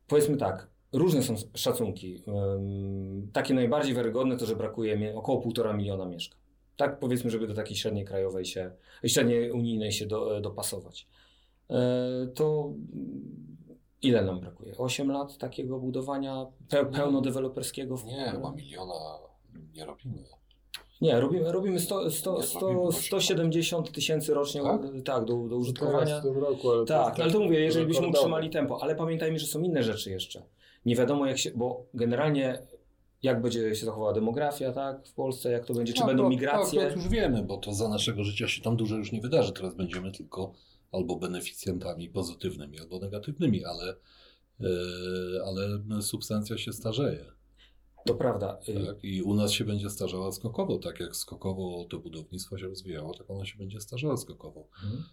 powiedzmy 0.08 0.38
tak, 0.38 0.68
różne 0.94 1.24
są 1.24 1.36
szacunki. 1.54 2.24
Takie 3.34 3.54
najbardziej 3.54 3.96
wiarygodne 3.96 4.38
to, 4.38 4.46
że 4.46 4.56
brakuje 4.56 5.16
około 5.16 5.42
półtora 5.42 5.74
miliona 5.74 6.06
mieszkań. 6.06 6.43
Tak 6.78 7.00
powiedzmy, 7.00 7.30
żeby 7.30 7.48
do 7.48 7.54
takiej 7.54 7.78
średniej 7.78 8.06
krajowej 8.06 8.46
się, 8.46 8.72
średniej 9.06 9.52
unijnej 9.52 9.92
się 9.92 10.06
do, 10.06 10.42
dopasować. 10.42 11.08
E, 11.70 12.28
To 12.36 12.74
ile 14.02 14.24
nam 14.24 14.40
brakuje? 14.40 14.78
8 14.78 15.12
lat 15.12 15.38
takiego 15.38 15.80
budowania 15.80 16.46
pe, 16.70 16.86
pełnodeweloperskiego? 16.86 17.98
w- 17.98 18.06
Nie, 18.06 18.26
chyba 18.32 18.52
miliona 18.52 18.94
nie 19.74 19.86
robimy. 19.86 20.24
Nie, 21.02 21.20
robimy, 21.20 21.52
robimy 21.52 21.80
100, 21.80 22.12
100, 22.12 22.38
Nie, 22.38 22.44
100, 22.44 22.60
robimy 22.60 22.92
170 22.92 23.92
tysięcy 23.92 24.34
rocznie 24.34 24.62
Tak? 24.64 24.82
tak? 25.06 25.26
do, 25.26 25.48
do 25.48 25.58
użytkowania. 25.58 26.20
w 26.20 26.24
tym 26.24 26.38
roku, 26.38 26.72
ale 26.72 26.86
Tak, 26.86 27.08
jest 27.08 27.20
ale 27.22 27.32
to 27.32 27.40
mówię, 27.40 27.60
jeżeli 27.60 27.86
byśmy 27.86 28.08
utrzymali 28.08 28.50
tempo, 28.50 28.78
ale 28.82 28.96
pamiętajmy, 28.96 29.40
że 29.40 29.48
są 29.48 29.62
inne 29.62 29.84
rzeczy 29.84 30.12
jeszcze. 30.12 30.44
Nie 30.86 30.96
wiadomo 30.96 31.26
jak 31.26 31.38
się, 31.38 31.52
bo 31.56 31.86
generalnie 31.94 32.62
jak 33.24 33.42
będzie 33.42 33.76
się 33.76 33.86
zachowała 33.86 34.14
demografia, 34.14 34.72
tak, 34.72 35.08
w 35.08 35.14
Polsce, 35.14 35.52
jak 35.52 35.66
to 35.66 35.74
będzie, 35.74 35.94
czy 35.94 36.00
No, 36.02 36.08
będą 36.08 36.24
to- 36.24 36.30
migracje. 36.30 36.82
To, 36.82 36.88
to 36.90 36.96
już 36.96 37.08
wiemy, 37.10 37.44
bo 37.44 37.58
to 37.58 37.74
za 37.74 37.90
naszego 37.90 38.24
życia 38.24 38.48
się 38.48 38.62
tam 38.62 38.78
dużo 38.78 38.96
już 38.96 39.12
nie 39.12 39.22
wydarzy. 39.22 39.54
Teraz 39.54 39.76
będziemy 39.76 40.12
tylko 40.12 40.54
albo 40.92 41.16
beneficjentami 41.16 42.10
pozytywnymi, 42.10 42.80
albo 42.80 43.00
negatywnymi, 43.00 43.66
ale, 43.66 43.96
e, 44.62 44.66
ale 45.46 46.02
substancja 46.02 46.58
się 46.58 46.74
starzeje. 46.74 47.26
To 48.06 48.16
prawda. 48.16 48.60
y, 48.70 48.86
Tak? 48.86 49.04
I 49.04 49.22
u 49.22 49.34
nas 49.34 49.52
się 49.52 49.66
będzie 49.66 49.90
starzała 49.90 50.32
skokowo, 50.32 50.78
tak 50.78 51.00
jak 51.00 51.16
skokowo 51.16 51.86
to 51.90 52.00
budownictwo 52.00 52.58
się 52.58 52.68
rozwijało, 52.68 53.14
tak 53.18 53.30
ono 53.30 53.46
się 53.46 53.58
będzie 53.58 53.82
starzała 53.82 54.18
skokowo. 54.18 54.68
Mhm. 54.84 55.04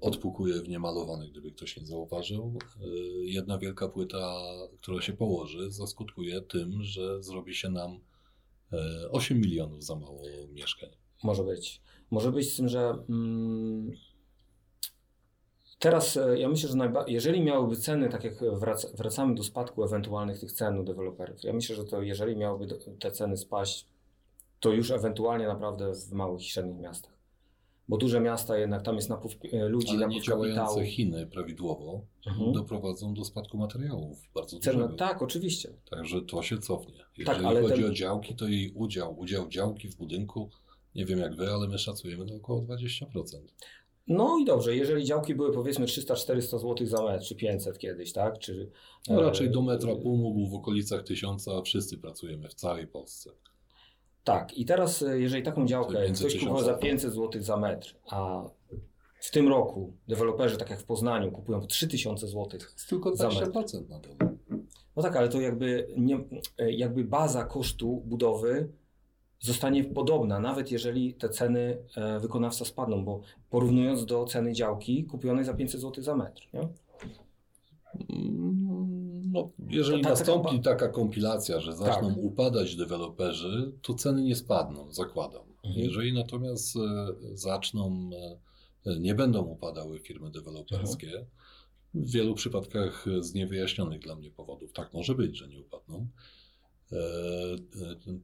Odpukuje 0.00 0.62
w 0.62 0.68
niemalowane, 0.68 1.28
gdyby 1.28 1.52
ktoś 1.52 1.76
nie 1.76 1.86
zauważył. 1.86 2.58
E, 2.80 2.86
Jedna 3.24 3.58
wielka 3.58 3.88
płyta, 3.88 4.34
która 4.80 5.02
się 5.02 5.12
położy, 5.12 5.70
zaskutkuje 5.70 6.40
tym, 6.40 6.82
że 6.82 7.22
zrobi 7.22 7.54
się 7.54 7.70
nam 7.70 8.00
e, 8.72 9.10
8 9.10 9.40
milionów 9.40 9.84
za 9.84 9.94
mało 9.96 10.22
mieszkań. 10.52 10.90
Może 11.22 11.44
być. 11.44 11.82
Może 12.10 12.32
być 12.32 12.52
z 12.52 12.56
tym, 12.56 12.68
że 12.68 13.04
mm, 13.08 13.92
teraz 15.84 16.16
e, 16.16 16.38
ja 16.38 16.48
myślę, 16.48 16.68
że 16.68 16.92
jeżeli 17.06 17.40
miałyby 17.40 17.76
ceny, 17.76 18.08
tak 18.08 18.24
jak 18.24 18.40
wrac- 18.40 18.96
wracamy 18.96 19.34
do 19.34 19.42
spadku 19.42 19.84
ewentualnych 19.84 20.40
tych 20.40 20.52
cen 20.52 20.78
u 20.78 20.84
deweloperów, 20.84 21.44
ja 21.44 21.52
myślę, 21.52 21.76
że 21.76 21.84
to 21.84 22.02
jeżeli 22.02 22.36
miałyby 22.36 22.78
te 23.00 23.10
ceny 23.10 23.36
spaść, 23.36 23.86
to 24.60 24.72
już 24.72 24.90
ewentualnie 24.90 25.46
naprawdę 25.46 25.94
w 25.94 26.12
małych 26.12 26.40
i 26.42 26.44
średnich 26.44 26.78
miastach. 26.80 27.14
Bo 27.88 27.96
duże 27.96 28.20
miasta 28.20 28.58
jednak 28.58 28.82
tam 28.82 28.96
jest 28.96 29.08
napływ 29.08 29.36
e, 29.52 29.68
ludzi, 29.68 29.88
Ale 29.90 29.98
napływ 29.98 30.28
nie 30.28 30.32
kapitału. 30.34 30.80
Chiny 30.82 31.26
prawidłowo 31.26 32.00
Mhm. 32.26 32.52
doprowadzą 32.52 33.14
do 33.14 33.24
spadku 33.24 33.56
materiałów 33.58 34.18
bardzo 34.34 34.58
Cena, 34.58 34.76
dużego. 34.78 34.96
tak, 34.96 35.22
oczywiście. 35.22 35.68
Także 35.90 36.22
to 36.22 36.42
się 36.42 36.58
cofnie. 36.58 37.04
Jeżeli 37.18 37.42
Tak, 37.42 37.52
chodzi 37.62 37.82
ten- 37.82 37.90
o 37.90 37.94
działki, 37.94 38.34
to 38.36 38.48
jej 38.48 38.72
udział, 38.74 39.18
udział 39.18 39.48
działki 39.48 39.88
w 39.88 39.96
budynku, 39.96 40.50
nie 40.94 41.06
wiem 41.06 41.18
jak 41.18 41.34
wy, 41.36 41.50
ale 41.50 41.68
my 41.68 41.78
szacujemy 41.78 42.24
na 42.24 42.34
około 42.34 42.60
20%. 42.60 43.38
No 44.06 44.38
i 44.38 44.44
dobrze, 44.44 44.76
jeżeli 44.76 45.04
działki 45.04 45.34
były 45.34 45.52
powiedzmy 45.52 45.86
300-400 45.86 46.58
zł 46.58 46.86
za 46.86 47.02
metr, 47.02 47.24
czy 47.24 47.34
500 47.34 47.78
kiedyś, 47.78 48.12
tak? 48.12 48.38
Czy, 48.38 48.70
No 49.08 49.20
e, 49.20 49.24
raczej 49.24 49.50
do 49.50 49.62
metra 49.62 49.96
pół 49.96 50.16
mógł 50.16 50.46
w 50.50 50.54
okolicach 50.54 51.02
tysiąca, 51.02 51.62
wszyscy 51.62 51.98
pracujemy 51.98 52.48
w 52.48 52.54
całej 52.54 52.86
Polsce. 52.86 53.30
Tak, 54.24 54.58
i 54.58 54.64
teraz 54.64 55.02
e, 55.02 55.20
jeżeli 55.20 55.42
taką 55.42 55.66
działkę 55.66 56.12
ktoś 56.12 56.38
kupował 56.38 56.62
za 56.62 56.74
tysiąca. 56.74 56.82
500 56.82 57.12
zł 57.12 57.42
za 57.42 57.56
metr, 57.56 57.96
a 58.10 58.44
w 59.20 59.30
tym 59.30 59.48
roku 59.48 59.92
deweloperzy, 60.08 60.56
tak 60.56 60.70
jak 60.70 60.80
w 60.80 60.84
Poznaniu, 60.84 61.32
kupują 61.32 61.60
po 61.60 61.66
3000 61.66 62.26
zł. 62.26 62.48
Jest 62.52 62.88
tylko 62.88 63.16
Za 63.16 63.28
20% 63.28 63.88
na 63.88 63.98
dole. 63.98 64.16
No 64.96 65.02
tak, 65.02 65.16
ale 65.16 65.28
to 65.28 65.40
jakby, 65.40 65.88
nie, 65.96 66.24
e, 66.58 66.72
jakby 66.72 67.04
baza 67.04 67.44
kosztu 67.44 68.02
budowy 68.06 68.68
zostanie 69.44 69.84
podobna, 69.84 70.40
nawet 70.40 70.70
jeżeli 70.72 71.14
te 71.14 71.28
ceny 71.28 71.78
e, 71.96 72.20
wykonawca 72.20 72.64
spadną, 72.64 73.04
bo 73.04 73.20
porównując 73.50 74.06
do 74.06 74.24
ceny 74.24 74.52
działki 74.52 75.04
kupionej 75.04 75.44
za 75.44 75.54
500 75.54 75.80
zł 75.80 76.04
za 76.04 76.16
metr. 76.16 76.42
Nie? 76.54 76.68
Mm, 78.10 79.04
No, 79.32 79.50
jeżeli 79.68 80.02
Ta- 80.02 80.08
ta- 80.08 80.14
taka 80.16 80.20
nastąpi 80.32 80.56
ba- 80.56 80.62
taka 80.62 80.88
kompilacja, 80.88 81.60
że 81.60 81.72
zaczną 81.76 82.08
Tak. 82.08 82.18
upadać 82.18 82.76
deweloperzy, 82.76 83.72
to 83.82 83.94
ceny 83.94 84.22
nie 84.22 84.36
spadną, 84.36 84.92
zakładam. 84.92 85.42
Mhm. 85.64 85.84
Jeżeli 85.84 86.12
natomiast 86.12 86.76
e, 86.76 86.80
zaczną, 87.36 88.10
e, 88.86 88.98
nie 89.00 89.14
będą 89.14 89.42
upadały 89.42 90.00
firmy 90.00 90.30
deweloperskie, 90.30 91.06
Mhm. 91.08 91.26
w 91.94 92.10
wielu 92.10 92.34
przypadkach 92.34 93.04
z 93.20 93.34
niewyjaśnionych 93.34 94.00
dla 94.00 94.14
mnie 94.16 94.30
powodów, 94.30 94.72
tak 94.72 94.94
może 94.94 95.14
być, 95.14 95.36
że 95.38 95.48
nie 95.48 95.60
upadną, 95.60 96.06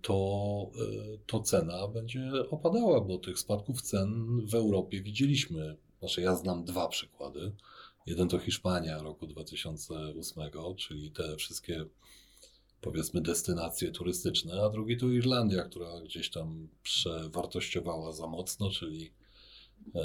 to, 0.03 0.71
e, 0.81 1.19
to 1.27 1.41
cena 1.41 1.89
będzie 1.89 2.31
opadała, 2.51 3.01
bo 3.01 3.19
tych 3.19 3.39
spadków 3.39 3.83
cen 3.83 4.41
w 4.47 4.55
Europie 4.55 5.03
widzieliśmy. 5.03 5.77
Znaczy, 5.99 6.21
ja 6.21 6.35
znam 6.35 6.65
dwa 6.65 6.89
przykłady. 6.89 7.53
Jeden 8.07 8.29
to 8.29 8.39
Hiszpania 8.39 9.03
roku 9.03 9.27
2008, 9.27 10.51
czyli 10.77 11.11
te 11.11 11.37
wszystkie 11.37 11.87
powiedzmy 12.81 13.21
destynacje 13.21 13.91
turystyczne, 13.91 14.63
a 14.63 14.71
drugi 14.71 14.97
to 14.97 15.09
Irlandia, 15.09 15.63
która 15.63 16.01
gdzieś 16.01 16.31
tam 16.31 16.69
przewartościowała 16.83 18.13
za 18.13 18.27
mocno, 18.27 18.71
czyli, 18.71 19.13
e, 19.95 20.03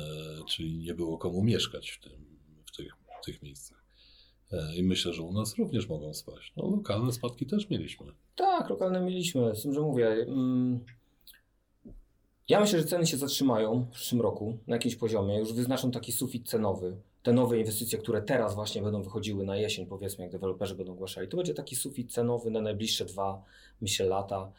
czyli 0.48 0.78
nie 0.78 0.94
było 0.94 1.18
komu 1.18 1.44
mieszkać 1.44 1.90
w, 1.90 2.00
tym, 2.00 2.26
w, 2.66 2.78
tych, 2.78 2.94
w 3.22 3.26
tych 3.26 3.42
miejscach. 3.42 3.85
E, 4.52 4.76
I 4.76 4.84
myślę, 4.84 5.14
że 5.14 5.22
u 5.22 5.34
nas 5.34 5.58
również 5.58 5.90
mogą 5.90 6.14
spaść. 6.14 6.54
No, 6.58 6.70
lokalne 6.70 7.12
spadki 7.12 7.46
też 7.46 7.70
mieliśmy. 7.70 8.06
Tak, 8.36 8.70
lokalne 8.70 9.02
mieliśmy, 9.02 9.56
z 9.56 9.62
tym, 9.64 9.74
że 9.74 9.82
mówię. 9.82 10.08
mm, 10.08 10.80
Ja 12.50 12.60
myślę, 12.60 12.80
że 12.80 12.86
ceny 12.86 13.08
się 13.08 13.18
zatrzymają 13.18 13.86
w 13.86 13.90
przyszłym 13.90 14.22
roku 14.22 14.58
na 14.68 14.76
jakimś 14.76 14.96
poziomie, 14.96 15.40
już 15.40 15.54
wyznaczą 15.54 15.92
taki 15.92 16.12
sufit 16.12 16.48
cenowy. 16.50 16.96
Te 17.24 17.34
nowe 17.34 17.60
inwestycje, 17.60 18.00
które 18.00 18.22
teraz 18.22 18.56
właśnie 18.56 18.82
będą 18.82 19.02
wychodziły 19.02 19.46
na 19.46 19.58
jesień, 19.58 19.86
powiedzmy, 19.86 20.24
jak 20.24 20.32
deweloperzy 20.32 20.76
będą 20.76 20.92
ogłaszali, 20.94 21.28
to 21.28 21.38
będzie 21.38 21.54
taki 21.54 21.76
sufit 21.76 22.12
cenowy 22.12 22.52
na 22.52 22.62
najbliższe 22.62 23.06
dwa, 23.06 23.44
myślę, 23.82 24.06
lata. 24.06 24.52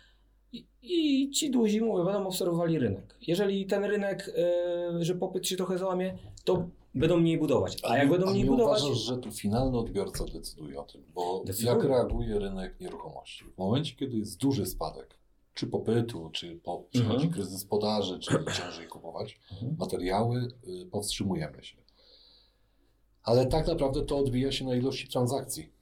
I, 0.53 0.64
i 0.82 1.30
ci 1.30 1.51
duzi, 1.51 1.80
mówię, 1.80 2.05
będą 2.05 2.26
obserwowali 2.26 2.78
rynek. 2.78 3.16
Jeżeli 3.26 3.66
ten 3.66 3.84
rynek, 3.84 4.30
e, 4.37 5.05
że 5.05 5.14
popyt 5.14 5.47
się 5.47 5.57
trochę 5.57 5.78
załamie, 5.78 6.18
to 6.45 6.68
będą 6.97 7.17
mniej 7.21 7.39
budować. 7.39 7.77
A 7.83 7.99
jak 7.99 8.09
będą 8.11 8.27
a 8.27 8.31
mniej 8.31 8.43
nie 8.45 8.51
budować... 8.51 8.81
uważasz, 8.83 8.99
że 8.99 9.19
tu 9.19 9.33
finalny 9.33 9.79
odbiorca 9.79 10.25
decyduje 10.25 10.81
o 10.81 10.85
tym? 10.85 11.03
Bo 11.15 11.43
Decyduje. 11.47 11.75
jak 11.75 11.85
reaguje 11.85 12.39
rynek 12.39 12.81
nieruchomości? 12.81 13.45
W 13.45 13.59
momencie, 13.59 13.95
kiedy 13.97 14.17
jest 14.17 14.39
duży 14.41 14.67
spadek, 14.67 15.19
czy 15.55 15.67
popytu, 15.67 16.31
czy 16.33 16.57
po, 16.65 16.79
przychodzi 16.91 17.15
Mhm. 17.27 17.31
kryzys 17.33 17.65
podaży, 17.65 18.19
czyli 18.19 18.45
ciężej 18.59 18.89
kupować 18.89 19.41
Mhm. 19.53 19.77
materiały, 19.79 20.49
y, 20.83 20.87
powstrzymujemy 20.87 21.65
się. 21.65 21.77
Ale 23.23 23.47
tak 23.47 23.67
naprawdę 23.69 24.03
to 24.03 24.19
odbija 24.19 24.53
się 24.53 24.65
na 24.65 24.75
ilości 24.75 25.09
transakcji. 25.09 25.73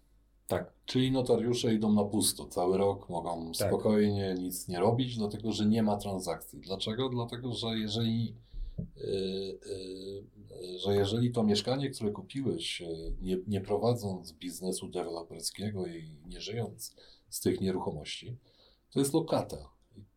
Tak. 0.47 0.73
Czyli 0.87 1.13
notariusze 1.13 1.75
idą 1.75 1.93
na 1.93 2.05
pusto. 2.05 2.47
Cały 2.47 2.79
rok 2.79 3.09
mogą 3.09 3.53
Tak. 3.59 3.69
spokojnie 3.69 4.35
nic 4.39 4.69
nie 4.69 4.81
robić, 4.81 5.17
dlatego 5.17 5.53
że 5.53 5.67
nie 5.67 5.83
ma 5.83 5.97
transakcji. 5.97 6.61
Dlaczego? 6.61 7.09
Dlatego, 7.09 7.53
że 7.53 7.79
jeżeli, 7.79 8.35
yy, 8.97 9.05
yy, 9.07 10.25
że 10.77 10.95
jeżeli 10.95 11.33
to 11.33 11.43
mieszkanie, 11.43 11.91
które 11.91 12.11
kupiłeś, 12.11 12.81
yy, 12.81 13.17
nie, 13.21 13.39
nie 13.47 13.61
prowadząc 13.61 14.33
biznesu 14.33 14.89
deweloperskiego 14.89 15.87
i 15.87 16.19
nie 16.27 16.41
żyjąc 16.41 16.97
z 17.29 17.41
tych 17.41 17.61
nieruchomości, 17.61 18.37
to 18.91 18.99
jest 18.99 19.15
lokata. 19.15 19.69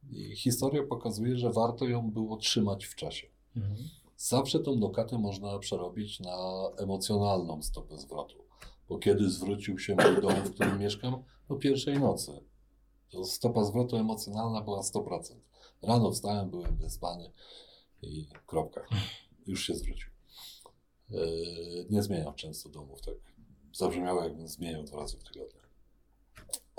I, 0.09 0.35
historia 0.35 0.83
pokazuje, 0.83 1.37
że 1.37 1.51
warto 1.51 1.85
ją 1.85 2.11
było 2.11 2.37
trzymać 2.37 2.85
w 2.85 2.95
czasie. 2.95 3.27
Mhm. 3.55 3.75
Zawsze 4.17 4.59
tą 4.59 4.79
lokatę 4.79 5.17
można 5.17 5.59
przerobić 5.59 6.19
na 6.19 6.37
emocjonalną 6.77 7.61
stopę 7.61 7.97
zwrotu. 7.97 8.37
Bo 8.89 8.97
kiedy 8.97 9.29
zwrócił 9.29 9.79
się 9.79 9.95
mój 9.95 10.21
dom, 10.21 10.33
w 10.33 10.53
którym 10.53 10.79
mieszkam? 10.79 11.23
No 11.49 11.55
pierwszej 11.55 11.99
nocy. 11.99 12.31
To 13.09 13.25
stopa 13.25 13.63
zwrotu 13.63 13.95
emocjonalna 13.95 14.61
była 14.61 14.81
100%. 14.81 15.35
Rano 15.81 16.11
wstałem, 16.11 16.49
byłem 16.49 16.77
wyspany 16.77 17.31
i 18.01 18.27
kropka. 18.45 18.81
Już 19.47 19.67
się 19.67 19.75
zwrócił. 19.75 20.16
Yy, 21.09 21.85
nie 21.89 22.03
zmieniam 22.03 22.35
często 22.35 22.69
domów, 22.69 23.01
tak 23.01 23.15
zabrzmiało 23.73 24.23
jakbym 24.23 24.47
zmieniał 24.47 24.83
dwa 24.83 24.97
razy 24.97 25.17
w 25.17 25.23
tygodniu. 25.23 25.61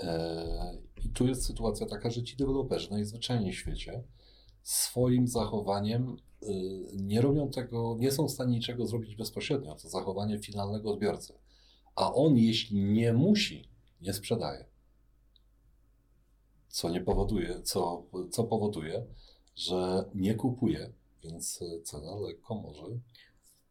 Yy, 0.03 0.09
I 1.05 1.09
tu 1.09 1.27
jest 1.27 1.45
sytuacja 1.45 1.85
taka, 1.85 2.09
że 2.09 2.23
ci 2.23 2.37
deweloperzy 2.37 2.91
najzwyczajniej 2.91 3.53
w 3.53 3.57
świecie 3.57 4.03
swoim 4.63 5.27
zachowaniem 5.27 6.17
y, 6.43 6.47
nie 6.95 7.21
robią 7.21 7.49
tego, 7.49 7.95
nie 7.99 8.11
są 8.11 8.27
w 8.27 8.31
stanie 8.31 8.55
niczego 8.55 8.87
zrobić 8.87 9.15
bezpośrednio, 9.15 9.75
to 9.75 9.89
zachowanie 9.89 10.39
finalnego 10.39 10.91
odbiorcy. 10.91 11.33
A 11.95 12.13
on, 12.13 12.37
jeśli 12.37 12.83
nie 12.83 13.13
musi, 13.13 13.69
nie 14.01 14.13
sprzedaje. 14.13 14.65
Co 16.67 16.89
nie 16.89 17.01
powoduje, 17.01 17.61
co, 17.61 18.05
co 18.31 18.43
powoduje, 18.43 19.05
że 19.55 20.05
nie 20.15 20.35
kupuje, 20.35 20.93
więc 21.23 21.59
cena 21.83 22.15
lekko 22.15 22.55
może, 22.55 22.83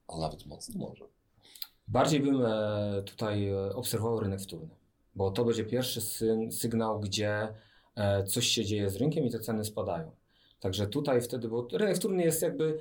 a 0.08 0.18
nawet 0.18 0.46
mocno 0.46 0.88
może. 0.88 1.04
Bardziej 1.88 2.20
bym 2.20 2.42
e, 2.46 3.02
tutaj 3.06 3.48
e, 3.48 3.74
obserwował 3.74 4.20
rynek 4.20 4.40
wtórny, 4.40 4.74
bo 5.14 5.30
to 5.30 5.44
będzie 5.44 5.64
pierwszy 5.64 6.00
sygnał, 6.50 7.00
gdzie 7.00 7.54
e, 7.96 8.24
coś 8.24 8.46
się 8.46 8.64
dzieje 8.64 8.90
z 8.90 8.96
rynkiem 8.96 9.24
i 9.24 9.30
te 9.30 9.38
ceny 9.38 9.64
spadają. 9.64 10.10
Także 10.60 10.86
tutaj 10.86 11.20
wtedy, 11.20 11.48
bo 11.48 11.68
rynek 11.72 11.96
wtórny 11.96 12.22
jest 12.22 12.42
jakby 12.42 12.78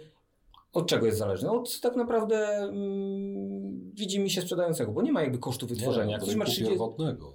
od 0.74 0.88
czego 0.88 1.06
jest 1.06 1.18
zależny? 1.18 1.52
Od 1.52 1.80
tak 1.80 1.96
naprawdę 1.96 2.48
mm, 2.48 3.92
widzi 3.94 4.20
mi 4.20 4.30
się 4.30 4.42
sprzedającego, 4.42 4.92
bo 4.92 5.02
nie 5.02 5.12
ma 5.12 5.22
jakby 5.22 5.38
kosztu 5.38 5.68
wytworzenia. 5.68 6.18
Nie, 6.18 6.24
Ktoś 6.24 6.36
ma 6.36 6.46
30... 6.46 6.72
pierwotnego. 6.72 7.34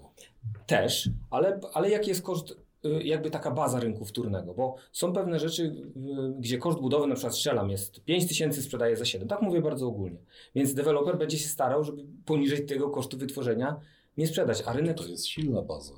Też, 0.67 1.11
ale, 1.31 1.61
ale 1.73 1.91
jaki 1.91 2.09
jest 2.09 2.23
koszt, 2.23 2.55
jakby 3.03 3.31
taka 3.31 3.51
baza 3.51 3.81
rynku 3.81 4.05
wtórnego? 4.05 4.55
Bo 4.55 4.75
są 4.93 5.13
pewne 5.13 5.39
rzeczy, 5.39 5.63
y, 5.63 6.35
gdzie 6.39 6.59
koszt 6.59 6.81
budowy, 6.81 7.07
na 7.07 7.15
przykład 7.15 7.35
strzelam, 7.35 7.71
jest 7.71 8.05
5 8.05 8.29
tysięcy, 8.29 8.63
sprzedaje 8.63 8.97
za 8.97 9.05
7. 9.05 9.29
Tak 9.29 9.43
mówię 9.43 9.61
bardzo 9.61 9.87
ogólnie. 9.87 10.19
Więc 10.55 10.75
deweloper 10.75 11.19
będzie 11.19 11.39
się 11.39 11.49
starał, 11.49 11.85
żeby 11.85 12.05
poniżej 12.25 12.67
tego 12.67 12.91
kosztu 12.91 13.19
wytworzenia 13.19 13.81
nie 14.17 14.27
sprzedać, 14.27 14.63
a 14.67 14.73
rynek... 14.73 14.99
To 14.99 15.07
jest 15.07 15.27
silna 15.27 15.63
baza. 15.63 15.95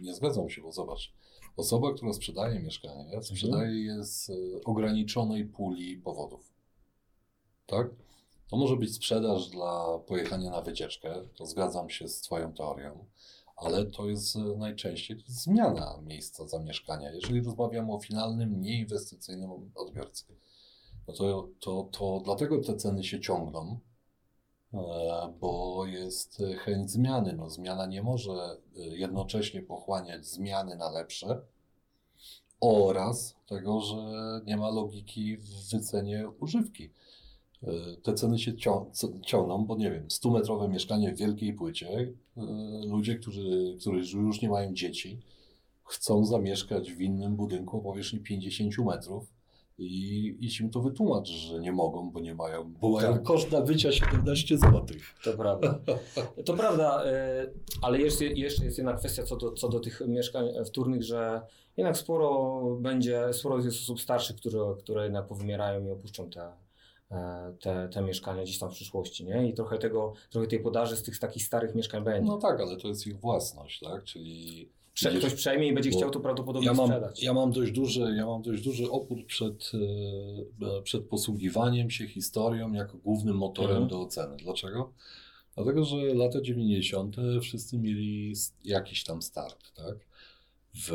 Nie 0.00 0.14
zgadzam 0.14 0.50
się, 0.50 0.62
bo 0.62 0.72
zobacz, 0.72 1.12
osoba, 1.56 1.94
która 1.94 2.12
sprzedaje 2.12 2.60
mieszkanie, 2.60 3.22
sprzedaje 3.22 3.84
je 3.84 4.04
z 4.04 4.30
ograniczonej 4.64 5.44
puli 5.44 5.96
powodów. 5.96 6.52
Tak? 7.66 7.90
To 8.50 8.56
może 8.56 8.76
być 8.76 8.94
sprzedaż 8.94 9.48
dla 9.48 9.98
pojechania 10.06 10.50
na 10.50 10.62
wycieczkę, 10.62 11.14
to 11.36 11.46
zgadzam 11.46 11.90
się 11.90 12.08
z 12.08 12.20
Twoją 12.20 12.52
teorią, 12.52 13.04
ale 13.60 13.86
to 13.86 14.08
jest 14.08 14.36
najczęściej 14.36 15.16
to 15.16 15.22
jest 15.22 15.42
zmiana 15.42 15.98
miejsca 16.02 16.48
zamieszkania. 16.48 17.12
Jeżeli 17.12 17.42
rozmawiamy 17.42 17.92
o 17.92 17.98
finalnym, 17.98 18.60
nieinwestycyjnym 18.60 19.50
odbiorcy, 19.74 20.24
no 21.08 21.14
to, 21.14 21.48
to, 21.60 21.88
to 21.92 22.20
dlatego 22.24 22.58
te 22.58 22.76
ceny 22.76 23.04
się 23.04 23.20
ciągną, 23.20 23.78
e, 24.74 24.78
bo 25.40 25.86
jest 25.86 26.42
chęć 26.58 26.90
zmiany. 26.90 27.32
No, 27.32 27.50
zmiana 27.50 27.86
nie 27.86 28.02
może 28.02 28.56
jednocześnie 28.74 29.62
pochłaniać 29.62 30.26
zmiany 30.26 30.76
na 30.76 30.90
lepsze 30.90 31.42
oraz 32.60 33.36
tego, 33.46 33.80
że 33.80 33.96
nie 34.46 34.56
ma 34.56 34.70
logiki 34.70 35.36
w 35.36 35.70
wycenie 35.70 36.28
używki. 36.40 36.90
E, 37.62 37.96
te 38.02 38.14
ceny 38.14 38.38
się 38.38 38.52
ciągną, 39.26 39.64
bo 39.64 39.76
nie 39.76 39.90
wiem, 39.90 40.08
100-metrowe 40.08 40.68
mieszkanie 40.68 41.14
w 41.14 41.18
wielkiej 41.18 41.52
płycie, 41.52 41.88
e, 42.36 42.42
ludzie, 42.86 43.14
którzy, 43.14 43.76
którzy 43.80 44.18
już 44.18 44.42
nie 44.42 44.48
mają 44.48 44.74
dzieci, 44.74 45.20
chcą 45.84 46.24
zamieszkać 46.24 46.92
w 46.92 47.00
innym 47.00 47.36
budynku 47.36 47.78
o 47.78 47.80
powierzchni 47.80 48.20
50 48.20 48.78
metrów 48.78 49.32
i, 49.78 50.36
i 50.40 50.50
się 50.50 50.70
to 50.70 50.80
wytłumaczy, 50.80 51.32
że 51.32 51.60
nie 51.60 51.72
mogą, 51.72 52.10
bo 52.10 52.20
nie 52.20 52.34
mają, 52.34 52.74
mają 52.82 53.12
tak. 53.12 53.22
koszt 53.22 53.52
nabycia 53.52 53.92
17 53.92 54.58
zł. 54.58 54.86
To 55.24 55.32
prawda. 55.32 55.78
To 56.44 56.54
prawda, 56.54 57.04
e, 57.04 57.46
ale 57.82 57.98
jeszcze, 58.00 58.24
jeszcze 58.24 58.64
jest 58.64 58.78
jedna 58.78 58.92
kwestia 58.92 59.22
co 59.22 59.36
do, 59.36 59.52
co 59.52 59.68
do 59.68 59.80
tych 59.80 60.02
mieszkań 60.08 60.46
wtórnych, 60.66 61.02
że 61.02 61.40
jednak 61.76 61.96
sporo 61.96 62.60
będzie, 62.80 63.32
sporo 63.32 63.56
jest 63.56 63.80
osób 63.80 64.00
starszych, 64.00 64.36
które, 64.36 64.74
które 64.78 65.04
jednak 65.04 65.26
powymierają 65.26 65.86
i 65.86 65.90
opuszczą 65.90 66.30
te, 66.30 66.52
te, 67.60 67.88
te 67.88 68.02
mieszkania 68.02 68.42
gdzieś 68.42 68.58
tam 68.58 68.70
w 68.70 68.74
przyszłości, 68.74 69.24
nie? 69.24 69.48
I 69.48 69.54
trochę 69.54 69.78
tego, 69.78 70.12
trochę 70.30 70.46
tej 70.46 70.60
podaży 70.60 70.96
z 70.96 71.02
tych 71.02 71.18
takich 71.18 71.44
starych 71.44 71.74
mieszkań 71.74 72.04
będzie. 72.04 72.30
No 72.30 72.38
tak, 72.38 72.60
ale 72.60 72.76
to 72.76 72.88
jest 72.88 73.06
ich 73.06 73.20
własność, 73.20 73.80
tak? 73.80 74.04
Czyli 74.04 74.68
Prze 74.94 75.10
ktoś 75.10 75.34
przejmie 75.34 75.68
i 75.68 75.72
będzie 75.72 75.90
chciał 75.90 76.10
to 76.10 76.20
prawdopodobnie 76.20 76.66
ja 76.66 76.74
mam, 76.74 76.86
sprzedać. 76.86 77.22
Ja 77.22 77.34
mam 77.34 77.52
dość 77.52 77.72
duży, 77.72 78.14
ja 78.16 78.26
mam 78.26 78.42
dość 78.42 78.62
duży 78.62 78.90
opór 78.90 79.26
przed, 79.26 79.72
e, 80.62 80.82
przed 80.82 81.04
posługiwaniem 81.04 81.90
się 81.90 82.08
historią 82.08 82.72
jako 82.72 82.98
głównym 82.98 83.36
motorem 83.36 83.70
mhm. 83.70 83.88
do 83.88 84.00
oceny. 84.00 84.36
Dlaczego? 84.36 84.92
Dlatego, 85.56 85.84
że 85.84 85.96
lata 85.96 86.40
90. 86.40 87.16
wszyscy 87.42 87.78
mieli 87.78 88.34
jakiś 88.64 89.04
tam 89.04 89.22
start, 89.22 89.72
tak? 89.74 89.96
W, 90.74 90.90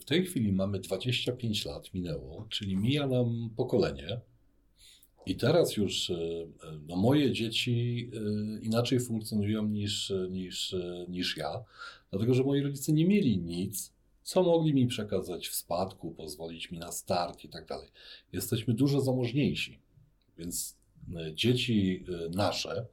w 0.00 0.04
tej 0.04 0.24
chwili 0.26 0.52
mamy 0.52 0.80
25 0.80 1.64
lat 1.64 1.94
minęło, 1.94 2.46
czyli 2.48 2.76
mija 2.76 3.06
nam 3.06 3.50
pokolenie, 3.56 4.20
i 5.26 5.36
teraz 5.36 5.76
już 5.76 6.10
e, 6.10 6.16
no 6.88 6.96
moje 6.96 7.32
dzieci 7.32 8.10
e, 8.14 8.60
inaczej 8.60 9.00
funkcjonują 9.00 9.66
niż, 9.66 10.12
niż, 10.30 10.76
niż 11.08 11.36
ja, 11.36 11.64
dlatego 12.10 12.34
że 12.34 12.44
moi 12.44 12.62
rodzice 12.62 12.92
nie 12.92 13.06
mieli 13.06 13.38
nic, 13.38 13.92
co 14.22 14.42
mogli 14.42 14.74
mi 14.74 14.86
przekazać 14.86 15.48
w 15.48 15.54
spadku, 15.54 16.10
pozwolić 16.10 16.70
mi 16.70 16.78
na 16.78 16.92
start 16.92 17.44
i 17.44 17.48
tak 17.48 17.66
dalej. 17.66 17.88
Jesteśmy 18.32 18.74
dużo 18.74 19.00
zamożniejsi, 19.00 19.78
więc 20.38 20.76
e, 21.16 21.34
dzieci 21.34 22.04
nasze 22.34 22.86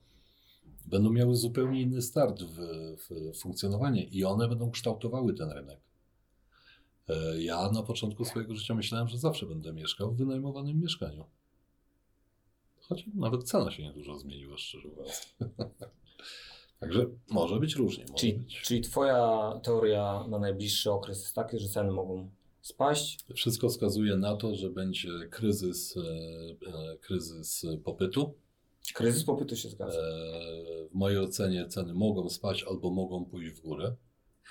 będą 0.86 1.12
miały 1.12 1.36
zupełnie 1.36 1.82
inny 1.82 2.02
start 2.02 2.44
w, 2.44 2.58
w 2.98 3.38
funkcjonowanie 3.38 4.04
i 4.04 4.24
one 4.24 4.48
będą 4.48 4.72
kształtowały 4.72 5.34
ten 5.34 5.52
rynek. 5.52 5.80
Ja 7.38 7.72
na 7.72 7.84
początku 7.84 8.26
swojego 8.26 8.56
życia 8.56 8.76
myślałem, 8.76 9.08
że 9.08 9.18
zawsze 9.18 9.46
będę 9.46 9.74
mieszkał 9.74 10.12
w 10.12 10.18
wynajmowanym 10.18 10.82
mieszkaniu. 10.82 11.26
Choć 12.90 13.06
nawet 13.16 13.44
cena 13.44 13.72
się 13.72 13.84
niedużo 13.84 14.20
zmieniła, 14.20 14.58
szczerze 14.58 14.88
mówiąc. 14.88 15.36
Także 16.80 17.06
może 17.30 17.60
być 17.60 17.76
różnie. 17.76 18.06
Może 18.10 18.20
czyli, 18.20 18.34
być. 18.34 18.62
czyli 18.62 18.82
Twoja 18.82 19.52
teoria 19.64 20.26
na 20.30 20.40
najbliższy 20.40 20.92
okres 20.92 21.22
jest 21.22 21.36
taka, 21.36 21.58
że 21.58 21.70
ceny 21.70 21.92
mogą 21.92 22.30
spaść? 22.62 23.26
Wszystko 23.36 23.70
wskazuje 23.70 24.18
na 24.18 24.36
to, 24.36 24.56
że 24.56 24.70
będzie 24.70 25.10
kryzys, 25.32 25.98
e, 25.98 26.02
e, 26.02 26.98
kryzys 26.98 27.66
popytu. 27.84 28.34
Kryzys 28.94 29.24
popytu 29.24 29.56
się 29.56 29.70
zgadza. 29.70 30.00
E, 30.00 30.04
w 30.90 30.94
mojej 30.94 31.20
ocenie 31.20 31.68
ceny 31.68 31.94
mogą 31.94 32.30
spaść 32.30 32.64
albo 32.64 32.90
mogą 32.90 33.26
pójść 33.26 33.52
w 33.52 33.62
górę. 33.62 33.96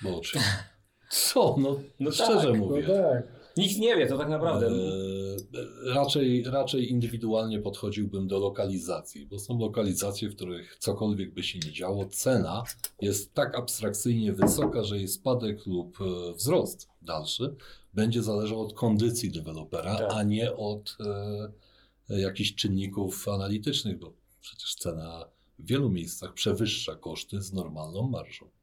Bo 0.03 0.17
oczywiście. 0.17 0.53
Co? 1.09 1.55
No, 1.59 1.79
no 1.99 2.11
szczerze 2.11 2.51
tak, 2.51 2.59
mówię. 2.59 2.85
No 2.87 2.93
tak. 2.93 3.44
Nikt 3.57 3.79
nie 3.79 3.95
wie, 3.95 4.07
to 4.07 4.17
tak 4.17 4.29
naprawdę. 4.29 4.67
E, 4.67 5.93
raczej, 5.93 6.43
raczej 6.43 6.91
indywidualnie 6.91 7.59
podchodziłbym 7.59 8.27
do 8.27 8.39
lokalizacji, 8.39 9.25
bo 9.25 9.39
są 9.39 9.59
lokalizacje, 9.59 10.29
w 10.29 10.35
których 10.35 10.77
cokolwiek 10.79 11.33
by 11.33 11.43
się 11.43 11.59
nie 11.59 11.71
działo, 11.71 12.05
cena 12.05 12.63
jest 13.01 13.33
tak 13.33 13.57
abstrakcyjnie 13.57 14.33
wysoka, 14.33 14.83
że 14.83 14.97
jej 14.97 15.07
spadek 15.07 15.65
lub 15.65 15.97
e, 16.01 16.33
wzrost 16.33 16.89
dalszy 17.01 17.55
będzie 17.93 18.23
zależał 18.23 18.61
od 18.61 18.73
kondycji 18.73 19.31
dewelopera, 19.31 19.95
tak. 19.95 20.11
a 20.13 20.23
nie 20.23 20.55
od 20.55 20.97
e, 22.09 22.19
jakichś 22.19 22.55
czynników 22.55 23.27
analitycznych, 23.27 23.99
bo 23.99 24.13
przecież 24.41 24.75
cena 24.75 25.25
w 25.59 25.67
wielu 25.67 25.89
miejscach 25.89 26.33
przewyższa 26.33 26.95
koszty 26.95 27.41
z 27.41 27.53
normalną 27.53 28.09
marżą. 28.09 28.54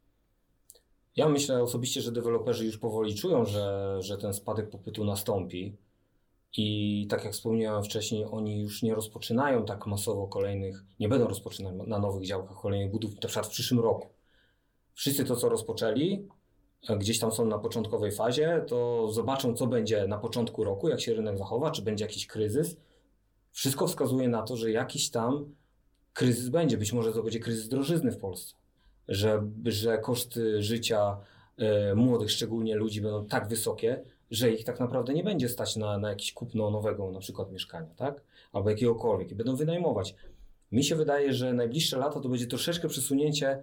Ja 1.17 1.29
myślę 1.29 1.63
osobiście, 1.63 2.01
że 2.01 2.13
deweloperzy 2.13 2.67
już 2.67 2.79
powoli 2.79 3.15
czują, 3.15 3.45
że, 3.45 3.97
że 4.01 4.19
ten 4.19 4.35
spadek 4.35 4.71
popytu 4.71 5.05
nastąpi. 5.05 5.77
I 6.57 7.07
tak 7.11 7.25
jak 7.25 7.33
wspomniałem 7.33 7.85
wcześniej, 7.85 8.25
oni 8.31 8.61
już 8.61 8.83
nie 8.83 8.95
rozpoczynają 8.95 9.65
tak 9.65 9.87
masowo 9.87 10.29
kolejnych, 10.29 10.85
nie 11.01 11.09
będą 11.09 11.29
rozpoczynać 11.29 11.75
na 11.87 11.99
nowych 11.99 12.27
działkach 12.27 12.57
kolejnych 12.57 12.91
budów, 12.91 13.15
na 13.15 13.29
przykład 13.29 13.47
w 13.47 13.51
przyszłym 13.51 13.81
roku. 13.81 14.09
Wszyscy 14.95 15.25
to, 15.25 15.37
co 15.37 15.49
rozpoczęli, 15.49 16.29
gdzieś 16.99 17.19
tam 17.19 17.33
są 17.33 17.45
na 17.45 17.59
początkowej 17.59 18.13
fazie, 18.13 18.65
to 18.69 19.09
zobaczą, 19.13 19.55
co 19.55 19.67
będzie 19.67 20.07
na 20.07 20.19
początku 20.19 20.65
roku, 20.65 20.89
jak 20.89 21.01
się 21.01 21.15
rynek 21.15 21.39
zachowa, 21.39 21.71
czy 21.71 21.83
będzie 21.83 22.05
jakiś 22.05 22.27
kryzys. 22.27 22.77
Wszystko 23.51 23.87
wskazuje 23.87 24.29
na 24.29 24.43
to, 24.43 24.57
że 24.57 24.71
jakiś 24.71 25.11
tam 25.11 25.55
kryzys 26.13 26.49
będzie. 26.49 26.79
Być 26.79 26.93
może 26.93 27.13
to 27.13 27.23
będzie 27.23 27.41
kryzys 27.41 27.69
drożyzny 27.69 28.13
w 28.13 28.19
Polsce 28.19 28.62
że, 29.09 29.43
że 29.65 29.99
koszty 29.99 30.63
życia 30.63 31.17
e, 31.59 31.95
młodych, 31.95 32.31
szczególnie 32.31 32.77
ludzi, 32.77 33.01
będą 33.01 33.27
tak 33.27 33.49
wysokie, 33.49 34.03
że 34.31 34.51
ich 34.51 34.65
tak 34.65 34.81
naprawdę 34.81 35.15
nie 35.15 35.25
będzie 35.25 35.49
stać 35.49 35.77
na, 35.77 35.99
na 35.99 36.09
jakieś 36.09 36.33
kupno 36.33 36.71
nowego 36.71 37.11
na 37.11 37.19
przykład 37.19 37.53
mieszkania, 37.53 37.95
tak? 37.97 38.23
Albo 38.53 38.71
jakiegokolwiek 38.71 39.31
i 39.31 39.35
będą 39.35 39.57
wynajmować. 39.57 40.15
Mi 40.73 40.85
się 40.85 40.97
wydaje, 40.97 41.33
że 41.33 41.53
najbliższe 41.53 41.99
lata 41.99 42.21
to 42.21 42.29
będzie 42.29 42.47
troszeczkę 42.47 42.89
przesunięcie 42.89 43.63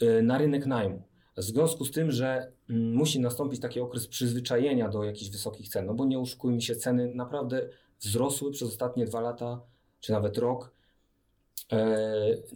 e, 0.00 0.22
na 0.22 0.38
rynek 0.38 0.66
najmu. 0.66 1.02
W 1.36 1.42
związku 1.42 1.84
z 1.84 1.90
tym, 1.90 2.10
że 2.10 2.52
mm, 2.70 2.94
musi 2.94 3.20
nastąpić 3.20 3.60
taki 3.60 3.80
okres 3.80 4.06
przyzwyczajenia 4.06 4.88
do 4.88 5.04
jakichś 5.04 5.30
wysokich 5.30 5.68
cen, 5.68 5.86
no 5.86 5.94
bo 5.94 6.04
nie 6.04 6.18
oszukujmy 6.18 6.60
się, 6.60 6.76
ceny 6.76 7.14
naprawdę 7.14 7.68
wzrosły 8.00 8.50
przez 8.50 8.68
ostatnie 8.68 9.04
dwa 9.04 9.20
lata, 9.20 9.60
czy 10.00 10.12
nawet 10.12 10.38
rok 10.38 10.78
E, 11.72 11.96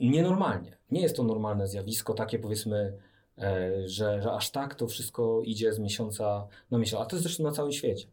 nienormalnie. 0.00 0.76
Nie 0.92 1.00
jest 1.02 1.16
to 1.16 1.22
normalne 1.22 1.68
zjawisko, 1.68 2.14
takie 2.14 2.38
powiedzmy, 2.38 2.98
e, 3.38 3.70
że, 3.88 4.22
że 4.22 4.32
aż 4.32 4.50
tak 4.50 4.74
to 4.74 4.86
wszystko 4.86 5.40
idzie 5.44 5.72
z 5.72 5.78
miesiąca 5.78 6.46
na 6.70 6.78
miesiąc, 6.78 7.02
a 7.02 7.06
to 7.06 7.16
jest 7.16 7.22
zresztą 7.22 7.42
na 7.44 7.52
całym 7.52 7.72
świecie. 7.72 8.06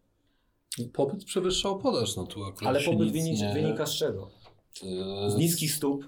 Popyt 0.94 1.26
przewyższał 1.26 1.80
podaż, 1.80 2.16
no 2.16 2.28
tu 2.28 2.44
akurat 2.44 2.76
Ale 2.76 2.82
popyt 2.86 3.12
wynika, 3.12 3.48
nie- 3.48 3.54
wynika 3.54 3.86
z 3.86 3.92
czego? 3.94 4.30
Z 5.28 5.36
niskich 5.38 5.72
stóp 5.76 6.06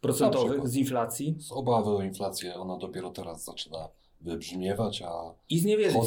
procentowych, 0.00 0.68
z 0.68 0.76
inflacji 0.76 1.36
z 1.38 1.52
obawy 1.52 1.90
o 1.90 2.02
inflację, 2.02 2.54
ona 2.54 2.76
dopiero 2.76 3.10
teraz 3.10 3.44
zaczyna 3.44 3.88
wybrzmiewać, 4.20 5.02
a 5.02 5.34
i 5.48 5.58
z 5.58 5.64
niewiedzy 5.64 5.98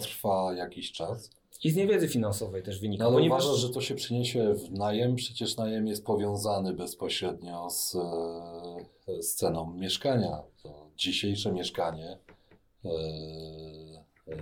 trwa 0.00 0.54
jakiś 0.54 0.92
czas. 0.92 1.30
I 1.64 1.70
z 1.70 1.76
niewiedzy 1.76 2.08
finansowej 2.08 2.62
też 2.62 2.80
wynika. 2.80 3.04
No, 3.04 3.08
ale 3.08 3.16
ponieważ 3.16 3.44
uważasz, 3.44 3.60
że 3.60 3.70
to 3.70 3.80
się 3.80 3.94
przyniesie 3.94 4.54
w 4.54 4.70
najem? 4.70 5.16
Przecież 5.16 5.56
najem 5.56 5.86
jest 5.86 6.04
powiązany 6.04 6.74
bezpośrednio 6.74 7.70
z, 7.70 7.94
e, 7.94 9.22
z 9.22 9.34
ceną 9.34 9.74
mieszkania. 9.74 10.42
To 10.62 10.90
dzisiejsze 10.96 11.52
mieszkanie, 11.52 12.18
e, 12.84 12.88
e, 14.28 14.36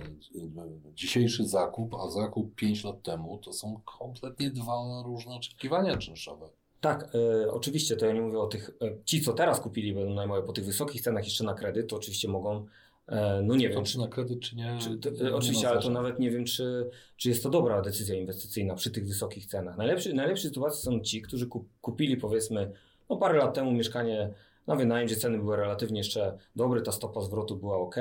dzisiejszy 0.93 1.47
zakup, 1.47 1.95
a 1.95 2.09
zakup 2.09 2.55
5 2.55 2.83
lat 2.83 3.01
temu, 3.01 3.37
to 3.37 3.53
są 3.53 3.81
kompletnie 3.99 4.49
dwa 4.49 5.03
różne 5.05 5.35
oczekiwania 5.35 5.97
czynszowe. 5.97 6.49
Tak, 6.81 7.15
e, 7.43 7.51
oczywiście 7.51 7.95
to 7.95 8.05
ja 8.05 8.13
nie 8.13 8.21
mówię 8.21 8.39
o 8.39 8.47
tych, 8.47 8.69
e, 8.81 9.03
ci 9.05 9.21
co 9.21 9.33
teraz 9.33 9.59
kupili 9.59 9.93
będą 9.93 10.13
najmowe 10.13 10.43
po 10.43 10.53
tych 10.53 10.65
wysokich 10.65 11.01
cenach 11.01 11.23
jeszcze 11.23 11.43
na 11.43 11.53
kredyt, 11.53 11.89
to 11.89 11.95
oczywiście 11.95 12.27
mogą, 12.27 12.65
no 13.43 13.55
nie 13.55 13.69
wiem, 13.69 13.83
czy 13.83 13.99
na 13.99 14.07
kredyt, 14.07 14.39
czy 14.39 14.55
nie? 14.55 14.77
Czy, 14.81 14.97
to, 14.97 15.23
nie 15.23 15.35
oczywiście, 15.35 15.69
ale 15.69 15.81
to 15.81 15.89
nawet 15.89 16.19
nie 16.19 16.31
wiem, 16.31 16.45
czy, 16.45 16.89
czy 17.17 17.29
jest 17.29 17.43
to 17.43 17.49
dobra 17.49 17.81
decyzja 17.81 18.15
inwestycyjna 18.15 18.75
przy 18.75 18.91
tych 18.91 19.07
wysokich 19.07 19.45
cenach. 19.45 19.77
Najlepszy, 19.77 20.13
najlepszej 20.13 20.49
sytuacji 20.49 20.81
są 20.81 20.99
ci, 20.99 21.21
którzy 21.21 21.47
kup, 21.47 21.69
kupili 21.81 22.17
powiedzmy 22.17 22.71
no 23.09 23.17
parę 23.17 23.37
lat 23.37 23.53
temu 23.53 23.71
mieszkanie 23.71 24.33
na 24.67 24.75
wynajem, 24.75 25.07
gdzie 25.07 25.15
ceny 25.15 25.37
były 25.37 25.55
relatywnie 25.55 25.97
jeszcze 25.99 26.37
dobre, 26.55 26.81
ta 26.81 26.91
stopa 26.91 27.21
zwrotu 27.21 27.55
była 27.55 27.77
ok. 27.77 27.95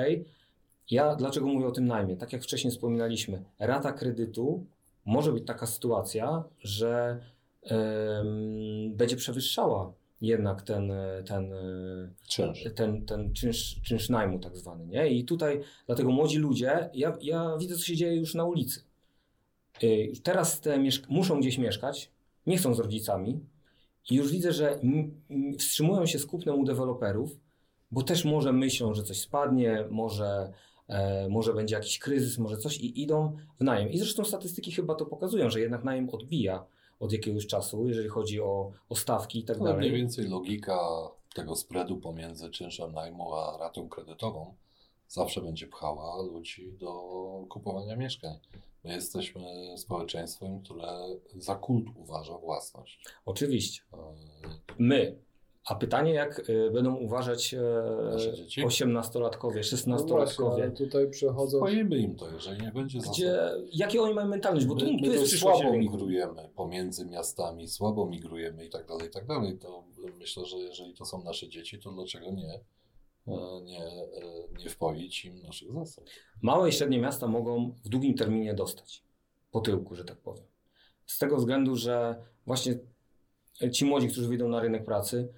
Ja 0.91 1.17
dlaczego 1.17 1.47
mówię 1.47 1.67
o 1.67 1.71
tym 1.71 1.87
najmie? 1.87 2.17
Tak 2.17 2.33
jak 2.33 2.43
wcześniej 2.43 2.71
wspominaliśmy, 2.71 3.43
rata 3.59 3.93
kredytu 3.93 4.67
może 5.05 5.33
być 5.33 5.47
taka 5.47 5.67
sytuacja, 5.67 6.45
że 6.61 7.21
em, 7.63 8.97
będzie 8.97 9.17
przewyższała 9.17 9.93
jednak 10.21 10.63
ten, 10.63 10.93
ten, 11.27 11.53
Czynsz. 12.29 12.65
ten, 12.75 13.07
ten 13.07 13.33
czynsz, 13.33 13.81
czynsz 13.83 14.09
najmu 14.09 14.39
tak 14.39 14.57
zwany. 14.57 14.87
Nie? 14.87 15.09
I 15.09 15.25
tutaj 15.25 15.61
dlatego 15.87 16.11
młodzi 16.11 16.39
ludzie, 16.39 16.91
ja, 16.95 17.17
ja 17.23 17.57
widzę 17.59 17.75
co 17.75 17.85
się 17.85 17.97
dzieje 17.97 18.17
już 18.17 18.35
na 18.35 18.45
ulicy. 18.45 18.81
Yy, 19.83 20.13
Teraz 20.23 20.61
te 20.61 20.79
muszą 21.09 21.41
gdzieś 21.41 21.59
mieszkać, 21.59 22.11
nie 22.47 22.57
chcą 22.57 22.75
z 22.75 22.79
rodzicami 22.79 23.41
i 24.11 24.15
już 24.15 24.33
widzę, 24.33 24.53
że 24.53 24.81
wstrzymują 25.59 26.07
się 26.07 26.19
z 26.19 26.27
kupnem 26.27 26.61
u 26.61 26.65
deweloperów, 26.65 27.41
bo 27.91 28.03
też 28.03 28.25
może 28.25 28.53
myślą, 28.53 28.95
że 28.95 29.03
coś 29.03 29.21
spadnie, 29.21 29.85
może, 29.91 30.53
e, 30.89 31.29
może 31.29 31.55
będzie 31.55 31.75
jakiś 31.75 31.99
kryzys, 31.99 32.39
może 32.39 32.57
coś 32.57 32.79
i 32.79 33.03
idą 33.03 33.37
w 33.61 33.65
najem. 33.65 33.91
I 33.91 33.99
zresztą 33.99 34.25
statystyki 34.25 34.73
chyba 34.73 34.95
to 34.95 35.07
pokazują, 35.07 35.51
że 35.51 35.61
jednak 35.61 35.85
najem 35.85 36.11
odbija 36.11 36.65
od 37.01 37.13
jakiegoś 37.13 37.47
czasu, 37.47 37.89
jeżeli 37.89 38.09
chodzi 38.09 38.41
o, 38.41 38.73
o 38.89 38.97
stawki 38.97 39.39
i 39.39 39.45
tak 39.45 39.57
Ale 39.57 39.65
dalej. 39.65 39.79
mniej 39.79 39.93
więcej 40.01 40.29
logika 40.29 40.79
tego 41.35 41.57
spreadu 41.57 41.97
pomiędzy 41.97 42.51
czynszem 42.51 42.93
najmu 42.93 43.35
a 43.35 43.57
ratą 43.59 43.89
kredytową 43.89 44.55
zawsze 45.09 45.41
będzie 45.41 45.67
pchała 45.67 46.23
ludzi 46.23 46.73
do 46.73 46.93
kupowania 47.49 47.97
mieszkań. 47.97 48.39
My 48.85 48.93
jesteśmy 48.93 49.75
społeczeństwem, 49.77 50.61
które 50.63 50.89
za 51.37 51.55
kult 51.55 51.87
uważa 51.97 52.39
własność. 52.39 53.05
Oczywiście. 53.25 53.83
E, 53.93 53.99
My. 54.79 55.19
A 55.67 55.75
pytanie, 55.75 56.13
jak 56.13 56.49
y, 56.49 56.71
będą 56.71 56.95
uważać 56.95 57.55
e, 57.55 57.61
Nasze 58.13 58.35
dzieci? 58.35 58.67
18-latkowie, 58.67 59.55
No 59.55 59.79
właśnie, 59.79 59.93
ale 59.93 60.03
16-latkowie, 60.03 60.73
tutaj 60.73 61.11
przechodzą... 61.11 61.59
Spoimy 61.59 61.99
im 61.99 62.17
to, 62.17 62.31
jeżeli 62.31 62.63
nie 62.63 62.73
będzie 62.73 62.99
gdzie, 62.99 63.39
jakie 63.73 64.03
oni 64.03 64.15
mają 64.15 64.29
mentalność, 64.29 64.67
bo 64.67 64.75
tu, 64.75 64.85
my, 64.85 64.99
tu 64.99 65.07
my 65.07 65.13
jest 65.13 65.39
słabo 65.39 65.63
rynku. 65.63 65.79
migrujemy 65.79 66.49
pomiędzy 66.57 67.07
miastami, 67.07 67.69
słabo 67.69 68.07
migrujemy 68.07 68.67
i 68.67 68.71
tak 68.71 68.87
dalej, 68.87 69.09
i 69.09 69.11
tak 69.11 69.27
dalej, 69.27 69.59
to 69.59 69.85
myślę, 70.19 70.45
że 70.45 70.57
jeżeli 70.59 70.95
to 70.95 71.05
są 71.05 71.23
nasze 71.23 71.49
dzieci, 71.49 71.79
to 71.79 71.93
dlaczego 71.93 72.31
nie, 72.31 72.61
e, 73.27 73.61
nie, 73.63 73.85
e, 73.85 74.23
nie 74.59 74.71
wpoić 74.71 75.25
im 75.25 75.43
naszych 75.43 75.73
zasad? 75.73 76.05
Małe 76.43 76.69
i 76.69 76.73
średnie 76.73 76.99
miasta 76.99 77.27
mogą 77.27 77.75
w 77.85 77.89
długim 77.89 78.15
terminie 78.15 78.55
dostać 78.55 79.03
po 79.51 79.61
tyłku, 79.61 79.95
że 79.95 80.05
tak 80.05 80.19
powiem. 80.19 80.45
Z 81.07 81.19
tego 81.19 81.37
względu, 81.37 81.77
że 81.77 82.17
właśnie 82.47 82.79
ci 83.73 83.85
młodzi, 83.85 84.09
którzy 84.09 84.29
wyjdą 84.29 84.49
na 84.49 84.61
rynek 84.61 84.85
pracy, 84.85 85.29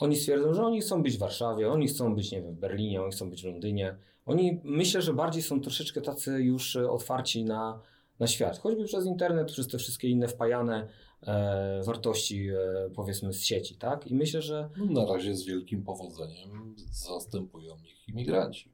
oni 0.00 0.16
stwierdzą, 0.16 0.54
że 0.54 0.64
oni 0.64 0.80
chcą 0.80 1.02
być 1.02 1.16
w 1.16 1.18
Warszawie, 1.18 1.70
oni 1.72 1.88
chcą 1.88 2.14
być, 2.14 2.32
nie 2.32 2.42
wiem, 2.42 2.54
w 2.54 2.58
Berlinie, 2.58 3.02
oni 3.02 3.12
chcą 3.12 3.30
być 3.30 3.42
w 3.42 3.46
Londynie. 3.46 3.96
Oni 4.26 4.60
myślę, 4.64 5.02
że 5.02 5.14
bardziej 5.14 5.42
są 5.42 5.60
troszeczkę 5.60 6.00
tacy 6.00 6.30
już 6.42 6.76
e, 6.76 6.90
otwarci 6.90 7.44
na, 7.44 7.80
na 8.18 8.26
świat. 8.26 8.58
Choćby 8.58 8.84
przez 8.84 9.06
internet, 9.06 9.52
przez 9.52 9.68
te 9.68 9.78
wszystkie 9.78 10.08
inne 10.08 10.28
wpajane 10.28 10.88
e, 11.22 11.82
wartości, 11.84 12.48
e, 12.48 12.90
powiedzmy, 12.94 13.32
z 13.32 13.42
sieci, 13.42 13.74
tak? 13.76 14.06
I 14.06 14.14
myślę, 14.14 14.42
że 14.42 14.68
No, 14.76 15.06
na 15.06 15.12
razie 15.14 15.36
z 15.36 15.44
wielkim 15.44 15.82
powodzeniem 15.84 16.74
zastępują 16.92 17.74
ich 17.84 18.08
imigranci. 18.08 18.72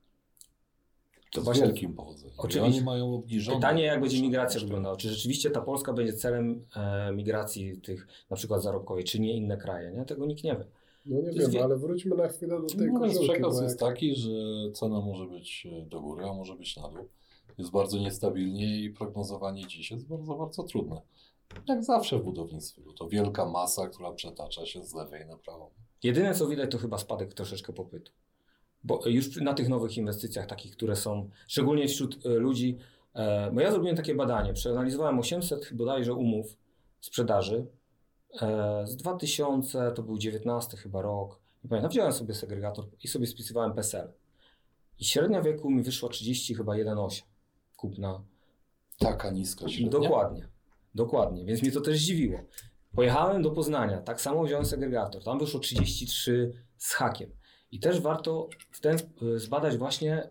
To 1.33 1.41
z 1.41 1.45
właśnie- 1.45 1.67
wielkim 1.67 1.95
powodzeniem. 1.95 2.35
Oczywiście. 2.39 2.63
Oni 2.77 2.85
mają 2.85 3.15
obniżone. 3.15 3.57
Pytanie, 3.57 3.83
jak 3.85 4.01
będzie 4.01 4.23
migracja 4.23 4.61
wyglądała? 4.61 4.97
Czy 4.97 5.09
rzeczywiście 5.09 5.51
ta 5.51 5.61
Polska 5.61 5.93
będzie 5.93 6.13
celem 6.13 6.65
e, 6.77 7.13
migracji 7.13 7.81
tych 7.81 8.07
na 8.31 8.37
przykład 8.37 8.63
zarobkowej, 8.63 9.05
czy 9.05 9.21
nie 9.21 9.37
inne 9.37 9.57
kraje? 9.57 9.93
Nie? 9.93 10.05
Tego 10.05 10.27
nikt 10.27 10.45
nie 10.45 10.57
wie. 10.57 10.65
No 11.07 11.21
nie 11.21 11.31
wiem, 11.33 11.51
wie- 11.51 11.65
ale 11.65 11.77
wróćmy 11.77 12.17
na 12.17 12.29
chwilę 12.29 12.61
do 12.61 12.67
tej 12.67 12.93
No, 12.93 13.01
koszulki. 13.01 13.25
przekaz 13.33 13.63
jest 13.63 13.81
jak- 13.81 13.91
taki, 13.91 14.15
że 14.17 14.31
cena 14.75 15.01
może 15.01 15.27
być 15.27 15.67
e, 15.73 15.83
do 15.87 16.01
góry, 16.01 16.25
a 16.25 16.33
może 16.33 16.55
być 16.57 16.77
na 16.77 16.89
dół. 16.89 17.09
Jest 17.59 17.71
bardzo 17.71 17.99
niestabilnie 17.99 18.81
i 18.81 18.91
prognozowanie 18.91 19.67
dziś 19.67 19.91
jest 19.91 20.07
bardzo, 20.09 20.35
bardzo 20.35 20.63
trudne. 20.63 21.01
Jak 21.69 21.85
zawsze 21.85 22.19
w 22.19 22.23
budownictwie, 22.25 22.83
bo 22.83 22.93
to 22.93 23.09
wielka 23.09 23.47
masa, 23.47 23.89
która 23.89 24.13
przetacza 24.13 24.67
się 24.67 24.83
z 24.85 24.95
lewej 24.95 25.27
na 25.27 25.37
prawą. 25.37 25.71
Jedyne 26.03 26.35
co 26.35 26.47
widać 26.47 26.71
to 26.71 26.79
chyba 26.79 26.99
spadek 26.99 27.35
troszeczkę 27.35 27.73
popytu. 27.73 28.13
Bo 28.85 29.01
już 29.07 29.37
na 29.41 29.55
tych 29.55 29.69
nowych 29.69 29.97
inwestycjach, 29.97 30.47
takich, 30.47 30.73
które 30.77 30.97
są, 30.97 31.31
szczególnie 31.49 31.89
wśród 31.89 32.27
e, 32.27 32.29
ludzi, 32.29 32.79
e, 33.15 33.51
bo 33.55 33.61
ja 33.61 33.71
zrobiłem 33.71 33.97
takie 33.97 34.15
badanie, 34.15 34.53
przeanalizowałem 34.53 35.19
800 35.19 35.71
bodajże 35.75 36.15
umów 36.15 36.57
sprzedaży 37.01 37.67
z 38.85 38.97
2000, 38.97 39.93
to 39.93 40.03
był 40.03 40.19
19 40.19 40.77
chyba 40.77 41.03
rok, 41.03 41.41
nie 41.65 41.71
pamiętam, 41.71 41.91
wziąłem 41.91 42.13
sobie 42.13 42.35
segregator 42.35 42.85
i 43.03 43.09
sobie 43.09 43.27
spisywałem 43.27 43.75
PESEL. 43.75 44.13
I 44.99 45.05
średnia 45.05 45.43
wieku 45.43 45.71
mi 45.71 45.83
wyszła 45.83 46.09
30 46.09 46.55
chyba 46.55 46.73
1,8 46.73 47.23
kupna 47.77 48.23
Taka 48.99 49.31
niska 49.31 49.69
średnia. 49.69 49.91
Dokładnie. 49.91 50.49
Dokładnie, 50.95 51.45
więc 51.45 51.63
mnie 51.63 51.73
to 51.73 51.81
też 51.81 51.99
zdziwiło. 51.99 52.39
Pojechałem 52.95 53.43
do 53.43 53.51
Poznania, 53.51 54.01
tak 54.01 54.21
samo 54.21 54.45
wziąłem 54.45 54.65
segregator. 54.65 55.25
Tam 55.25 55.39
wyszło 55.39 55.61
33 55.61 56.53
z 56.77 56.93
hakiem. 56.93 57.31
I 57.73 57.81
też 57.81 58.01
warto 58.01 58.49
w 58.71 58.81
ten, 58.81 58.99
y, 59.23 59.39
zbadać 59.39 59.77
właśnie, 59.77 60.31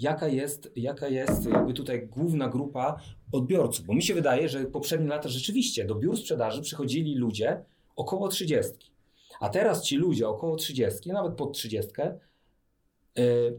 jaka 0.00 0.28
jest, 0.28 0.72
jaka 0.76 1.08
jest 1.08 1.50
jakby 1.50 1.74
tutaj 1.74 2.06
główna 2.06 2.48
grupa 2.48 3.00
odbiorców. 3.32 3.86
Bo 3.86 3.94
mi 3.94 4.02
się 4.02 4.14
wydaje, 4.14 4.48
że 4.48 4.64
poprzednie 4.64 5.08
lata 5.08 5.28
rzeczywiście 5.28 5.84
do 5.84 5.94
biur 5.94 6.16
sprzedaży 6.16 6.62
przychodzili 6.62 7.14
ludzie 7.14 7.64
około 7.96 8.28
30. 8.28 8.72
A 9.40 9.48
teraz 9.48 9.82
ci 9.82 9.96
ludzie 9.96 10.28
około 10.28 10.56
30, 10.56 11.12
nawet 11.12 11.34
pod 11.34 11.52
30, 11.52 11.90
y, 13.18 13.58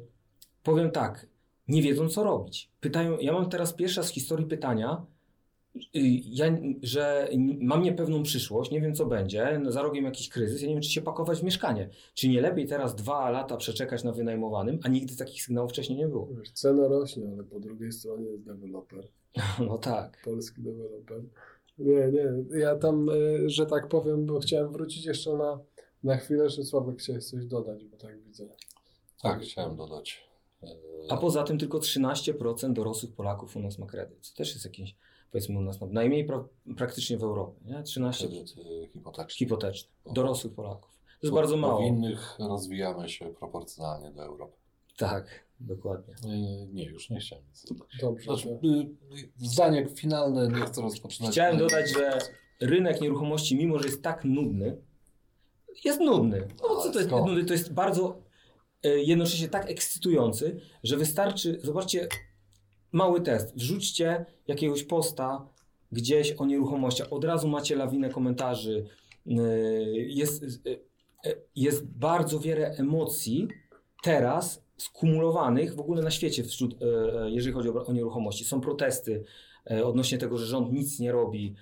powiem 0.64 0.92
tak, 0.92 1.28
nie 1.68 1.82
wiedzą 1.82 2.10
co 2.10 2.24
robić. 2.24 2.70
Pytają, 2.80 3.18
ja 3.20 3.34
mam 3.34 3.50
teraz 3.50 3.74
pierwsza 3.74 4.04
z 4.04 4.10
historii 4.10 4.46
pytania, 4.46 5.02
y, 5.02 5.15
ja, 6.24 6.58
że 6.84 7.30
mam 7.60 7.84
niepewną 7.84 8.24
przyszłość, 8.24 8.72
nie 8.72 8.82
wiem 8.82 8.96
co 8.96 9.06
będzie, 9.06 9.62
za 9.68 9.82
rogiem 9.82 10.06
jakiś 10.06 10.30
kryzys, 10.30 10.62
ja 10.62 10.68
nie 10.68 10.74
wiem 10.74 10.82
czy 10.84 10.90
się 10.90 11.02
pakować 11.02 11.40
w 11.40 11.44
mieszkanie. 11.44 11.90
Czy 12.14 12.30
nie 12.30 12.42
lepiej 12.42 12.68
teraz 12.68 12.96
dwa 12.96 13.30
lata 13.30 13.58
przeczekać 13.58 14.04
na 14.04 14.12
wynajmowanym, 14.12 14.80
a 14.84 14.88
nigdy 14.88 15.18
takich 15.18 15.44
sygnałów 15.44 15.72
wcześniej 15.72 15.98
nie 15.98 16.08
było. 16.08 16.28
Wiesz, 16.40 16.52
Cena 16.52 16.88
rośnie, 16.88 17.24
ale 17.34 17.44
po 17.44 17.60
drugiej 17.60 17.92
stronie 17.92 18.26
jest 18.26 18.44
deweloper, 18.44 19.08
No 19.68 19.78
tak. 19.78 20.22
polski 20.26 20.62
deweloper. 20.62 21.22
Nie, 21.78 22.12
nie, 22.12 22.60
ja 22.60 22.76
tam, 22.76 23.10
y, 23.10 23.50
że 23.50 23.66
tak 23.66 23.88
powiem, 23.88 24.26
bo 24.26 24.40
chciałem 24.40 24.72
wrócić 24.72 25.06
jeszcze 25.06 25.34
na, 25.34 25.60
na 26.04 26.18
chwilę, 26.18 26.50
że 26.50 26.64
Sławek 26.64 27.00
chciałeś 27.00 27.26
coś 27.26 27.46
dodać, 27.46 27.86
bo 27.86 27.98
tak 27.98 28.22
widzę. 28.22 28.48
Tak, 29.22 29.42
chciałem 29.42 29.76
dodać. 29.76 30.26
A 31.10 31.18
poza 31.18 31.44
tym 31.44 31.58
tylko 31.58 31.78
13% 31.80 32.74
dorosłych 32.74 33.14
Polaków 33.14 33.56
u 33.56 33.60
nas 33.60 33.80
ma 33.80 33.86
kredyt. 33.86 34.20
Co 34.22 34.36
też 34.36 34.54
jest 34.54 34.66
jakiś, 34.66 34.96
powiedzmy 35.36 35.60
u 35.60 35.62
nas 35.62 35.82
no, 35.82 35.88
najmniej 35.92 36.26
pra, 36.26 36.46
praktycznie 36.78 37.18
w 37.18 37.24
Europie. 37.24 37.60
Nie? 37.66 37.84
13 37.84 38.28
Kredyt 38.28 38.56
e, 38.58 38.88
hipoteczny. 38.88 39.36
hipoteczny. 39.38 39.90
Dorosłych 40.14 40.54
Polaków. 40.54 41.00
To 41.06 41.28
jest 41.28 41.34
bardzo 41.34 41.58
mało. 41.58 41.78
Po 41.78 41.84
innych 41.84 42.36
rozwijamy 42.40 43.10
się 43.10 43.26
proporcjonalnie 43.26 44.12
do 44.12 44.24
Europy. 44.24 44.54
Tak, 44.98 45.46
dokładnie. 45.60 46.16
Nie, 46.74 46.86
już 46.86 47.10
nie 47.10 47.20
chciałem 47.20 47.46
nic 47.48 47.66
dodać. 47.66 47.98
Dobrze. 48.02 48.24
Znaczy, 48.24 48.50
y, 48.50 49.16
y, 49.16 49.48
zdanie 49.50 49.88
finalne, 49.96 50.48
nie 50.48 50.66
chcę 50.66 50.82
rozpoczynać. 50.82 51.32
Chciałem 51.32 51.58
dodać, 51.58 51.90
że 51.90 52.20
rynek 52.62 53.02
nieruchomości, 53.02 53.58
mimo 53.58 53.80
że 53.80 53.86
jest 53.86 54.02
tak 54.02 54.26
nudny, 54.26 54.78
jest 55.86 56.00
nudny. 56.00 56.48
No 56.62 56.76
co 56.76 56.92
to 56.92 57.00
jest 57.00 57.12
nudny? 57.12 57.46
To 57.46 57.54
jest 57.54 57.74
bardzo 57.74 58.22
e, 58.84 58.90
jednocześnie 58.90 59.48
tak 59.48 59.70
ekscytujący, 59.70 60.60
że 60.84 60.98
wystarczy, 60.98 61.60
zobaczcie, 61.64 62.08
mały 62.96 63.22
test. 63.22 63.56
Wrzućcie 63.56 64.26
jakiegoś 64.48 64.84
posta 64.84 65.50
gdzieś 65.92 66.32
o 66.32 66.46
nieruchomościach. 66.46 67.14
Od 67.14 67.24
razu 67.24 67.48
macie 67.48 67.76
lawinę 67.76 68.10
komentarzy. 68.10 68.86
Yy, 69.26 69.38
Jest, 69.96 70.66
yy, 70.66 70.80
jest 71.56 71.86
bardzo 71.86 72.40
wiele 72.40 72.72
emocji 72.72 73.48
teraz 74.04 74.66
skumulowanych 74.78 75.76
w 75.76 75.80
ogóle 75.80 76.04
na 76.04 76.12
świecie, 76.12 76.44
wśród, 76.44 76.76
jeżeli 77.26 77.54
chodzi 77.54 77.70
o, 77.70 77.94
nieruchomości. 77.94 78.46
Są 78.46 78.62
protesty 78.62 79.24
odnośnie 79.84 80.18
tego, 80.18 80.38
że 80.38 80.46
rząd 80.46 80.74
nic 80.74 81.00
nie 81.00 81.12
robi, 81.12 81.56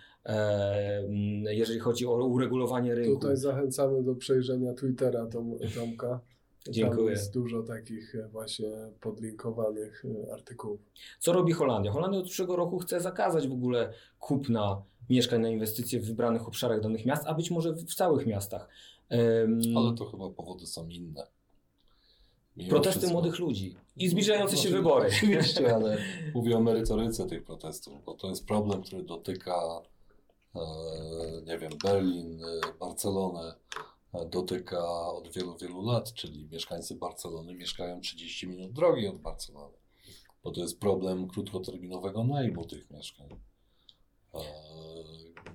jeżeli 1.49 1.79
chodzi 1.79 2.05
o 2.05 2.25
uregulowanie 2.25 2.95
rynku. 2.95 3.13
Tutaj 3.13 3.37
zachęcamy 3.37 4.03
do 4.03 4.15
przejrzenia 4.15 4.73
Twittera 4.73 5.25
Tom, 5.25 5.57
Tomka. 5.75 6.19
Tam 6.63 6.73
Dziękuję. 6.73 7.11
jest 7.11 7.33
dużo 7.33 7.63
takich 7.63 8.15
e, 8.15 8.27
właśnie 8.27 8.69
podlinkowanych 9.01 10.05
e, 10.27 10.33
artykułów. 10.33 10.79
Co 11.19 11.33
robi 11.33 11.53
Holandia? 11.53 11.91
Holandia 11.91 12.19
od 12.19 12.25
przyszłego 12.25 12.55
roku 12.55 12.79
chce 12.79 13.01
zakazać 13.01 13.47
w 13.47 13.51
ogóle 13.51 13.93
kupna 14.19 14.83
mieszkań 15.09 15.41
na 15.41 15.49
inwestycje 15.49 15.99
w 15.99 16.05
wybranych 16.05 16.47
obszarach 16.47 16.81
danych 16.81 17.05
miast, 17.05 17.23
a 17.27 17.33
być 17.33 17.51
może 17.51 17.73
w 17.73 17.95
całych 17.95 18.27
miastach. 18.27 18.69
Em, 19.09 19.61
Ale 19.77 19.93
to 19.95 20.05
chyba 20.05 20.29
powody 20.29 20.67
są 20.67 20.87
inne. 20.87 21.27
Mimo 22.57 22.69
protesty 22.69 22.99
wszystko. 22.99 23.13
młodych 23.19 23.39
ludzi 23.39 23.75
i 23.97 24.09
zbliżające 24.09 24.57
się 24.57 24.69
wybory. 24.69 25.07
Oczywiście, 25.07 25.75
ale 25.75 25.97
mówię 26.35 26.57
o 26.57 26.59
merytoryce 26.59 27.25
tych 27.25 27.43
protestów, 27.43 28.03
bo 28.05 28.13
to 28.13 28.29
jest 28.29 28.45
problem, 28.45 28.83
który 28.83 29.03
dotyka, 29.03 29.81
e, 30.55 30.59
nie 31.45 31.57
wiem, 31.57 31.71
Berlin, 31.83 32.43
e, 32.43 32.77
Barcelonę, 32.79 33.55
dotyka 34.29 35.11
od 35.11 35.33
wielu, 35.33 35.57
wielu 35.57 35.81
lat, 35.81 36.13
czyli 36.13 36.47
mieszkańcy 36.51 36.95
Barcelony 36.95 37.55
mieszkają 37.55 38.01
30 38.01 38.47
minut 38.47 38.71
drogi 38.71 39.07
od 39.07 39.17
Barcelony, 39.17 39.77
bo 40.43 40.51
to 40.51 40.61
jest 40.61 40.79
problem 40.79 41.27
krótkoterminowego 41.27 42.23
najmu 42.23 42.65
tych 42.65 42.91
mieszkań. 42.91 43.29
E, 44.33 44.39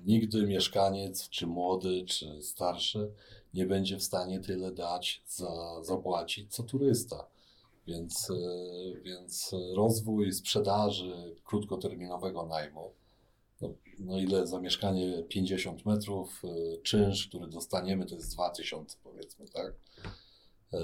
Nigdy 0.05 0.47
mieszkaniec, 0.47 1.29
czy 1.29 1.47
młody, 1.47 2.05
czy 2.05 2.41
starszy, 2.41 3.11
nie 3.53 3.65
będzie 3.65 3.97
w 3.97 4.03
stanie 4.03 4.39
tyle 4.39 4.71
dać, 4.71 5.21
za, 5.27 5.83
zapłacić, 5.83 6.55
co 6.55 6.63
turysta. 6.63 7.27
Więc, 7.87 8.31
e, 8.31 9.01
więc 9.01 9.55
rozwój 9.75 10.33
sprzedaży 10.33 11.35
krótkoterminowego 11.43 12.45
najmu, 12.45 12.91
no, 13.61 13.73
no 13.99 14.17
ile 14.17 14.47
za 14.47 14.59
mieszkanie 14.59 15.23
50 15.23 15.85
metrów, 15.85 16.41
e, 16.43 16.81
czynsz, 16.81 17.27
który 17.27 17.47
dostaniemy, 17.47 18.05
to 18.05 18.15
jest 18.15 18.33
2000 18.33 18.97
powiedzmy, 19.03 19.45
tak? 19.47 19.73
E, 20.73 20.79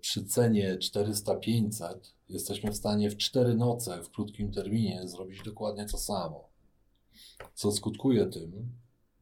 Przy 0.00 0.24
cenie 0.24 0.78
400-500 0.78 1.94
jesteśmy 2.28 2.70
w 2.70 2.76
stanie 2.76 3.10
w 3.10 3.16
4 3.16 3.54
noce 3.54 4.02
w 4.02 4.10
krótkim 4.10 4.52
terminie 4.52 5.08
zrobić 5.08 5.42
dokładnie 5.42 5.86
to 5.86 5.98
samo. 5.98 6.48
Co 7.54 7.72
skutkuje 7.72 8.26
tym, 8.26 8.72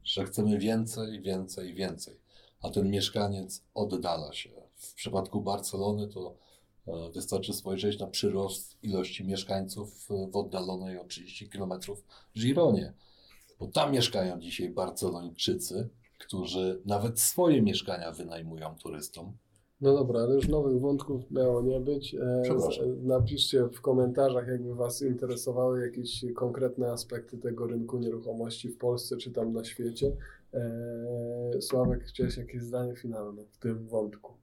że 0.03 0.25
chcemy 0.25 0.57
więcej, 0.57 1.21
więcej, 1.21 1.73
więcej. 1.73 2.19
A 2.61 2.69
ten 2.69 2.89
mieszkaniec 2.89 3.63
oddala 3.73 4.33
się. 4.33 4.49
W 4.75 4.93
przypadku 4.93 5.41
Barcelony 5.41 6.07
to 6.07 6.37
wystarczy 7.13 7.53
spojrzeć 7.53 7.99
na 7.99 8.07
przyrost 8.07 8.77
ilości 8.83 9.25
mieszkańców 9.25 10.07
e, 10.11 10.27
w 10.31 10.35
oddalonej 10.35 10.97
o 10.97 11.05
30 11.05 11.49
km 11.49 11.73
Gironie. 12.37 12.93
Bo 13.59 13.67
tam 13.67 13.91
mieszkają 13.91 14.39
dzisiaj 14.39 14.69
Barcelończycy, 14.69 15.89
którzy 16.19 16.81
nawet 16.85 17.19
swoje 17.19 17.61
mieszkania 17.61 18.11
wynajmują 18.11 18.75
turystom. 18.75 19.33
No 19.81 19.93
dobra, 19.93 20.19
ale 20.19 20.35
już 20.35 20.47
nowych 20.47 20.79
wątków 20.79 21.31
miało 21.31 21.61
nie 21.61 21.79
być. 21.79 22.15
E, 22.15 22.41
Przepraszam. 22.43 23.07
napiszcie 23.07 23.63
w 23.63 23.81
komentarzach, 23.81 24.47
jakby 24.47 24.75
Was 24.75 25.01
interesowały 25.01 25.81
jakieś 25.81 26.25
konkretne 26.35 26.91
aspekty 26.91 27.37
tego 27.37 27.67
rynku 27.67 27.99
nieruchomości 27.99 28.69
w 28.69 28.77
Polsce 28.77 29.17
czy 29.17 29.31
tam 29.31 29.53
na 29.53 29.63
świecie. 29.63 30.15
E, 30.53 31.61
Sławek, 31.61 32.03
chciałeś 32.03 32.37
jakieś 32.37 32.63
zdanie 32.63 32.95
finalne 32.95 33.45
w 33.45 33.57
tym 33.57 33.87
wątku? 33.87 34.33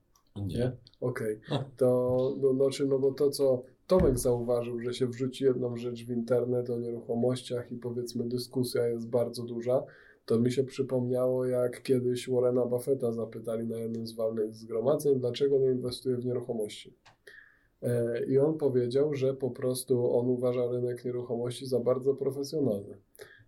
Nie? 0.45 0.71
Okej. 1.01 1.39
To, 1.77 2.35
no, 2.41 2.53
znaczy, 2.53 2.85
no 2.85 2.99
bo 2.99 3.11
to, 3.11 3.29
co 3.29 3.63
Tomek 3.87 4.19
zauważył, 4.19 4.79
że 4.79 4.93
się 4.93 5.07
wrzuci 5.07 5.43
jedną 5.43 5.77
rzecz 5.77 6.05
w 6.05 6.09
internet 6.09 6.69
o 6.69 6.77
nieruchomościach 6.77 7.71
i 7.71 7.75
powiedzmy 7.75 8.23
dyskusja 8.23 8.87
jest 8.87 9.09
bardzo 9.09 9.43
duża, 9.43 9.83
to 10.25 10.39
mi 10.39 10.51
się 10.51 10.63
przypomniało, 10.63 11.45
jak 11.45 11.83
kiedyś 11.83 12.29
Warrena 12.29 12.65
Buffetta 12.65 13.11
zapytali 13.11 13.67
na 13.67 13.77
jednym 13.77 14.07
z 14.07 14.13
walnych 14.13 14.55
zgromadzeń, 14.55 15.19
dlaczego 15.19 15.59
nie 15.59 15.71
inwestuje 15.71 16.17
w 16.17 16.25
nieruchomości. 16.25 16.93
E, 17.81 18.25
I 18.25 18.37
on 18.37 18.57
powiedział, 18.57 19.13
że 19.13 19.33
po 19.33 19.51
prostu 19.51 20.17
on 20.17 20.27
uważa 20.27 20.71
rynek 20.71 21.05
nieruchomości 21.05 21.65
za 21.65 21.79
bardzo 21.79 22.13
profesjonalny, 22.13 22.97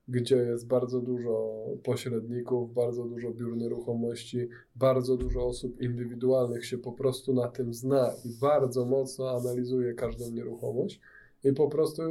gdzie 0.09 0.35
jest 0.35 0.67
bardzo 0.67 1.01
dużo 1.01 1.65
pośredników, 1.83 2.73
bardzo 2.73 3.03
dużo 3.03 3.31
biur 3.31 3.57
nieruchomości, 3.57 4.49
bardzo 4.75 5.17
dużo 5.17 5.47
osób 5.47 5.81
indywidualnych 5.81 6.65
się 6.65 6.77
po 6.77 6.91
prostu 6.91 7.33
na 7.33 7.47
tym 7.47 7.73
zna 7.73 8.11
i 8.25 8.29
bardzo 8.41 8.85
mocno 8.85 9.29
analizuje 9.29 9.93
każdą 9.93 10.31
nieruchomość 10.31 11.01
i 11.43 11.53
po 11.53 11.67
prostu 11.67 12.01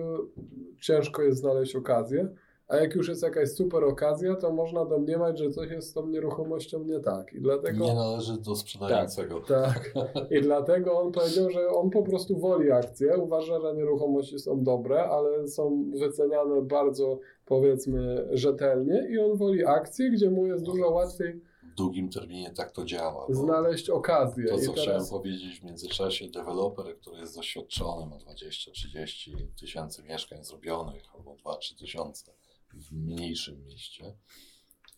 ciężko 0.81 1.23
jest 1.23 1.41
znaleźć 1.41 1.77
okazję, 1.77 2.29
a 2.69 2.77
jak 2.77 2.95
już 2.95 3.09
jest 3.09 3.23
jakaś 3.23 3.49
super 3.49 3.85
okazja, 3.85 4.37
to 4.37 4.53
można 4.53 4.85
domniemać, 4.85 5.39
że 5.39 5.51
coś 5.51 5.71
jest 5.71 5.91
z 5.91 5.93
tą 5.93 6.07
nieruchomością 6.07 6.85
nie 6.85 7.01
tak 7.01 7.33
i 7.33 7.41
dlatego... 7.41 7.85
Nie 7.85 7.95
należy 7.95 8.39
do 8.39 8.57
sprzedającego. 8.57 9.41
Tak. 9.41 9.95
I 10.39 10.41
dlatego 10.41 11.01
on 11.01 11.13
powiedział, 11.13 11.51
że 11.51 11.69
on 11.69 11.91
po 11.91 12.03
prostu 12.03 12.39
woli 12.39 12.71
akcje. 12.71 13.17
Uważa, 13.19 13.61
że 13.61 13.75
nieruchomości 13.75 14.39
są 14.39 14.63
dobre, 14.63 15.05
ale 15.05 15.49
są 15.49 15.91
wyceniane 15.95 16.63
bardzo, 16.63 17.19
powiedzmy, 17.47 18.29
rzetelnie 18.33 19.09
i 19.11 19.19
on 19.19 19.37
woli 19.37 19.65
akcje, 19.65 20.11
gdzie 20.11 20.31
mu 20.31 20.47
jest 20.47 20.65
dużo 20.65 20.91
łatwiej 20.91 21.41
W 21.73 21.77
długim 21.77 22.09
terminie 22.11 22.51
tak 22.57 22.73
to 22.73 22.85
działa. 22.85 23.27
znaleźć 23.31 23.91
okazję. 23.91 24.49
To, 24.49 24.59
co 24.59 24.73
chciałem 24.73 24.91
teraz 24.91 25.11
powiedzieć 25.11 25.61
w 25.61 25.65
międzyczasie, 25.65 26.29
deweloper, 26.29 26.97
który 27.01 27.19
jest 27.21 27.37
doświadczony, 27.37 28.07
ma 28.07 28.17
20-30 28.17 29.37
tysięcy 29.61 30.03
mieszkań 30.03 30.45
zrobionych, 30.45 31.03
albo 31.15 31.35
2-3 31.35 31.79
tysiące 31.79 32.33
w 32.75 32.93
mniejszym 32.93 33.65
mieście, 33.67 34.15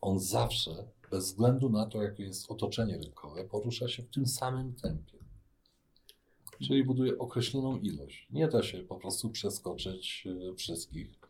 on 0.00 0.18
zawsze, 0.18 0.88
bez 1.10 1.24
względu 1.26 1.70
na 1.70 1.86
to, 1.86 2.02
jakie 2.02 2.22
jest 2.22 2.50
otoczenie 2.50 2.98
rynkowe, 2.98 3.44
porusza 3.44 3.88
się 3.88 4.02
w 4.02 4.10
tym 4.10 4.26
samym 4.26 4.74
tempie. 4.74 5.18
Czyli 6.66 6.84
buduje 6.84 7.18
określoną 7.18 7.78
ilość. 7.78 8.26
Nie 8.30 8.48
da 8.48 8.62
się 8.62 8.78
po 8.82 8.96
prostu 8.96 9.30
przeskoczyć 9.30 10.26
e, 10.50 10.54
wszystkich. 10.54 11.20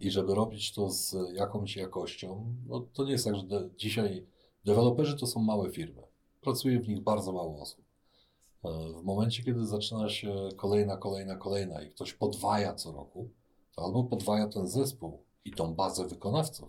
I 0.00 0.10
żeby 0.10 0.34
robić 0.34 0.72
to 0.72 0.90
z 0.90 1.16
jakąś 1.32 1.76
jakością, 1.76 2.54
no 2.66 2.80
to 2.80 3.04
nie 3.04 3.12
jest 3.12 3.24
tak, 3.24 3.36
że 3.36 3.42
de- 3.42 3.70
dzisiaj 3.76 4.26
deweloperzy 4.64 5.16
to 5.16 5.26
są 5.26 5.40
małe 5.40 5.70
firmy. 5.70 6.02
Pracuje 6.40 6.80
w 6.80 6.88
nich 6.88 7.00
bardzo 7.02 7.32
mało 7.32 7.60
osób. 7.62 7.84
E, 8.64 8.68
W 9.00 9.04
momencie, 9.04 9.42
kiedy 9.42 9.66
zaczyna 9.66 10.08
się 10.08 10.48
kolejna, 10.56 10.96
kolejna, 10.96 11.36
kolejna 11.36 11.82
i 11.82 11.90
ktoś 11.90 12.12
podwaja 12.12 12.74
co 12.74 12.92
roku, 12.92 13.30
to 13.76 13.82
albo 13.84 14.04
podwaja 14.04 14.48
ten 14.48 14.66
zespół 14.68 15.22
i 15.44 15.50
tą 15.50 15.74
bazę 15.74 16.08
wykonawców, 16.08 16.68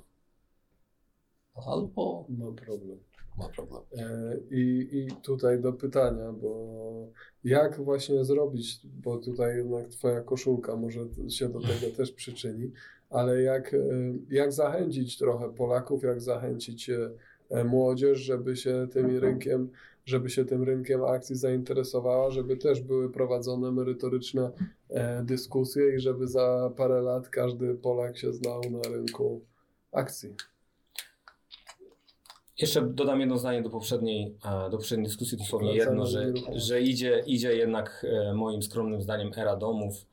albo 1.55 2.25
mam 2.29 2.55
problem. 2.55 2.99
ma 3.37 3.49
problem. 3.49 3.83
E, 3.97 4.37
I, 4.51 4.87
I 4.91 5.07
tutaj 5.21 5.61
do 5.61 5.73
pytania, 5.73 6.31
bo 6.31 7.07
jak 7.43 7.81
właśnie 7.81 8.25
zrobić, 8.25 8.79
bo 8.85 9.17
tutaj 9.17 9.57
jednak 9.57 9.87
Twoja 9.87 10.21
koszulka 10.21 10.75
może 10.75 10.99
się 11.29 11.49
do 11.49 11.59
tego 11.59 11.91
też 11.97 12.11
przyczyni, 12.11 12.71
ale 13.09 13.41
jak, 13.41 13.73
e, 13.73 13.77
jak 14.29 14.53
zachęcić 14.53 15.17
trochę 15.17 15.53
Polaków, 15.53 16.03
jak 16.03 16.21
zachęcić 16.21 16.89
e, 16.89 17.63
młodzież, 17.63 18.19
żeby 18.19 18.55
się 18.55 18.87
tym 18.91 19.17
rynkiem, 19.17 19.69
żeby 20.09 20.29
się 20.29 20.45
tym 20.45 20.63
rynkiem 20.63 21.03
akcji 21.03 21.35
zainteresowała, 21.35 22.31
żeby 22.31 22.57
też 22.57 22.81
były 22.81 23.09
prowadzone 23.09 23.71
merytoryczne 23.71 24.51
e, 24.89 25.23
dyskusje 25.23 25.95
i 25.95 25.99
żeby 25.99 26.27
za 26.27 26.71
parę 26.77 27.01
lat 27.01 27.29
każdy 27.29 27.75
Polak 27.75 28.17
się 28.17 28.33
znał 28.33 28.61
na 28.71 28.89
rynku 28.89 29.41
akcji. 29.91 30.35
Jeszcze 32.57 32.81
dodam 32.81 33.19
jedno 33.19 33.37
zdanie 33.37 33.61
do 33.61 33.69
poprzedniej, 33.69 34.35
e, 34.45 34.69
do 34.69 34.77
poprzedniej 34.77 35.07
dyskusji, 35.07 35.37
dosłownie 35.37 35.75
jedno, 35.75 36.05
że, 36.05 36.33
że 36.55 36.81
idzie, 36.81 37.23
idzie 37.25 37.55
jednak 37.55 38.05
e, 38.09 38.33
moim 38.33 38.63
skromnym 38.63 39.01
zdaniem 39.01 39.31
era 39.37 39.55
domów 39.55 40.05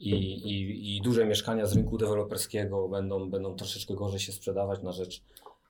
i, 0.00 0.12
i, 0.12 0.96
i 0.96 1.00
duże 1.00 1.26
mieszkania 1.26 1.66
z 1.66 1.74
rynku 1.74 1.98
deweloperskiego 1.98 2.88
będą, 2.88 3.30
będą 3.30 3.56
troszeczkę 3.56 3.94
gorzej 3.94 4.20
się 4.20 4.32
sprzedawać 4.32 4.82
na 4.82 4.92
rzecz, 4.92 5.22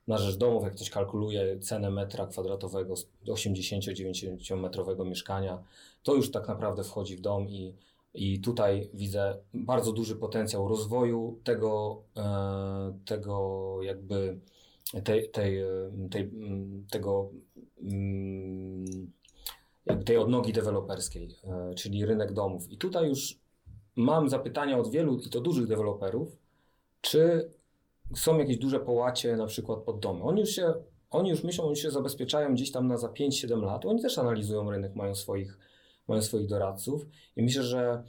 na 0.08 0.18
rzecz 0.18 0.36
domów. 0.36 0.64
Jak 0.64 0.74
ktoś 0.74 0.90
kalkuluje 0.90 1.58
cenę 1.58 1.90
metra 1.90 2.26
kwadratowego 2.26 2.96
z 2.96 3.06
80-90 3.26 4.60
metrowego 4.60 5.04
mieszkania, 5.04 5.62
to 6.02 6.14
już 6.14 6.30
tak 6.30 6.48
naprawdę 6.48 6.84
wchodzi 6.84 7.16
w 7.16 7.20
dom 7.20 7.48
i, 7.48 7.74
i 8.14 8.40
tutaj 8.40 8.90
widzę 8.94 9.36
bardzo 9.54 9.92
duży 9.92 10.16
potencjał 10.16 10.68
rozwoju 10.68 11.38
tego, 11.44 12.02
e, 12.16 12.98
tego 13.04 13.78
jakby 13.82 14.38
tej, 15.04 15.30
tej, 15.30 15.58
e, 15.58 15.66
tej, 16.10 16.22
mm, 16.22 16.86
tego, 16.90 17.30
mm, 17.82 19.12
tej 20.04 20.16
odnogi 20.16 20.52
deweloperskiej, 20.52 21.28
e, 21.44 21.74
czyli 21.74 22.06
rynek 22.06 22.32
domów. 22.32 22.72
I 22.72 22.76
tutaj 22.76 23.08
już 23.08 23.38
mam 23.96 24.28
zapytania 24.28 24.78
od 24.78 24.90
wielu, 24.90 25.18
i 25.18 25.30
to 25.30 25.40
dużych 25.40 25.66
deweloperów, 25.66 26.36
czy 27.00 27.50
są 28.16 28.38
jakieś 28.38 28.58
duże 28.58 28.80
połacie 28.80 29.36
na 29.36 29.46
przykład 29.46 29.78
pod 29.78 30.00
domy. 30.00 30.22
Oni 30.22 30.40
już 30.40 30.50
się, 30.50 30.74
oni 31.10 31.30
już 31.30 31.44
myślą, 31.44 31.64
oni 31.64 31.76
się 31.76 31.90
zabezpieczają 31.90 32.54
gdzieś 32.54 32.72
tam 32.72 32.88
na 32.88 32.96
za 32.96 33.08
5-7 33.08 33.62
lat. 33.62 33.86
Oni 33.86 34.02
też 34.02 34.18
analizują 34.18 34.70
rynek, 34.70 34.94
mają 34.94 35.14
swoich, 35.14 35.58
mają 36.08 36.22
swoich 36.22 36.46
doradców 36.46 37.06
i 37.36 37.42
myślę, 37.42 37.62
że 37.62 38.02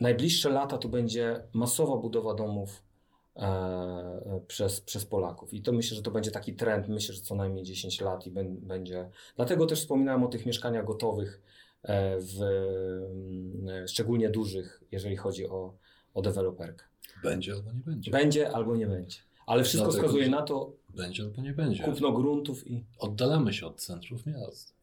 najbliższe 0.00 0.50
lata 0.50 0.78
to 0.78 0.88
będzie 0.88 1.42
masowa 1.52 1.96
budowa 1.96 2.34
domów 2.34 2.82
e, 3.36 4.40
przez, 4.46 4.80
przez 4.80 5.06
Polaków. 5.06 5.54
I 5.54 5.62
to 5.62 5.72
myślę, 5.72 5.96
że 5.96 6.02
to 6.02 6.10
będzie 6.10 6.30
taki 6.30 6.54
trend, 6.54 6.88
myślę, 6.88 7.14
że 7.14 7.20
co 7.20 7.34
najmniej 7.34 7.64
10 7.64 8.00
lat 8.00 8.26
i 8.26 8.30
będzie. 8.60 9.10
Dlatego 9.36 9.66
też 9.66 9.80
wspominałem 9.80 10.24
o 10.24 10.28
tych 10.28 10.46
mieszkaniach 10.46 10.84
gotowych, 10.84 11.42
e, 11.82 12.18
w, 12.20 12.38
szczególnie 13.86 14.30
dużych, 14.30 14.82
jeżeli 14.92 15.16
chodzi 15.16 15.48
o, 15.48 15.74
o 16.14 16.22
deweloperkę. 16.22 16.84
Będzie 17.24 17.52
albo 17.52 17.72
nie 17.72 17.80
będzie. 17.80 18.10
Będzie 18.10 18.52
albo 18.52 18.76
nie 18.76 18.86
będzie. 18.86 19.18
Ale 19.46 19.64
wszystko 19.64 19.90
Dlatego, 19.90 20.08
wskazuje 20.08 20.28
na 20.28 20.42
to 20.42 20.72
Będzie 20.96 21.22
albo 21.22 21.42
nie 21.42 21.52
będzie. 21.52 21.84
kupno 21.84 22.12
gruntów 22.12 22.70
i. 22.70 22.84
Oddalamy 22.98 23.52
się 23.52 23.66
od 23.66 23.80
centrów 23.80 24.26
miast. 24.26 24.74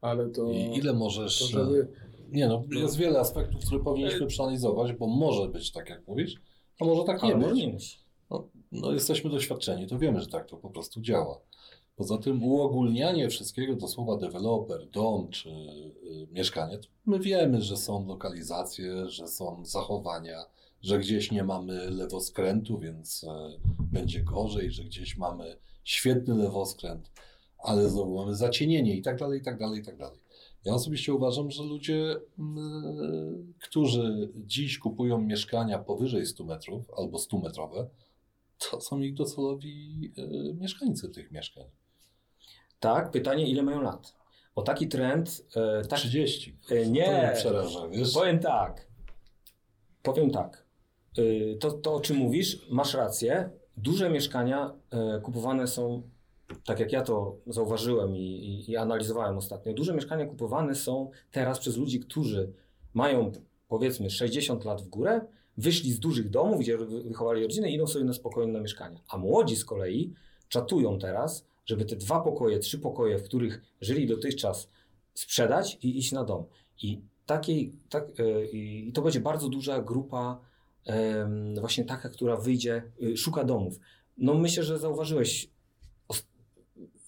Ale 0.00 0.28
to... 0.28 0.50
I 0.50 0.76
ile 0.76 0.92
możesz. 0.92 1.38
to 1.38 1.46
żeby... 1.46 1.88
Nie 2.30 2.48
no, 2.48 2.64
jest 2.70 2.96
wiele 2.96 3.20
aspektów, 3.20 3.64
które 3.64 3.80
powinniśmy 3.84 4.26
przeanalizować, 4.26 4.92
bo 4.92 5.06
może 5.06 5.48
być 5.48 5.72
tak, 5.72 5.90
jak 5.90 6.06
mówisz, 6.06 6.34
a 6.80 6.84
może 6.84 7.04
tak 7.04 7.22
nie 7.22 7.34
może 7.34 7.48
być. 7.48 7.58
nie 7.58 7.72
musi. 7.72 7.98
No, 8.30 8.48
no 8.72 8.92
jesteśmy 8.92 9.30
doświadczeni, 9.30 9.86
to 9.86 9.98
wiemy, 9.98 10.20
że 10.20 10.26
tak 10.26 10.46
to 10.46 10.56
po 10.56 10.70
prostu 10.70 11.00
działa. 11.00 11.40
Poza 11.96 12.18
tym 12.18 12.44
uogólnianie 12.44 13.28
wszystkiego 13.28 13.76
do 13.76 13.88
słowa 13.88 14.16
deweloper, 14.16 14.86
dom 14.86 15.28
czy 15.28 15.50
y, 15.50 16.28
mieszkanie, 16.32 16.78
to 16.78 16.88
my 17.06 17.18
wiemy, 17.18 17.62
że 17.62 17.76
są 17.76 18.06
lokalizacje, 18.06 19.08
że 19.08 19.28
są 19.28 19.64
zachowania, 19.64 20.44
że 20.86 20.98
gdzieś 20.98 21.32
nie 21.32 21.44
mamy 21.44 21.90
lewoskrętu, 21.90 22.78
więc 22.78 23.22
y, 23.24 23.26
będzie 23.92 24.22
gorzej, 24.22 24.70
że 24.72 24.84
gdzieś 24.84 25.16
mamy 25.16 25.56
świetny 25.84 26.34
lewoskręt, 26.34 27.10
ale 27.58 27.88
znowu 27.88 28.14
mamy 28.14 28.34
zacienienie 28.36 28.96
i 28.96 29.02
tak 29.02 29.18
dalej, 29.18 29.40
i 29.40 29.42
tak 29.42 29.58
dalej, 29.58 29.80
i 29.80 29.84
tak 29.84 29.96
dalej. 29.96 30.18
Ja 30.64 30.74
osobiście 30.74 31.14
uważam, 31.14 31.50
że 31.50 31.62
ludzie, 31.62 32.16
mm, 32.38 33.54
którzy 33.60 34.32
dziś 34.36 34.78
kupują 34.78 35.18
mieszkania 35.20 35.78
powyżej 35.78 36.26
100 36.26 36.44
metrów 36.44 36.90
albo 36.98 37.18
100 37.18 37.38
metrowe, 37.38 37.88
to 38.58 38.80
są 38.80 39.00
ich 39.00 39.14
docelowi 39.14 40.12
y, 40.18 40.54
mieszkańcy 40.54 41.08
tych 41.08 41.30
mieszkań. 41.30 41.64
Tak, 42.80 43.10
pytanie, 43.10 43.48
ile 43.48 43.62
mają 43.62 43.82
lat? 43.82 44.14
Bo 44.54 44.62
taki 44.62 44.88
trend. 44.88 45.42
E, 45.56 45.84
tak, 45.84 45.98
30. 45.98 46.56
e, 46.64 46.68
To 46.68 46.74
nie. 46.74 47.12
mnie 47.12 47.32
przeraża, 47.34 47.88
wiesz? 47.88 48.14
Powiem 48.14 48.38
tak. 48.38 48.86
Powiem 50.02 50.30
tak. 50.30 50.65
Y, 51.18 51.56
To, 51.60 51.72
to, 51.72 51.94
o 51.94 52.00
czym 52.00 52.16
mówisz, 52.16 52.66
masz 52.70 52.94
rację. 52.94 53.50
Duże 53.76 54.10
mieszkania 54.10 54.74
e, 54.90 55.20
kupowane 55.20 55.66
są, 55.66 56.02
tak 56.64 56.80
jak 56.80 56.92
ja 56.92 57.02
to 57.02 57.36
zauważyłem 57.46 58.16
i, 58.16 58.20
i, 58.20 58.70
i 58.70 58.76
analizowałem 58.76 59.36
ostatnio, 59.38 59.72
duże 59.72 59.94
mieszkania 59.94 60.26
kupowane 60.26 60.74
są 60.74 61.10
teraz 61.30 61.58
przez 61.58 61.76
ludzi, 61.76 62.00
którzy 62.00 62.52
mają 62.94 63.32
powiedzmy 63.68 64.10
60 64.10 64.64
lat 64.64 64.82
w 64.82 64.88
górę, 64.88 65.20
wyszli 65.56 65.92
z 65.92 66.00
dużych 66.00 66.30
domów, 66.30 66.60
gdzie 66.60 66.78
wy- 66.78 67.02
wychowali 67.02 67.42
rodziny 67.42 67.70
i 67.70 67.74
idą 67.74 67.86
sobie 67.86 68.04
na 68.04 68.12
spokojne 68.12 68.60
mieszkania. 68.60 69.00
A 69.08 69.18
młodzi 69.18 69.56
z 69.56 69.64
kolei 69.64 70.12
czatują 70.48 70.98
teraz, 70.98 71.46
żeby 71.66 71.84
te 71.84 71.96
dwa 71.96 72.20
pokoje, 72.20 72.58
trzy 72.58 72.78
pokoje, 72.78 73.18
w 73.18 73.22
których 73.22 73.62
żyli 73.80 74.06
dotychczas, 74.06 74.68
sprzedać 75.14 75.78
i 75.82 75.98
iść 75.98 76.12
na 76.12 76.24
dom. 76.24 76.44
I 76.82 77.00
takiej, 77.26 77.72
tak, 77.88 78.04
e, 78.20 78.44
i 78.44 78.92
to 78.92 79.02
będzie 79.02 79.20
bardzo 79.20 79.48
duża 79.48 79.82
grupa, 79.82 80.40
właśnie 81.60 81.84
taka, 81.84 82.08
która 82.08 82.36
wyjdzie, 82.36 82.82
y, 83.02 83.16
szuka 83.16 83.44
domów. 83.44 83.78
No 84.18 84.34
myślę, 84.34 84.62
że 84.62 84.78
zauważyłeś, 84.78 85.50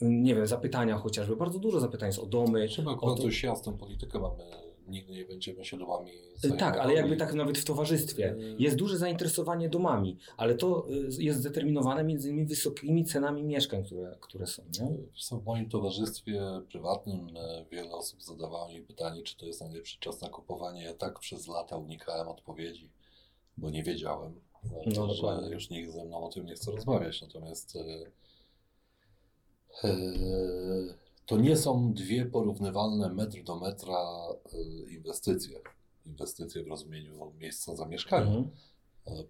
nie 0.00 0.34
wiem, 0.34 0.46
zapytania 0.46 0.98
chociażby, 0.98 1.36
bardzo 1.36 1.58
dużo 1.58 1.80
zapytań 1.80 2.08
jest 2.08 2.18
o 2.18 2.26
domy. 2.26 2.68
Trzeba 2.68 2.90
o 2.90 2.94
akurat 2.94 3.16
to- 3.16 3.22
dość 3.22 3.42
jasną 3.42 3.76
politykę 3.76 4.18
mamy. 4.18 4.44
Nigdy 4.88 5.12
nie 5.12 5.24
będziemy 5.24 5.64
się 5.64 5.78
domami 5.78 6.10
Tak, 6.10 6.40
zajmować. 6.50 6.76
ale 6.80 6.94
jakby 6.94 7.16
tak 7.16 7.34
nawet 7.34 7.58
w 7.58 7.64
towarzystwie. 7.64 8.36
Jest 8.58 8.76
duże 8.76 8.98
zainteresowanie 8.98 9.68
domami, 9.68 10.16
ale 10.36 10.54
to 10.54 10.86
y, 10.90 11.22
jest 11.22 11.38
zdeterminowane 11.40 12.04
między 12.04 12.28
innymi 12.28 12.46
wysokimi 12.46 13.04
cenami 13.04 13.44
mieszkań, 13.44 13.84
które, 13.84 14.16
które 14.20 14.46
są. 14.46 14.62
Nie? 14.80 14.88
W 15.40 15.44
moim 15.44 15.68
towarzystwie 15.68 16.42
prywatnym 16.68 17.26
wiele 17.70 17.90
osób 17.90 18.22
zadawało 18.22 18.68
mi 18.68 18.80
pytanie, 18.80 19.22
czy 19.22 19.36
to 19.38 19.46
jest 19.46 19.60
najlepszy 19.60 19.98
czas 20.00 20.20
na 20.20 20.28
kupowanie. 20.28 20.84
Ja 20.84 20.94
tak 20.94 21.18
przez 21.18 21.48
lata 21.48 21.76
unikałem 21.76 22.28
odpowiedzi, 22.28 22.90
bo 23.59 23.70
nie 23.70 23.82
wiedziałem, 23.82 24.40
e, 24.64 24.90
No, 24.96 25.14
że 25.14 25.50
już 25.50 25.70
nikt 25.70 25.92
ze 25.92 26.04
mną 26.04 26.24
o 26.24 26.28
tym 26.28 26.46
nie 26.46 26.54
chce 26.54 26.70
rozmawiać. 26.70 27.22
Natomiast 27.22 27.76
e, 27.76 28.11
e, 29.84 29.96
to 31.26 31.36
nie 31.36 31.56
są 31.56 31.92
dwie 31.92 32.26
porównywalne 32.26 33.09
metr 33.09 33.42
do 33.42 33.56
metra 33.56 33.98
e, 34.52 34.90
inwestycje. 34.90 35.61
Inwestycje 36.06 36.62
w 36.62 36.68
rozumieniu 36.68 37.32
miejsca 37.40 37.76
zamieszkania. 37.76 38.26
Mhm. 38.26 38.50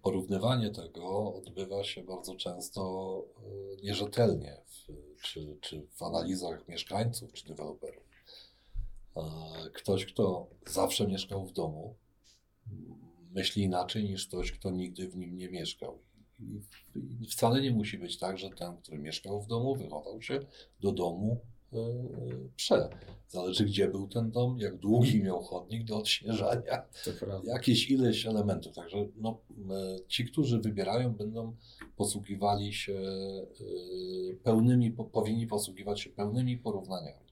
Porównywanie 0.01 0.69
tego 0.69 1.33
odbywa 1.33 1.83
się 1.83 2.03
bardzo 2.03 2.35
często 2.35 3.23
nierzetelnie, 3.83 4.57
w, 4.65 5.21
czy, 5.21 5.57
czy 5.61 5.87
w 5.95 6.03
analizach 6.03 6.67
mieszkańców, 6.67 7.33
czy 7.33 7.47
deweloperów. 7.47 8.03
Ktoś, 9.73 10.05
kto 10.05 10.47
zawsze 10.67 11.07
mieszkał 11.07 11.45
w 11.45 11.51
domu, 11.51 11.95
myśli 13.29 13.63
inaczej 13.63 14.03
niż 14.03 14.27
ktoś, 14.27 14.51
kto 14.51 14.71
nigdy 14.71 15.07
w 15.09 15.17
nim 15.17 15.37
nie 15.37 15.49
mieszkał. 15.49 15.99
I 17.21 17.27
wcale 17.27 17.61
nie 17.61 17.71
musi 17.71 17.97
być 17.97 18.17
tak, 18.17 18.37
że 18.37 18.49
ten, 18.49 18.77
który 18.77 18.97
mieszkał 18.99 19.41
w 19.41 19.47
domu, 19.47 19.75
wychował 19.75 20.21
się 20.21 20.39
do 20.79 20.91
domu 20.91 21.39
e, 21.73 21.77
prze. 22.55 22.89
Zależy, 23.27 23.65
gdzie 23.65 23.87
był 23.87 24.07
ten 24.07 24.31
dom, 24.31 24.59
jak 24.59 24.77
długi 24.77 25.23
miał 25.23 25.41
chodnik 25.43 25.83
do 25.83 25.97
odśnieżania 25.97 26.85
jakieś 27.43 27.89
ileś 27.91 28.25
elementów. 28.25 28.75
Także 28.75 29.07
no, 29.15 29.41
e, 29.71 29.99
ci, 30.07 30.25
którzy 30.25 30.59
wybierają, 30.59 31.13
będą 31.13 31.55
posługiwali 31.95 32.73
się 32.73 32.93
e, 32.93 34.35
pełnymi, 34.43 34.91
po- 34.91 35.05
powinni 35.05 35.47
posługiwać 35.47 36.01
się 36.01 36.09
pełnymi 36.09 36.57
porównaniami. 36.57 37.29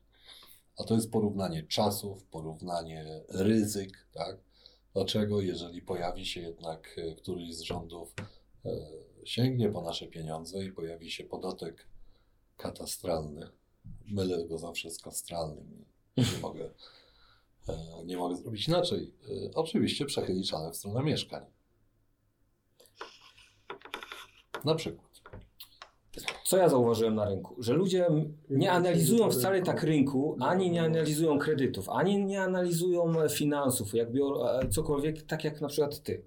A 0.78 0.84
to 0.84 0.94
jest 0.94 1.12
porównanie 1.12 1.64
czasów, 1.64 2.24
porównanie 2.24 3.22
ryzyk, 3.30 4.08
tak? 4.14 4.47
Dlaczego, 4.98 5.42
jeżeli 5.42 5.82
pojawi 5.82 6.26
się 6.26 6.42
jednak 6.42 6.96
e, 6.98 7.16
któryś 7.16 7.56
z 7.56 7.62
rządów, 7.62 8.14
e, 8.66 8.70
sięgnie 9.24 9.70
po 9.70 9.82
nasze 9.82 10.08
pieniądze 10.08 10.66
i 10.66 10.72
pojawi 10.72 11.12
się 11.12 11.24
podatek 11.24 11.88
katastralny, 12.58 13.50
mylę 14.06 14.46
go 14.46 14.58
zawsze 14.58 14.92
z 14.92 15.02
kastralnym, 15.02 15.86
nie 16.18 16.40
mogę 16.42 16.70
E, 17.68 18.06
Nie 18.06 18.18
mogę 18.18 18.36
zrobić 18.36 18.68
inaczej. 18.68 19.14
Oczywiście 19.56 20.06
przechyli 20.06 20.44
czale 20.44 20.72
w 20.72 20.76
stronę 20.76 21.04
mieszkań. 21.04 21.46
Na 24.66 24.76
przykład. 24.76 25.07
Co 26.46 26.58
ja 26.58 26.70
zauważyłem 26.70 27.16
na 27.16 27.26
rynku? 27.26 27.64
Że 27.64 27.74
ludzie 27.74 28.08
nie 28.50 28.72
analizują 28.72 29.32
wcale 29.32 29.62
tak 29.62 29.84
rynku, 29.84 30.38
ani 30.40 30.72
nie 30.72 30.82
analizują 30.84 31.40
kredytów, 31.40 31.90
ani 31.90 32.26
nie 32.26 32.42
analizują 32.42 33.22
e, 33.22 33.30
finansów, 33.30 33.94
jak 33.94 34.12
biorą 34.12 34.48
e, 34.48 34.68
cokolwiek, 34.70 35.22
tak 35.22 35.44
jak 35.44 35.62
na 35.62 35.68
przykład 35.68 36.04
ty. 36.04 36.22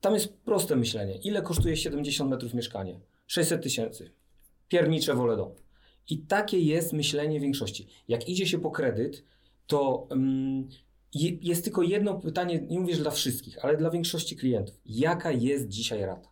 Tam 0.00 0.14
jest 0.14 0.32
proste 0.32 0.76
myślenie. 0.76 1.16
Ile 1.18 1.42
kosztuje 1.42 1.76
70 1.76 2.30
metrów 2.30 2.54
mieszkanie? 2.54 3.00
600 3.26 3.62
tysięcy. 3.62 4.10
Piernicze 4.68 5.14
wolę 5.14 5.36
dom. 5.36 5.50
I 6.10 6.18
takie 6.18 6.58
jest 6.58 6.92
myślenie 6.92 7.40
większości. 7.40 7.86
Jak 8.08 8.28
idzie 8.28 8.46
się 8.46 8.58
po 8.58 8.70
kredyt, 8.70 9.24
to 9.66 10.08
je- 11.14 11.36
jest 11.42 11.64
tylko 11.64 11.82
jedno 11.82 12.14
pytanie, 12.14 12.60
nie 12.70 12.80
mówię, 12.80 12.94
że 12.96 13.02
dla 13.02 13.10
wszystkich, 13.10 13.64
ale 13.64 13.76
dla 13.76 13.90
większości 13.90 14.36
klientów. 14.36 14.80
Jaka 14.86 15.32
jest 15.32 15.68
dzisiaj 15.68 16.00
rata? 16.02 16.28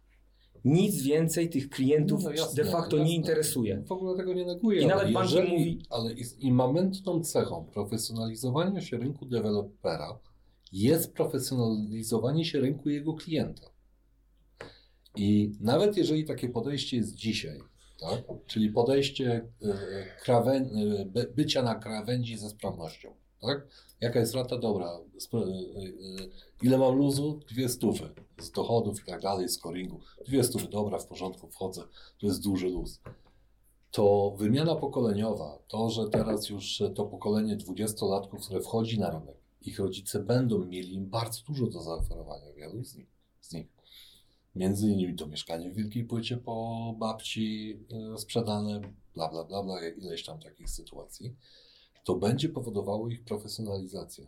Nic 0.64 1.02
więcej 1.02 1.50
tych 1.50 1.70
klientów 1.70 2.24
No 2.24 2.30
jasne, 2.30 2.64
de 2.64 2.70
facto 2.70 2.96
jasne. 2.96 3.10
nie 3.10 3.16
interesuje. 3.16 3.82
W 3.86 3.92
ogóle 3.92 4.16
tego 4.16 4.32
nie 4.34 4.44
neguję. 4.46 4.80
I 4.80 4.84
ale 4.84 4.94
nawet 4.94 5.12
banki 5.12 5.34
mówi- 5.34 5.82
Ale 5.90 6.12
jest 6.14 6.40
immamentną 6.40 7.20
cechą 7.20 7.64
profesjonalizowania 7.64 8.80
się 8.80 8.96
rynku 8.98 9.26
dewelopera 9.26 10.18
jest 10.72 11.12
profesjonalizowanie 11.14 12.44
się 12.44 12.60
rynku 12.60 12.88
jego 12.90 13.14
klienta. 13.14 13.66
I 15.16 15.52
nawet 15.60 15.96
jeżeli 15.96 16.24
takie 16.24 16.48
podejście 16.48 16.96
jest 16.96 17.14
dzisiaj, 17.14 17.60
tak? 18.00 18.24
czyli 18.46 18.70
podejście 18.70 19.48
e, 19.62 19.76
krawę, 20.24 20.52
e, 20.52 21.04
by- 21.06 21.32
bycia 21.36 21.62
na 21.62 21.74
krawędzi 21.74 22.36
ze 22.38 22.50
sprawnością, 22.50 23.14
tak? 23.40 23.66
Jaka 24.02 24.20
jest 24.20 24.34
rata? 24.34 24.58
Dobra. 24.58 25.00
E, 25.34 25.38
e, 25.38 25.42
Ile 26.62 26.78
mam 26.78 26.96
luzu? 26.96 27.40
Dwie 27.48 27.68
stówy. 27.68 28.14
Z 28.38 28.50
dochodów 28.50 29.02
i 29.02 29.04
tak 29.06 29.20
dalej, 29.20 29.48
z 29.48 29.58
coringu. 29.58 30.00
Dwie 30.26 30.44
stówy, 30.44 30.68
dobra, 30.68 30.98
w 30.98 31.06
porządku, 31.06 31.48
wchodzę. 31.48 31.82
To 32.20 32.26
jest 32.26 32.42
duży 32.42 32.68
luz. 32.68 33.00
To 33.90 34.34
wymiana 34.38 34.76
pokoleniowa, 34.76 35.58
to, 35.68 35.90
że 35.90 36.08
teraz 36.08 36.48
już 36.48 36.82
to 36.94 37.04
pokolenie 37.04 37.56
dwudziestolatków, 37.56 38.44
które 38.44 38.60
wchodzi 38.60 39.00
na 39.00 39.10
rynek, 39.10 39.36
ich 39.60 39.78
rodzice 39.78 40.20
będą 40.20 40.64
mieli 40.64 40.94
im 40.94 41.06
bardzo 41.06 41.42
dużo 41.46 41.66
do 41.66 41.82
zaoferowania, 41.82 42.52
wielu 42.52 42.84
z 42.84 42.96
nich. 42.96 43.08
Z 43.40 43.52
nich. 43.52 43.66
Między 44.54 44.88
innymi 44.90 45.16
to 45.16 45.26
mieszkanie 45.26 45.70
w 45.70 45.74
Wielkiej 45.74 46.04
Płycie 46.04 46.36
po 46.36 46.94
babci 46.98 47.78
e, 48.14 48.18
sprzedane, 48.18 48.80
bla, 49.14 49.28
bla, 49.28 49.44
bla, 49.44 49.62
bla, 49.62 49.88
ileś 49.88 50.24
tam 50.24 50.40
takich 50.40 50.70
sytuacji. 50.70 51.36
To 52.04 52.14
będzie 52.14 52.48
powodowało 52.48 53.08
ich 53.08 53.24
profesjonalizację. 53.24 54.26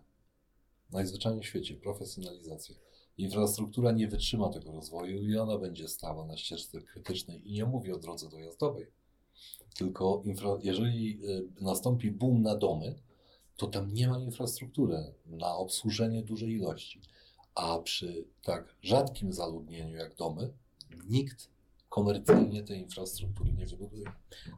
Najzwyczajniej 0.91 1.43
w 1.43 1.47
świecie 1.47 1.75
profesjonalizację. 1.75 2.75
Infrastruktura 3.19 3.93
nie 3.93 4.09
wytrzyma 4.09 4.49
tego 4.49 4.73
rozwoju 4.73 5.23
i 5.23 5.37
ona 5.37 5.59
będzie 5.59 5.89
stała 5.89 6.27
na 6.27 6.37
ścieżce 6.37 6.83
krytycznej. 6.83 7.49
I 7.49 7.53
nie 7.53 7.65
mówię 7.65 7.95
o 7.95 7.99
drodze 7.99 8.29
dojazdowej, 8.29 8.87
tylko 9.75 10.23
infra, 10.25 10.59
jeżeli 10.63 11.25
y, 11.25 11.49
nastąpi 11.61 12.11
boom 12.11 12.43
na 12.43 12.57
domy, 12.57 12.95
to 13.57 13.67
tam 13.67 13.95
nie 13.95 14.09
ma 14.09 14.19
infrastruktury 14.19 15.15
na 15.27 15.57
obsłużenie 15.57 16.23
dużej 16.23 16.53
ilości. 16.53 17.01
A 17.55 17.79
przy 17.79 18.25
tak 18.43 18.77
rzadkim 18.83 19.33
zaludnieniu 19.33 19.97
jak 19.97 20.15
domy, 20.15 20.53
nikt 21.09 21.54
komercyjnie 21.95 22.63
tej 22.63 22.81
infrastruktury 22.81 23.53
nie 23.53 23.67
wybuduje. 23.67 24.05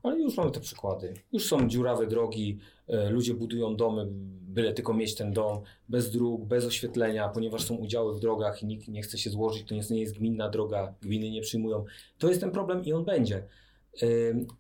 Ale 0.03 0.18
już 0.18 0.37
mamy 0.37 0.51
te 0.51 0.61
przykłady. 0.61 1.14
Już 1.32 1.47
są 1.47 1.68
dziurawe 1.68 2.07
drogi, 2.07 2.59
e, 2.89 3.11
ludzie 3.11 3.34
budują 3.34 3.76
domy, 3.76 4.07
byle 4.49 4.72
tylko 4.72 4.95
mieć 4.95 5.14
ten 5.14 5.32
dom, 5.32 5.61
bez 5.89 6.11
dróg, 6.11 6.45
bez 6.45 6.64
oświetlenia, 6.64 7.28
ponieważ 7.28 7.64
są 7.64 7.74
udziały 7.74 8.16
w 8.16 8.20
drogach 8.20 8.62
i 8.62 8.66
nikt 8.66 8.89
nie 8.89 9.03
chce 9.03 9.18
się 9.18 9.30
złożyć, 9.30 9.68
to 9.68 9.74
nie 9.95 10.01
jest, 10.01 10.18
gminna 10.18 10.49
droga, 10.51 10.95
gminy 11.03 11.30
nie 11.30 11.41
przyjmują. 11.41 11.84
To 12.18 12.28
jest 12.28 12.41
ten 12.41 12.51
problem 12.51 12.84
i 12.84 12.93
on 12.93 13.05
będzie. 13.05 13.37
E, 14.03 14.07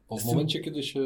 Bo 0.08 0.16
w 0.16 0.24
momencie, 0.24 0.60
kiedy 0.60 0.82
się 0.82 1.00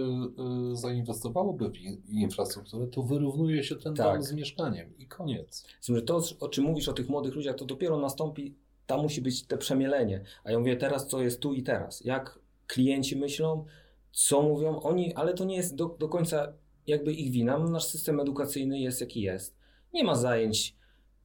y, 0.72 0.76
zainwestowałoby 0.76 1.70
w 1.70 1.76
in- 1.76 2.02
infrastrukturę, 2.10 2.86
to 2.86 3.02
wyrównuje 3.02 3.64
się 3.64 3.76
ten 3.76 3.94
Tak. 3.94 4.14
dom 4.14 4.22
z 4.22 4.32
mieszkaniem 4.32 4.98
i 4.98 5.06
koniec. 5.06 5.66
Z 5.80 5.86
tym, 5.86 5.96
że 5.96 6.02
to, 6.02 6.22
o 6.40 6.48
czym 6.48 6.64
mówisz 6.64 6.88
o 6.88 6.92
tych 6.92 7.08
młodych 7.08 7.34
ludziach, 7.34 7.56
to 7.56 7.64
dopiero 7.64 7.98
nastąpi, 7.98 8.54
tam 8.90 9.02
musi 9.02 9.22
być 9.22 9.42
te 9.46 9.58
przemielenie. 9.58 10.24
A 10.44 10.50
ja 10.50 10.58
mówię 10.58 10.76
teraz, 10.76 11.06
co 11.06 11.22
jest 11.22 11.40
tu 11.40 11.52
i 11.54 11.62
teraz. 11.62 12.04
Jak 12.04 12.38
klienci 12.66 13.16
myślą, 13.16 13.64
co 14.12 14.42
mówią 14.42 14.80
oni, 14.80 15.14
ale 15.14 15.34
to 15.34 15.44
nie 15.44 15.56
jest 15.56 15.74
do, 15.74 15.96
do 15.98 16.08
końca 16.08 16.52
jakby 16.86 17.12
ich 17.12 17.30
wina. 17.30 17.58
Nasz 17.58 17.84
system 17.84 18.20
edukacyjny 18.20 18.80
jest 18.80 19.00
jaki 19.00 19.20
jest. 19.20 19.56
Nie 19.94 20.04
ma 20.04 20.14
zajęć 20.14 20.76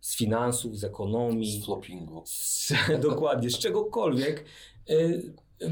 z 0.01 0.17
finansów, 0.17 0.77
z 0.77 0.83
ekonomii, 0.83 1.61
Z 1.61 1.65
floppingu. 1.65 2.23
z, 2.25 2.73
dokładnie, 3.09 3.49
z 3.49 3.57
czegokolwiek. 3.59 4.45
Y, 4.89 4.93
y, 5.61 5.69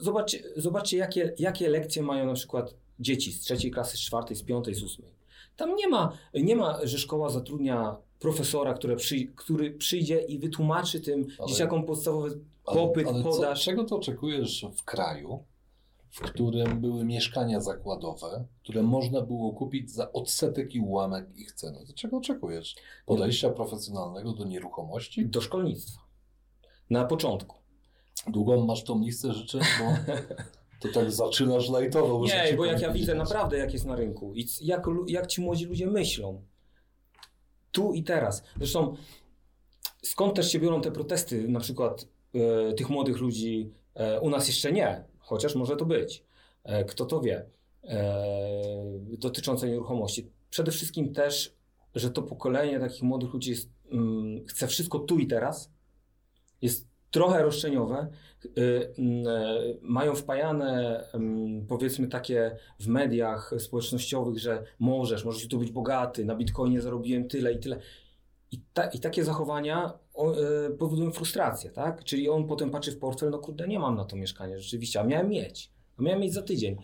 Zobaczcie, 0.00 0.42
zobaczcie 0.56 0.96
jakie, 0.96 1.34
jakie 1.38 1.68
lekcje 1.68 2.02
mają 2.02 2.26
na 2.26 2.34
przykład 2.34 2.74
dzieci 3.00 3.32
z 3.32 3.40
trzeciej 3.40 3.70
klasy, 3.70 3.96
z 3.96 4.00
czwartej, 4.00 4.36
z 4.36 4.42
piątej, 4.42 4.74
z 4.74 4.82
ósmej. 4.82 5.10
Tam 5.56 5.76
nie 5.76 5.88
ma, 5.88 6.12
nie 6.34 6.56
ma, 6.56 6.86
że 6.86 6.98
szkoła 6.98 7.28
zatrudnia 7.28 7.96
profesora, 8.22 8.74
które 8.74 8.96
przy, 8.96 9.26
który 9.36 9.70
przyjdzie 9.70 10.20
i 10.20 10.38
wytłumaczy 10.38 11.00
tym 11.00 11.26
Ale- 11.38 11.48
dzieciakom 11.48 11.84
podstawowy 11.86 12.40
Ale- 12.66 12.76
popyt, 12.76 13.06
ale 13.08 13.22
podaż. 13.22 13.58
Co, 13.58 13.64
czego 13.64 13.84
to 13.84 13.96
oczekujesz 13.96 14.66
w 14.76 14.84
kraju, 14.84 15.44
w 16.10 16.20
którym 16.20 16.80
były 16.80 17.04
mieszkania 17.04 17.60
zakładowe, 17.60 18.44
które 18.62 18.82
można 18.82 19.20
było 19.20 19.52
kupić 19.52 19.90
za 19.90 20.12
odsetek 20.12 20.74
i 20.74 20.80
ułamek 20.80 21.26
ich 21.36 21.52
ceny? 21.52 21.86
To 21.86 21.92
czego 21.92 22.16
oczekujesz? 22.16 22.76
Podejścia 23.06 23.50
profesjonalnego 23.50 24.32
do 24.32 24.44
nieruchomości? 24.44 25.26
do 25.26 25.40
szkolnictwa. 25.40 26.02
Na 26.90 27.04
początku. 27.04 27.56
Długą 28.28 28.66
masz 28.66 28.84
tą 28.84 29.00
listę 29.00 29.32
życzeń, 29.32 29.60
bo 29.78 30.12
to 30.80 30.88
tak 30.94 31.12
zaczynasz 31.12 31.68
lajtowo. 31.70 32.24
Nie, 32.26 32.54
bo 32.56 32.64
jak 32.64 32.80
ja 32.80 32.92
widzę 32.92 33.14
naprawdę, 33.14 33.58
jak 33.58 33.72
jest 33.72 33.84
na 33.84 33.96
rynku 33.96 34.34
i 34.34 34.46
jak, 34.60 34.86
jak 35.06 35.26
ci 35.26 35.40
młodzi 35.40 35.64
ludzie 35.64 35.86
myślą. 35.86 36.42
Tu 37.72 37.92
i 37.92 38.02
teraz. 38.02 38.42
Zresztą 38.56 38.96
skąd 40.02 40.34
też 40.36 40.52
się 40.52 40.58
biorą 40.58 40.80
te 40.80 40.92
protesty, 40.92 41.48
na 41.48 41.60
przykład 41.60 42.06
e, 42.34 42.72
tych 42.72 42.90
młodych 42.90 43.18
ludzi, 43.20 43.70
e, 43.94 44.20
u 44.20 44.30
nas 44.30 44.46
jeszcze 44.48 44.72
nie, 44.72 45.04
chociaż 45.18 45.54
może 45.54 45.76
to 45.76 45.84
być. 45.84 46.24
E, 46.64 46.84
kto 46.84 47.06
to 47.06 47.20
wie, 47.20 47.46
e, 47.84 48.24
dotyczące 49.18 49.68
nieruchomości. 49.68 50.30
Przede 50.50 50.70
wszystkim 50.70 51.14
też, 51.14 51.54
że 51.94 52.10
to 52.10 52.22
pokolenie 52.22 52.80
takich 52.80 53.02
młodych 53.02 53.32
ludzi 53.32 53.50
jest, 53.50 53.70
mm, 53.90 54.46
chce 54.46 54.66
wszystko 54.66 54.98
tu 54.98 55.18
i 55.18 55.26
teraz, 55.26 55.70
jest 56.62 56.91
trochę 57.12 57.42
roszczeniowe, 57.42 58.08
y, 58.58 58.92
e, 59.26 59.58
mają 59.82 60.14
wpajane, 60.14 61.04
powiedzmy 61.68 62.08
takie 62.08 62.56
w 62.80 62.86
mediach 62.86 63.54
społecznościowych, 63.58 64.38
że 64.38 64.64
możesz, 64.78 65.24
możesz 65.24 65.48
tu 65.48 65.58
być 65.58 65.70
bogaty, 65.70 66.24
na 66.24 66.34
bitcoinie 66.34 66.80
zarobiłem 66.80 67.28
tyle 67.28 67.52
i 67.52 67.58
tyle. 67.58 67.78
I, 68.50 68.60
ta, 68.72 68.86
i 68.86 69.00
takie 69.00 69.24
zachowania 69.24 69.92
e, 70.66 70.70
powodują 70.70 71.10
frustrację, 71.10 71.70
tak? 71.70 72.04
Czyli 72.04 72.28
on 72.28 72.46
potem 72.46 72.70
patrzy 72.70 72.92
w 72.92 72.98
portfel, 72.98 73.30
no 73.30 73.38
kurde, 73.38 73.68
nie 73.68 73.78
mam 73.78 73.96
na 73.96 74.04
to 74.04 74.16
mieszkanie 74.16 74.58
rzeczywiście, 74.58 75.00
a 75.00 75.04
miałem 75.04 75.28
mieć, 75.28 75.70
a 75.98 76.02
miałem 76.02 76.20
mieć 76.20 76.32
za 76.32 76.42
tydzień. 76.42 76.76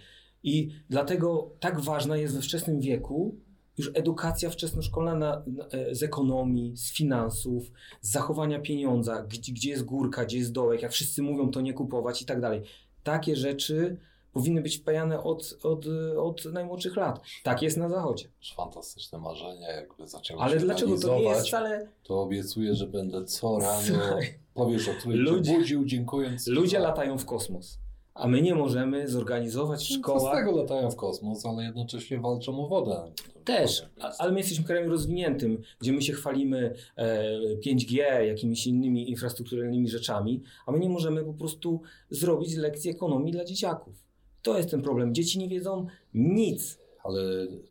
I 0.42 0.70
dlatego 0.90 1.50
tak 1.60 1.80
ważna 1.80 2.16
jest 2.16 2.34
we 2.36 2.42
wczesnym 2.42 2.80
wieku 2.80 3.36
już 3.78 3.90
edukacja 3.94 4.50
wczesnoszkolna 4.50 5.14
na, 5.14 5.42
na, 5.46 5.64
e, 5.66 5.94
z 5.94 6.02
ekonomii, 6.02 6.76
z 6.76 6.92
finansów, 6.92 7.72
z 8.00 8.10
zachowania 8.10 8.60
pieniądza, 8.60 9.22
gdzie, 9.22 9.52
gdzie 9.52 9.70
jest 9.70 9.84
górka, 9.84 10.24
gdzie 10.24 10.38
jest 10.38 10.52
dołek, 10.52 10.82
jak 10.82 10.92
wszyscy 10.92 11.22
mówią, 11.22 11.50
to 11.50 11.60
nie 11.60 11.74
kupować 11.74 12.22
i 12.22 12.24
tak 12.26 12.40
dalej. 12.40 12.62
Takie 13.02 13.36
rzeczy 13.36 13.96
powinny 14.32 14.62
być 14.62 14.76
wpajane 14.76 15.22
od, 15.22 15.58
od, 15.62 15.86
od 16.16 16.44
najmłodszych 16.44 16.96
lat. 16.96 17.20
Tak 17.42 17.62
jest 17.62 17.76
na 17.76 17.88
zachodzie. 17.88 18.28
Fantastyczne 18.56 19.18
marzenia, 19.18 19.68
jakby 19.68 20.06
zaczęły 20.06 20.40
Ale 20.40 20.60
się 20.60 20.64
dlaczego 20.64 20.98
to 20.98 21.18
nie 21.18 21.22
jest 21.22 21.46
wcale... 21.46 21.88
To 22.02 22.22
obiecuję, 22.22 22.74
że 22.74 22.86
będę 22.86 23.24
co 23.24 23.58
rano 23.58 24.18
powiesz, 24.54 24.88
o 24.88 24.92
której 24.94 25.18
Ludzie- 25.18 25.58
budził, 25.58 25.84
dziękując. 25.84 26.46
Ludzie 26.46 26.78
latają 26.78 27.18
w 27.18 27.24
kosmos, 27.24 27.78
a 28.18 28.28
my 28.28 28.42
nie 28.42 28.54
możemy 28.54 29.08
zorganizować 29.08 29.84
w 29.84 30.06
Co 30.06 30.20
z 30.20 30.30
tego 30.32 30.56
latają 30.56 30.90
w 30.90 30.96
kosmos, 30.96 31.46
ale 31.46 31.64
jednocześnie 31.64 32.18
walczą 32.20 32.64
o 32.64 32.68
wodę. 32.68 33.12
Też, 33.44 33.82
a- 34.00 34.12
ale 34.18 34.32
my 34.32 34.38
jesteśmy 34.38 34.64
krajem 34.64 34.90
rozwiniętym, 34.90 35.62
gdzie 35.80 35.92
my 35.92 36.02
się 36.02 36.12
chwalimy 36.12 36.74
e, 36.96 37.30
5G, 37.66 37.96
jakimiś 38.20 38.66
innymi 38.66 39.10
infrastrukturalnymi 39.10 39.88
rzeczami, 39.88 40.42
a 40.66 40.72
my 40.72 40.78
nie 40.78 40.88
możemy 40.88 41.24
po 41.24 41.34
prostu 41.34 41.80
zrobić 42.10 42.54
lekcji 42.56 42.90
ekonomii 42.90 43.32
dla 43.32 43.44
dzieciaków. 43.44 43.94
To 44.42 44.56
jest 44.56 44.70
ten 44.70 44.82
problem. 44.82 45.14
Dzieci 45.14 45.38
nie 45.38 45.48
wiedzą 45.48 45.86
nic. 46.14 46.78
Ale 47.08 47.20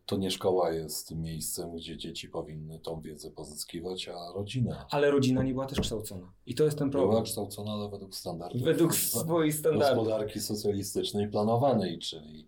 to 0.06 0.18
nie 0.18 0.32
szkoła 0.32 0.72
jest 0.72 1.16
miejscem, 1.16 1.76
gdzie 1.76 1.98
dzieci 1.98 2.30
powinny 2.30 2.80
tą 2.80 3.02
wiedzę 3.02 3.32
pozyskiwać, 3.32 4.08
a 4.10 4.32
rodzina. 4.36 4.86
Ale 4.92 5.12
rodzina 5.12 5.44
nie 5.44 5.54
była 5.54 5.66
też 5.66 5.80
kształcona. 5.82 6.32
I 6.46 6.56
to 6.56 6.64
jest 6.64 6.78
ten 6.78 6.90
Była 6.90 7.04
problem. 7.04 7.24
kształcona, 7.24 7.72
ale 7.72 7.90
według 7.90 8.16
standardów 8.16 8.62
Według 8.62 8.96
swoich 9.22 9.54
standardów. 9.56 9.98
gospodarki 10.06 10.40
socjalistycznej 10.40 11.28
planowanej, 11.28 12.00
czyli 12.00 12.48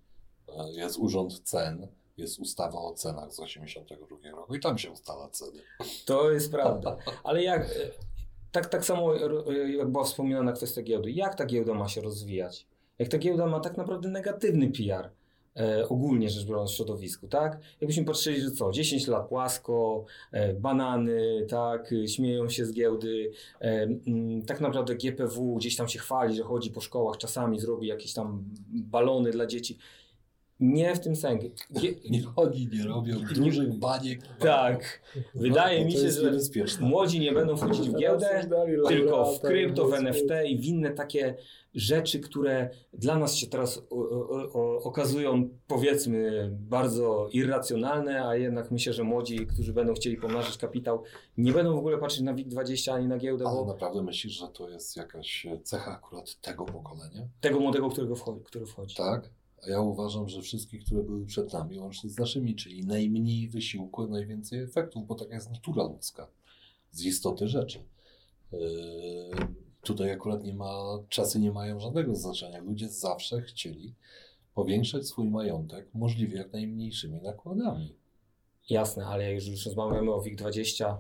e, 0.58 0.72
jest 0.72 0.98
urząd 1.00 1.40
cen, 1.40 1.88
jest 2.18 2.40
ustawa 2.40 2.80
o 2.82 2.94
cenach 2.94 3.34
z 3.34 3.36
1982 3.36 4.32
roku 4.38 4.56
i 4.56 4.60
tam 4.60 4.78
się 4.78 4.92
ustala 4.92 5.30
ceny. 5.30 5.60
To 6.06 6.32
jest 6.32 6.52
prawda. 6.52 6.98
Ale 7.24 7.44
jak, 7.44 7.62
e, 7.62 7.70
tak, 8.52 8.70
tak 8.70 8.86
samo 8.86 9.16
e, 9.18 9.70
jak 9.70 9.92
była 9.92 10.04
wspomniana 10.04 10.52
kwestia 10.54 10.82
giełdy. 10.82 11.12
Jak 11.12 11.36
ta 11.36 11.46
giełda 11.46 11.74
ma 11.74 11.88
się 11.88 12.02
rozwijać? 12.02 12.68
Jak 13.00 13.10
ta 13.10 13.18
giełda 13.18 13.48
ma 13.48 13.60
tak 13.60 13.78
naprawdę 13.78 14.10
negatywny 14.10 14.72
PR, 14.72 15.10
e, 15.60 15.90
ogólnie 15.90 16.30
rzecz 16.30 16.46
biorąc 16.46 16.72
w 16.72 16.76
środowisku, 16.76 17.28
tak? 17.28 17.60
Jakbyśmy 17.82 18.06
patrzyli, 18.06 18.42
że 18.42 18.52
co, 18.52 18.72
10 18.72 19.08
lat 19.08 19.28
płasko, 19.28 20.06
e, 20.32 20.54
banany, 20.54 21.46
tak, 21.50 21.94
śmieją 22.08 22.50
się 22.50 22.66
z 22.66 22.74
giełdy, 22.74 23.32
e, 23.62 23.82
mm, 24.08 24.46
tak 24.46 24.62
naprawdę 24.62 24.96
GPW 24.96 25.56
gdzieś 25.56 25.76
tam 25.76 25.88
się 25.88 26.00
chwali, 26.00 26.36
że 26.36 26.44
chodzi 26.44 26.72
po 26.72 26.82
szkołach, 26.82 27.18
czasami 27.18 27.60
zrobi 27.60 27.88
jakieś 27.88 28.14
tam 28.14 28.44
balony 28.70 29.32
dla 29.32 29.46
dzieci. 29.46 29.78
Nie 30.60 30.96
w 30.96 31.00
tym 31.00 31.16
sensie. 31.16 31.50
Gie- 31.74 31.96
Nie, 32.12 32.22
oni 32.36 32.68
nie 32.74 32.84
robią 32.84 33.16
dużych 33.36 33.74
baniek. 33.74 34.20
tak. 34.40 35.02
Wydaje 35.36 35.80
Bo 35.80 35.86
mi 35.86 35.92
się, 35.92 36.12
że 36.12 36.32
młodzi 36.82 37.20
nie 37.20 37.32
będą 37.32 37.58
wchodzić 37.58 37.90
w 37.90 37.98
giełdę, 37.98 38.48
tylko 38.88 39.26
w 39.26 39.40
krypto, 39.40 39.88
w 39.88 39.94
NFT 39.94 40.30
i 40.48 40.58
w 40.58 40.66
inne 40.66 40.92
takie 40.92 41.36
rzeczy, 41.76 42.20
które 42.20 42.70
dla 42.94 43.18
nas 43.18 43.36
się 43.36 43.48
teraz 43.48 43.78
o, 43.90 43.96
o, 43.96 44.54
o, 44.54 44.84
okazują 44.84 45.50
powiedzmy 45.68 46.50
bardzo 46.52 47.30
irracjonalne, 47.32 48.28
a 48.28 48.36
jednak 48.36 48.72
myślę, 48.72 48.94
że 48.94 49.04
młodzi, 49.04 49.48
którzy 49.48 49.74
będą 49.74 49.94
chcieli 49.94 50.18
pomnażyć 50.18 50.58
kapitał, 50.58 51.04
nie 51.38 51.52
będą 51.52 51.76
w 51.76 51.78
ogóle 51.78 51.98
patrzeć 51.98 52.22
na 52.22 52.34
WIG20 52.34 52.92
ani 52.92 53.08
na 53.08 53.18
giełdę, 53.18 53.46
Ale 53.48 53.56
bo 53.56 53.66
naprawdę 53.66 54.04
myślisz, 54.04 54.34
że 54.34 54.48
to 54.48 54.70
jest 54.70 54.98
jakaś 54.98 55.48
cecha 55.64 55.92
akurat 55.92 56.42
tego 56.42 56.66
pokolenia? 56.66 57.28
tego 57.42 57.60
młodego, 57.60 57.90
którego 57.90 58.16
wchodzi, 58.16 58.44
który 58.44 58.66
wchodzi. 58.66 58.96
Tak. 58.96 59.30
A 59.64 59.70
ja 59.70 59.82
uważam, 59.82 60.30
że 60.30 60.42
wszystkich, 60.42 60.86
które 60.86 61.04
były 61.04 61.26
przed 61.26 61.54
nami, 61.54 61.80
łącznie 61.80 62.10
z 62.10 62.18
naszymi, 62.18 62.56
czyli 62.56 62.86
najmniej 62.86 63.50
wysiłku, 63.50 64.08
najwięcej 64.08 64.60
efektów, 64.60 65.08
bo 65.08 65.16
taka 65.16 65.36
jest 65.36 65.52
natura 65.52 65.84
ludzka 65.84 66.28
z 66.92 67.06
istoty 67.06 67.48
rzeczy. 67.48 67.80
Yy, 68.52 68.60
tutaj 69.82 70.12
akurat 70.12 70.44
nie 70.44 70.54
ma, 70.54 71.00
czasy 71.10 71.40
nie 71.40 71.52
mają 71.52 71.80
żadnego 71.80 72.16
znaczenia. 72.16 72.60
Ludzie 72.60 72.90
zawsze 72.90 73.42
chcieli 73.42 73.96
powiększać 74.54 75.08
swój 75.08 75.30
majątek 75.30 75.94
możliwie 75.94 76.38
jak 76.38 76.54
najmniejszymi 76.54 77.22
nakładami. 77.22 77.96
Jasne, 78.70 79.06
ale 79.06 79.34
jak 79.34 79.46
już 79.46 79.66
rozmawiamy 79.66 80.14
o 80.14 80.22
WIG20, 80.22 80.98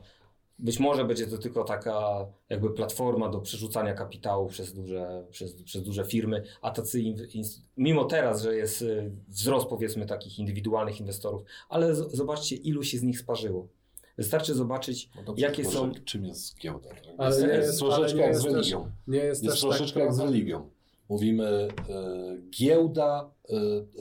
być 0.59 0.79
może 0.79 1.05
będzie 1.05 1.27
to 1.27 1.37
tylko 1.37 1.63
taka 1.63 2.25
jakby 2.49 2.69
platforma 2.69 3.29
do 3.29 3.39
przerzucania 3.39 3.93
kapitału 3.93 4.47
przez 4.47 4.73
duże, 4.73 5.25
przez, 5.31 5.63
przez 5.63 5.83
duże 5.83 6.05
firmy, 6.05 6.43
a 6.61 6.71
tacy, 6.71 7.01
in, 7.01 7.17
in, 7.33 7.43
mimo 7.77 8.05
teraz, 8.05 8.41
że 8.41 8.55
jest 8.55 8.81
y, 8.81 9.11
wzrost 9.27 9.67
powiedzmy 9.67 10.05
takich 10.05 10.39
indywidualnych 10.39 10.99
inwestorów, 10.99 11.41
ale 11.69 11.95
z, 11.95 12.11
zobaczcie 12.11 12.55
ilu 12.55 12.83
się 12.83 12.97
z 12.97 13.03
nich 13.03 13.19
sparzyło. 13.19 13.67
Wystarczy 14.17 14.53
zobaczyć, 14.53 15.09
No 15.15 15.23
dobrze, 15.23 15.45
jakie 15.45 15.65
są... 15.65 15.91
Czym 16.05 16.25
jest 16.25 16.59
giełda? 16.59 16.89
Tak? 16.89 17.03
Ale 17.17 17.29
jest, 17.35 17.47
nie 17.47 17.53
jest, 17.53 17.67
jest- 17.67 17.79
troszeczkę 17.79 18.15
nie 18.17 18.21
jak 18.21 18.29
jest 18.29 18.41
z 18.41 18.43
też- 18.43 18.53
religią. 18.53 18.91
Nie 19.07 19.19
jest, 19.19 19.43
Jest 19.43 19.53
też 19.53 19.61
troszeczkę 19.61 19.99
tak 19.99 20.03
jak 20.03 20.13
z 20.13 20.19
religią. 20.19 20.69
Mówimy 21.09 21.45
e, 21.45 21.67
giełda, 22.59 23.31
e, 23.49 23.55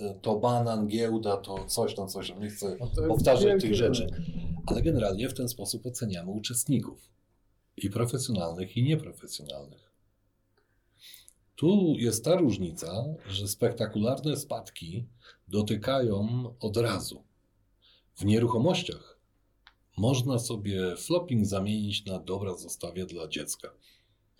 e, 0.08 0.14
to 0.22 0.36
banan, 0.36 0.86
giełda, 0.88 1.36
to 1.36 1.64
coś 1.66 1.94
tam, 1.94 2.08
coś 2.08 2.30
tam. 2.30 2.40
Nie 2.40 2.48
chcę 2.48 2.76
No 2.80 3.08
powtarzać 3.08 3.62
tych 3.62 3.74
rzeczy. 3.74 4.06
Ale 4.68 4.82
generalnie 4.82 5.28
w 5.28 5.34
ten 5.34 5.48
sposób 5.48 5.86
oceniamy 5.86 6.30
uczestników. 6.30 7.10
I 7.76 7.90
profesjonalnych, 7.90 8.76
i 8.76 8.82
nieprofesjonalnych. 8.82 9.92
Tu 11.56 11.94
jest 11.98 12.24
ta 12.24 12.36
różnica, 12.36 13.04
że 13.28 13.48
spektakularne 13.48 14.36
spadki 14.36 15.06
dotykają 15.48 16.28
od 16.60 16.76
razu. 16.76 17.24
W 18.16 18.24
nieruchomościach 18.24 19.18
można 19.96 20.38
sobie 20.38 20.96
flopping 20.96 21.46
zamienić 21.46 22.06
na 22.06 22.18
dobra 22.18 22.54
zostawię 22.54 23.06
dla 23.06 23.28
dziecka. 23.28 23.68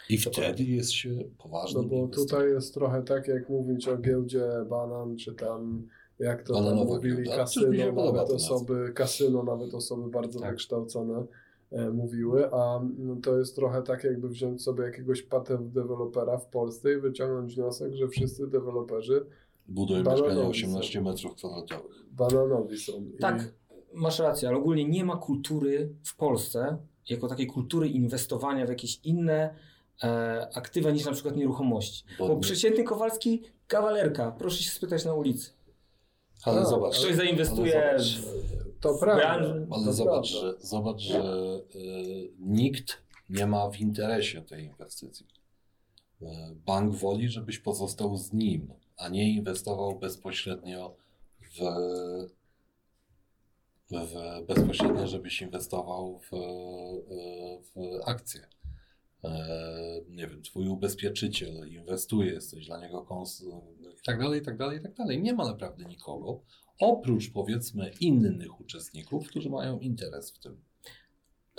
I 0.09 0.18
wtedy 0.18 0.64
jest 0.64 0.93
się 0.93 1.11
No 1.11 1.24
poważnym 1.39 1.89
bo 1.89 2.09
tutaj 2.09 2.51
jest 2.51 2.74
trochę 2.74 3.03
tak, 3.03 3.29
jak 3.29 3.49
mówić 3.49 3.89
o 3.89 3.99
giełdzie 3.99 4.45
banan, 4.70 5.16
czy 5.16 5.35
tam 5.35 5.89
jak 6.19 6.43
to 6.43 6.55
tam 6.55 6.64
Bananowa 6.64 6.95
mówili, 6.95 7.16
giełda. 7.16 7.31
Się 7.33 7.37
kasyno, 7.37 8.05
nawet 8.12 8.31
osoby, 8.31 8.93
kasyno, 8.95 9.43
nawet 9.43 9.75
osoby 9.75 10.11
bardzo 10.11 10.41
Tak. 10.41 10.51
wykształcone 10.51 11.27
e, 11.73 11.91
mówiły, 11.91 12.53
a 12.53 12.81
to 13.23 13.39
jest 13.39 13.55
trochę 13.55 13.83
tak, 13.83 14.05
jakby 14.05 14.29
wziąć 14.29 14.62
sobie 14.62 14.85
jakiegoś 14.85 15.23
patent 15.23 15.73
dewelopera 15.73 16.39
w 16.39 16.47
Polsce 16.47 16.93
i 16.93 16.97
wyciągnąć 17.01 17.55
wniosek, 17.55 17.95
że 17.95 18.09
wszyscy 18.09 18.47
deweloperzy 18.47 19.27
Budują 19.69 19.99
mieszkania 20.05 20.35
są. 20.35 20.49
18 20.49 21.01
metrów 21.01 21.35
kwadratowych. 21.35 21.97
bananowi 22.12 22.79
są. 22.79 22.93
I 23.14 23.19
Tak, 23.21 23.53
masz 23.93 24.19
rację, 24.19 24.49
ale 24.49 24.57
ogólnie 24.57 24.85
nie 24.89 25.05
ma 25.05 25.16
kultury 25.16 25.93
w 26.05 26.16
Polsce, 26.16 26.77
jako 27.11 27.29
takiej 27.29 27.47
kultury 27.47 27.89
inwestowania 27.89 28.66
w 28.66 28.69
jakieś 28.69 29.01
inne 29.05 29.55
e, 30.03 30.49
aktywa 30.55 30.91
niż 30.91 31.05
na 31.05 31.12
przykład 31.12 31.37
nieruchomości. 31.37 32.05
Bo 32.19 32.29
Bo 32.29 32.37
przeciętny 32.37 32.85
Kowalski, 32.85 33.43
kawalerka, 33.66 34.33
proszę 34.39 34.62
się 34.62 34.71
spytać 34.71 35.05
na 35.05 35.14
ulicy. 35.14 35.51
Ale 36.45 36.61
Tak, 36.61 36.68
zobacz. 36.68 36.99
Ktoś 36.99 37.14
zainwestuje 37.14 37.72
zobacz, 37.72 38.18
w 38.20 38.80
To 38.80 38.99
prawda. 38.99 39.28
Ale 39.70 39.84
To 39.84 39.93
zobacz, 39.93 40.32
prawda. 40.32 40.59
że, 40.61 40.66
zobacz, 40.66 41.01
że 41.01 41.22
y, 41.74 42.32
nikt 42.39 43.03
nie 43.30 43.47
ma 43.47 43.70
w 43.70 43.80
interesie 43.80 44.43
tej 44.43 44.64
inwestycji. 44.64 45.26
Y, 46.22 46.26
bank 46.66 46.95
woli, 46.95 47.28
żebyś 47.28 47.59
pozostał 47.59 48.16
z 48.16 48.32
nim, 48.32 48.72
a 48.97 49.09
nie 49.09 49.30
inwestował 49.30 49.99
bezpośrednio 49.99 50.95
w, 51.41 51.59
w 53.91 54.47
bezpośrednio, 54.47 55.07
żebyś 55.07 55.43
inwestował 55.43 56.18
w, 56.18 56.32
y, 56.32 56.39
w 57.62 58.01
akcje. 58.09 58.47
E, 59.24 60.01
nie 60.09 60.26
wiem, 60.26 60.43
twój 60.43 60.68
ubezpieczyciel 60.68 61.68
inwestuje, 61.72 62.32
jesteś 62.32 62.66
dla 62.66 62.80
niego 62.80 63.03
kons 63.03 63.45
tak 64.09 64.20
dalej, 64.20 64.40
i 64.40 64.44
tak 64.44 64.56
dalej, 64.56 64.78
i 64.78 64.82
tak 64.82 64.94
dalej. 64.94 65.22
Nie 65.22 65.32
ma 65.34 65.46
naprawdę 65.46 65.84
nikogo, 65.84 66.40
oprócz 66.80 67.32
powiedzmy 67.32 67.90
innych 68.00 68.61
uczestników, 68.61 69.28
którzy 69.28 69.50
mają 69.50 69.78
interes 69.78 70.30
w 70.30 70.38
tym. 70.38 70.61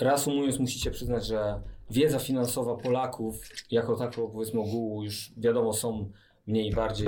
Reasumując, 0.02 0.60
musicie 0.60 0.92
przyznać, 0.92 1.26
że 1.26 1.62
wiedza 1.90 2.20
finansowa 2.20 2.76
Polaków, 2.76 3.42
jako 3.72 3.96
tako 3.96 4.28
powiedzmy 4.28 4.60
ogółu, 4.60 5.04
już 5.04 5.34
wiadomo, 5.38 5.74
są 5.74 6.12
mniej 6.48 6.72
bardziej, 6.72 7.08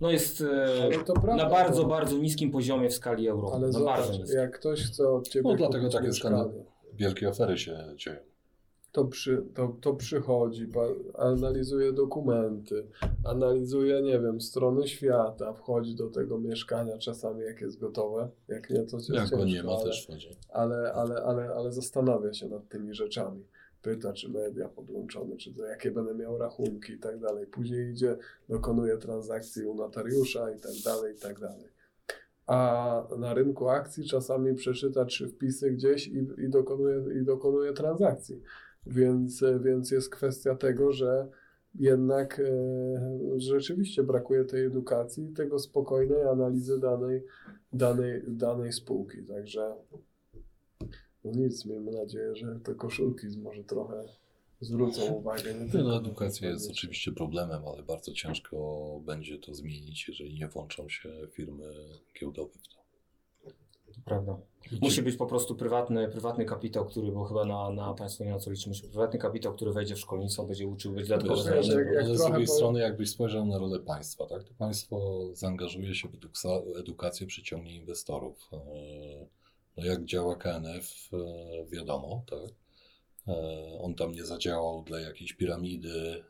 no 0.00 0.10
jest 0.10 0.40
e, 0.40 0.90
prawda, 1.04 1.36
na 1.36 1.50
bardzo, 1.50 1.82
to- 1.82 1.88
bardzo 1.88 2.18
niskim 2.18 2.50
poziomie 2.50 2.88
w 2.90 2.94
skali 2.94 3.28
Europy. 3.28 3.54
Ale 3.56 3.68
na 3.68 3.80
bardzo 3.80 4.04
zobacz, 4.04 4.20
niskim. 4.20 4.38
jak 4.40 4.58
ktoś 4.58 4.82
chce 4.82 5.08
od 5.08 5.28
ciebie 5.28 5.50
No, 5.50 5.56
dlatego 5.56 5.88
takie 5.88 6.12
skandale. 6.12 6.52
Wielkie 6.94 7.28
afery 7.28 7.58
się 7.58 7.78
dzieją. 7.96 8.29
To, 8.92 9.04
przy, 9.04 9.42
to, 9.54 9.76
to 9.80 9.94
przychodzi, 9.94 10.66
analizuje 11.14 11.92
dokumenty, 11.92 12.86
analizuje, 13.24 14.02
nie 14.02 14.20
wiem, 14.20 14.40
strony 14.40 14.88
świata, 14.88 15.52
wchodzi 15.52 15.94
do 15.94 16.10
tego 16.10 16.38
mieszkania 16.38 16.98
czasami 16.98 17.42
jak 17.42 17.60
jest 17.60 17.78
gotowe, 17.80 18.28
jak 18.48 18.70
nie, 18.70 18.82
to 18.82 18.96
jest 18.96 19.08
Jak 19.08 19.18
ciężko, 19.30 19.44
nie 19.44 19.62
ma, 19.62 19.72
ale, 19.72 19.84
też 19.84 20.04
wchodzi. 20.04 20.28
ale, 20.52 20.92
ale, 20.92 21.22
ale, 21.22 21.54
ale 21.54 21.72
zastanawia 21.72 22.32
się 22.32 22.48
nad 22.48 22.68
tymi 22.68 22.94
rzeczami. 22.94 23.44
Pyta, 23.82 24.12
czy 24.12 24.28
media 24.28 24.68
podłączone, 24.68 25.36
czy 25.36 25.54
to, 25.54 25.64
jakie 25.64 25.90
będę 25.90 26.14
miał 26.14 26.38
rachunki 26.38 26.92
i 26.92 26.98
tak 26.98 27.18
dalej. 27.18 27.46
Później 27.46 27.90
idzie, 27.90 28.16
dokonuje 28.48 28.96
transakcji 28.98 29.64
u 29.66 29.74
notariusza 29.74 30.50
i 30.50 30.60
tak 30.60 30.72
dalej, 30.84 31.14
i 31.16 31.18
tak 31.18 31.40
dalej. 31.40 31.68
A 32.46 33.02
na 33.18 33.34
rynku 33.34 33.68
akcji 33.68 34.04
czasami 34.04 34.54
przeczyta 34.54 35.04
trzy 35.04 35.28
wpisy 35.28 35.70
gdzieś 35.70 36.08
i, 36.08 36.26
i, 36.38 36.48
dokonuje, 36.48 37.20
i 37.20 37.24
dokonuje 37.24 37.72
transakcji. 37.72 38.42
Więc, 38.86 39.44
więc 39.60 39.90
jest 39.90 40.10
kwestia 40.10 40.54
tego, 40.54 40.92
że 40.92 41.28
jednak 41.74 42.40
e, 42.40 43.40
rzeczywiście 43.40 44.02
brakuje 44.02 44.44
tej 44.44 44.64
edukacji 44.64 45.24
i 45.24 45.32
tego 45.32 45.58
spokojnej 45.58 46.22
analizy 46.22 46.80
danej, 46.80 47.24
danej, 47.72 48.22
danej 48.28 48.72
spółki. 48.72 49.22
Także 49.22 49.74
no 51.24 51.30
nic, 51.30 51.66
miejmy 51.66 51.90
nadzieję, 51.92 52.36
że 52.36 52.60
te 52.64 52.74
koszulki 52.74 53.26
może 53.42 53.64
trochę 53.64 54.04
zwrócą 54.60 55.12
uwagę. 55.12 55.54
Nie 55.54 55.82
No, 55.82 55.96
edukacja 55.96 56.50
jest 56.50 56.70
oczywiście 56.70 57.12
problemem, 57.12 57.62
ale 57.68 57.82
bardzo 57.82 58.12
ciężko 58.12 59.00
będzie 59.06 59.38
to 59.38 59.54
zmienić, 59.54 60.08
jeżeli 60.08 60.34
nie 60.34 60.48
włączą 60.48 60.88
się 60.88 61.08
firmy 61.32 61.72
giełdowe 62.20 62.52
w 62.62 62.68
to. 62.68 62.79
Prawda. 64.04 64.36
Musi 64.80 65.02
być 65.02 65.16
po 65.16 65.26
prostu 65.26 65.54
prywatny, 65.54 66.08
prywatny 66.08 66.44
kapitał, 66.44 66.86
który, 66.86 67.12
bo 67.12 67.24
chyba 67.24 67.44
na, 67.44 67.70
na 67.70 67.94
Państwo 67.94 68.24
nie 68.24 68.30
na 68.30 68.38
co 68.38 68.50
liczymy, 68.50 68.74
prywatny 68.82 69.18
kapitał, 69.18 69.54
który 69.54 69.72
wejdzie 69.72 69.94
w 69.94 69.98
szkolnictwo, 70.00 70.44
będzie 70.44 70.66
uczył, 70.68 70.94
Wiesz, 70.94 71.06
znany. 71.06 71.28
jak- 71.28 71.94
jak 71.94 72.04
ale 72.04 72.18
z 72.18 72.24
drugiej 72.24 72.46
po- 72.46 72.52
strony, 72.52 72.80
jakbyś 72.80 73.10
spojrzał 73.10 73.46
na 73.46 73.58
rolę 73.58 73.78
państwa, 73.80 74.26
tak? 74.26 74.44
to 74.44 74.54
państwo 74.58 75.20
zaangażuje 75.32 75.94
się 75.94 76.08
w 76.08 76.76
edukację, 76.78 77.26
przyciągnie 77.26 77.74
inwestorów. 77.76 78.50
E, 78.52 78.56
No 79.76 79.86
jak 79.86 80.04
działa 80.04 80.36
KNF, 80.36 81.10
e, 81.12 81.66
wiadomo, 81.66 82.22
tak? 82.30 82.50
E, 83.28 83.78
On 83.80 83.94
tam 83.94 84.12
nie 84.12 84.24
zadziałał 84.24 84.82
dla 84.82 85.00
jakiejś 85.00 85.32
piramidy, 85.32 86.24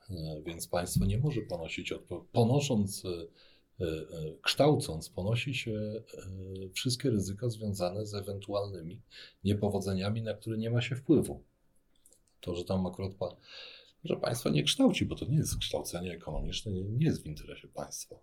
więc 0.47 0.67
państwo 0.69 1.05
nie 1.07 1.19
może 1.19 1.41
ponosić 1.41 1.93
odpo- 1.93 2.23
Ponosząc, 2.33 3.03
kształcąc, 4.43 5.09
ponosi 5.09 5.55
się 5.55 5.71
e, 5.73 6.03
wszystkie 6.75 7.11
ryzyka 7.11 7.49
związane 7.49 8.07
z 8.07 8.15
ewentualnymi 8.15 9.01
niepowodzeniami, 9.45 10.23
na 10.23 10.35
które 10.35 10.59
nie 10.59 10.71
ma 10.71 10.81
się 10.81 10.97
wpływu. 10.97 11.43
To, 12.41 12.57
że 12.57 12.65
tam 12.65 12.87
akurat 12.87 13.15
pa- 13.15 13.37
że 14.05 14.17
państwo 14.17 14.51
nie 14.51 14.63
kształci, 14.63 15.07
bo 15.07 15.15
to 15.15 15.25
nie 15.27 15.37
jest 15.37 15.59
kształcenie 15.59 16.13
ekonomiczne, 16.13 16.73
nie, 16.73 16.83
nie 16.83 17.07
jest 17.07 17.23
w 17.23 17.27
interesie 17.27 17.69
państwa. 17.69 18.17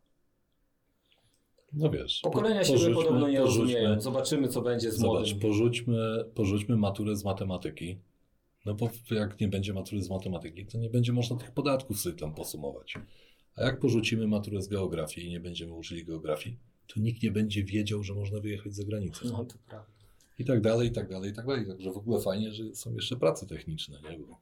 No 1.73 1.89
wiesz. 1.89 2.19
Pokolenia 2.23 2.61
po- 2.61 2.67
porzućmy- 2.67 2.93
podobno 2.95 3.27
nie 3.29 3.37
porzućmy- 3.39 3.59
rozumieją. 3.61 4.01
Zobaczymy, 4.01 4.47
co 4.47 4.61
będzie 4.61 4.91
z 4.91 4.97
Zobacz, 4.97 5.13
młodym. 5.27 5.39
porzućmy, 5.39 6.25
porzućmy 6.35 6.77
maturę 6.77 7.15
z 7.15 7.23
matematyki. 7.25 7.97
No 8.65 8.73
bo 8.73 8.89
jak 9.11 9.39
nie 9.39 9.47
będzie 9.47 9.73
matury 9.73 10.01
z 10.03 10.09
matematyki, 10.09 10.65
to 10.65 10.77
nie 10.77 10.89
będzie 10.89 11.13
można 11.13 11.35
tych 11.37 11.51
podatków 11.51 11.99
sobie 11.99 12.15
tam 12.15 12.35
posumować. 12.35 12.93
A 13.57 13.63
jak 13.63 13.79
porzucimy 13.79 14.27
maturę 14.27 14.61
z 14.61 14.67
geografii 14.67 15.27
i 15.27 15.29
nie 15.29 15.39
będziemy 15.39 15.73
uczyli 15.73 16.05
geografii, 16.05 16.57
to 16.87 16.99
nikt 16.99 17.23
nie 17.23 17.31
będzie 17.31 17.63
wiedział, 17.63 18.03
że 18.03 18.13
można 18.13 18.39
wyjechać 18.39 18.75
za 18.75 18.83
granicę. 18.83 19.19
No 19.25 19.45
to 19.45 19.55
prawda. 19.67 19.91
I 20.39 20.45
tak 20.45 20.61
dalej, 20.61 20.87
i 20.87 20.91
tak 20.91 21.09
dalej, 21.09 21.31
i 21.31 21.33
tak 21.33 21.45
dalej. 21.45 21.67
Także 21.67 21.91
w 21.91 21.97
ogóle 21.97 22.21
fajnie, 22.21 22.51
że 22.51 22.75
są 22.75 22.93
jeszcze 22.93 23.15
prace 23.15 23.45
techniczne, 23.45 23.99
nie? 24.09 24.19
Bo 24.19 24.39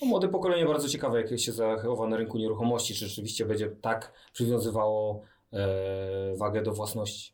No, 0.00 0.06
młode 0.06 0.28
pokolenie 0.28 0.66
bardzo 0.66 0.88
ciekawe, 0.88 1.20
jak 1.22 1.40
się 1.40 1.52
zachowa 1.52 2.08
na 2.08 2.16
rynku 2.16 2.38
nieruchomości, 2.38 2.94
czy 2.94 3.08
rzeczywiście 3.08 3.46
będzie 3.46 3.68
tak 3.68 4.12
przywiązywało 4.32 5.22
e, 5.52 6.36
wagę 6.36 6.62
do 6.62 6.72
własności. 6.72 7.32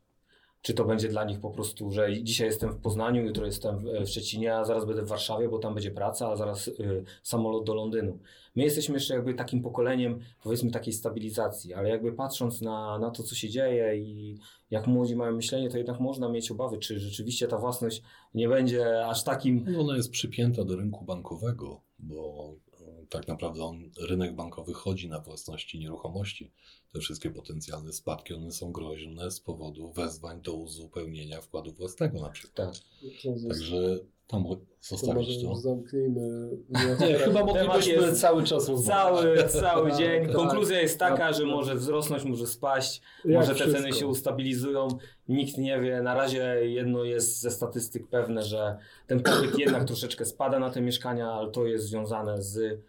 Czy 0.64 0.74
to 0.74 0.84
będzie 0.84 1.08
dla 1.08 1.24
nich 1.24 1.40
po 1.40 1.50
prostu, 1.50 1.90
że 1.90 2.22
dzisiaj 2.22 2.46
jestem 2.46 2.72
w 2.72 2.76
Poznaniu, 2.76 3.22
jutro 3.22 3.46
jestem 3.46 3.78
w, 3.78 3.82
w 3.82 4.08
Szczecinie, 4.08 4.56
a 4.56 4.64
zaraz 4.64 4.84
będę 4.84 5.02
w 5.02 5.08
Warszawie, 5.08 5.48
bo 5.48 5.58
tam 5.58 5.74
będzie 5.74 5.90
praca, 5.90 6.28
a 6.28 6.36
zaraz 6.36 6.68
y, 6.68 7.04
samolot 7.22 7.64
do 7.64 7.74
Londynu. 7.74 8.18
My 8.56 8.62
jesteśmy 8.62 8.94
jeszcze 8.94 9.14
jakby 9.14 9.34
takim 9.34 9.62
pokoleniem, 9.62 10.20
powiedzmy, 10.42 10.70
takiej 10.70 10.92
stabilizacji, 10.92 11.74
ale 11.74 11.88
jakby 11.88 12.12
patrząc 12.12 12.60
na, 12.60 12.98
na 12.98 13.10
to, 13.10 13.22
co 13.22 13.34
się 13.34 13.48
dzieje 13.48 13.96
i 13.96 14.38
jak 14.70 14.86
młodzi 14.86 15.16
mają 15.16 15.32
myślenie, 15.32 15.70
to 15.70 15.78
jednak 15.78 16.00
można 16.00 16.28
mieć 16.28 16.50
obawy, 16.50 16.78
czy 16.78 17.00
rzeczywiście 17.00 17.48
ta 17.48 17.58
własność 17.58 18.02
nie 18.34 18.48
będzie 18.48 19.06
aż 19.06 19.24
takim 19.24 19.64
No, 19.68 19.80
Ona 19.80 19.96
jest 19.96 20.10
przypięta 20.10 20.64
do 20.64 20.76
rynku 20.76 21.04
bankowego, 21.04 21.80
bo 21.98 22.52
e, 22.72 22.73
tak 23.10 23.28
naprawdę 23.28 23.64
on, 23.64 23.90
rynek 24.08 24.34
bankowy 24.34 24.72
chodzi 24.74 25.08
na 25.08 25.20
własności 25.20 25.78
nieruchomości. 25.78 26.50
Te 26.92 27.00
wszystkie 27.00 27.30
potencjalne 27.30 27.92
spadki, 27.92 28.34
one 28.34 28.52
są 28.52 28.72
groźne 28.72 29.30
z 29.30 29.40
powodu 29.40 29.92
wezwań 29.92 30.40
do 30.42 30.52
uzupełnienia 30.54 31.40
wkładu 31.40 31.72
własnego 31.72 32.20
na 32.20 32.28
przykład. 32.30 32.54
Tak. 32.72 32.82
To 33.22 33.48
Także 33.48 33.98
tam 34.26 34.44
to 34.44 34.56
zostawić 34.80 35.28
może 35.28 35.40
to. 35.40 35.48
już 35.48 35.58
zamknijmy. 35.58 36.50
Nie, 37.00 37.14
chyba 37.14 37.40
Temat 37.40 37.46
moglibyśmy 37.66 38.12
cały 38.12 38.42
czas 38.44 38.68
rozmawiać. 38.68 39.50
Cały, 39.52 39.62
cały 39.62 39.90
Tak, 39.90 39.98
dzień. 39.98 40.26
tak, 40.26 40.34
Konkluzja 40.36 40.80
jest 40.80 40.98
taka, 40.98 41.16
tak, 41.16 41.34
że 41.34 41.40
tak. 41.40 41.48
może 41.50 41.74
wzrosnąć, 41.74 42.24
może 42.24 42.46
spaść, 42.46 43.02
Jak 43.24 43.34
może 43.34 43.48
te 43.48 43.54
wszystko. 43.54 43.76
ceny 43.82 43.92
się 43.92 44.06
ustabilizują. 44.06 44.88
Nikt 45.28 45.58
nie 45.58 45.80
wie. 45.80 46.02
Na 46.02 46.14
razie 46.14 46.56
jedno 46.62 47.04
jest 47.04 47.40
ze 47.40 47.50
statystyk 47.50 48.08
pewne, 48.08 48.42
że 48.42 48.78
ten 49.06 49.22
popyt 49.22 49.58
jednak 49.58 49.84
troszeczkę 49.84 50.24
spada 50.24 50.58
na 50.58 50.70
te 50.70 50.80
mieszkania, 50.80 51.30
ale 51.32 51.50
to 51.50 51.66
jest 51.66 51.84
związane 51.86 52.42
z 52.42 52.80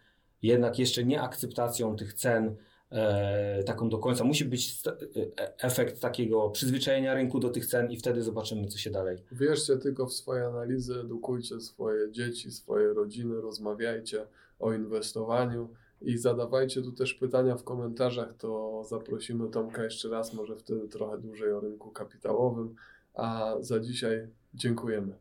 jednak 0.46 0.80
jeszcze 0.80 1.06
nieakceptacją 1.06 1.96
tych 1.96 2.14
cen 2.14 2.56
e, 2.92 3.64
taką 3.64 3.90
do 3.90 3.98
końca. 3.98 4.24
Musi 4.24 4.46
być 4.46 4.82
e, 4.88 5.64
efekt 5.64 6.02
takiego 6.02 6.50
przyzwyczajenia 6.50 7.14
rynku 7.14 7.40
do 7.40 7.50
tych 7.50 7.66
cen 7.66 7.92
i 7.92 7.98
wtedy 7.98 8.22
zobaczymy, 8.22 8.68
co 8.68 8.78
się 8.78 8.90
dalej. 8.90 9.18
Wierzcie 9.32 9.78
tylko 9.78 10.06
w 10.06 10.14
swoje 10.14 10.46
analizy, 10.46 11.00
edukujcie 11.00 11.60
swoje 11.60 12.12
dzieci, 12.12 12.52
swoje 12.52 12.94
rodziny, 12.94 13.42
rozmawiajcie 13.42 14.26
o 14.60 14.74
inwestowaniu 14.74 15.70
i 16.02 16.18
zadawajcie 16.18 16.82
tu 16.82 16.92
też 16.92 17.14
pytania 17.14 17.56
w 17.56 17.64
komentarzach, 17.64 18.34
to 18.38 18.82
zaprosimy 18.90 19.50
Tomka 19.50 19.84
jeszcze 19.84 20.10
raz, 20.10 20.34
może 20.34 20.56
wtedy 20.56 20.88
trochę 20.88 21.18
dłużej 21.18 21.52
o 21.52 21.60
rynku 21.60 21.92
kapitałowym, 21.92 22.76
a 23.14 23.56
za 23.60 23.80
dzisiaj 23.80 24.28
dziękujemy. 24.54 25.16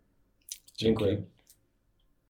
Dziękuję. 0.76 1.22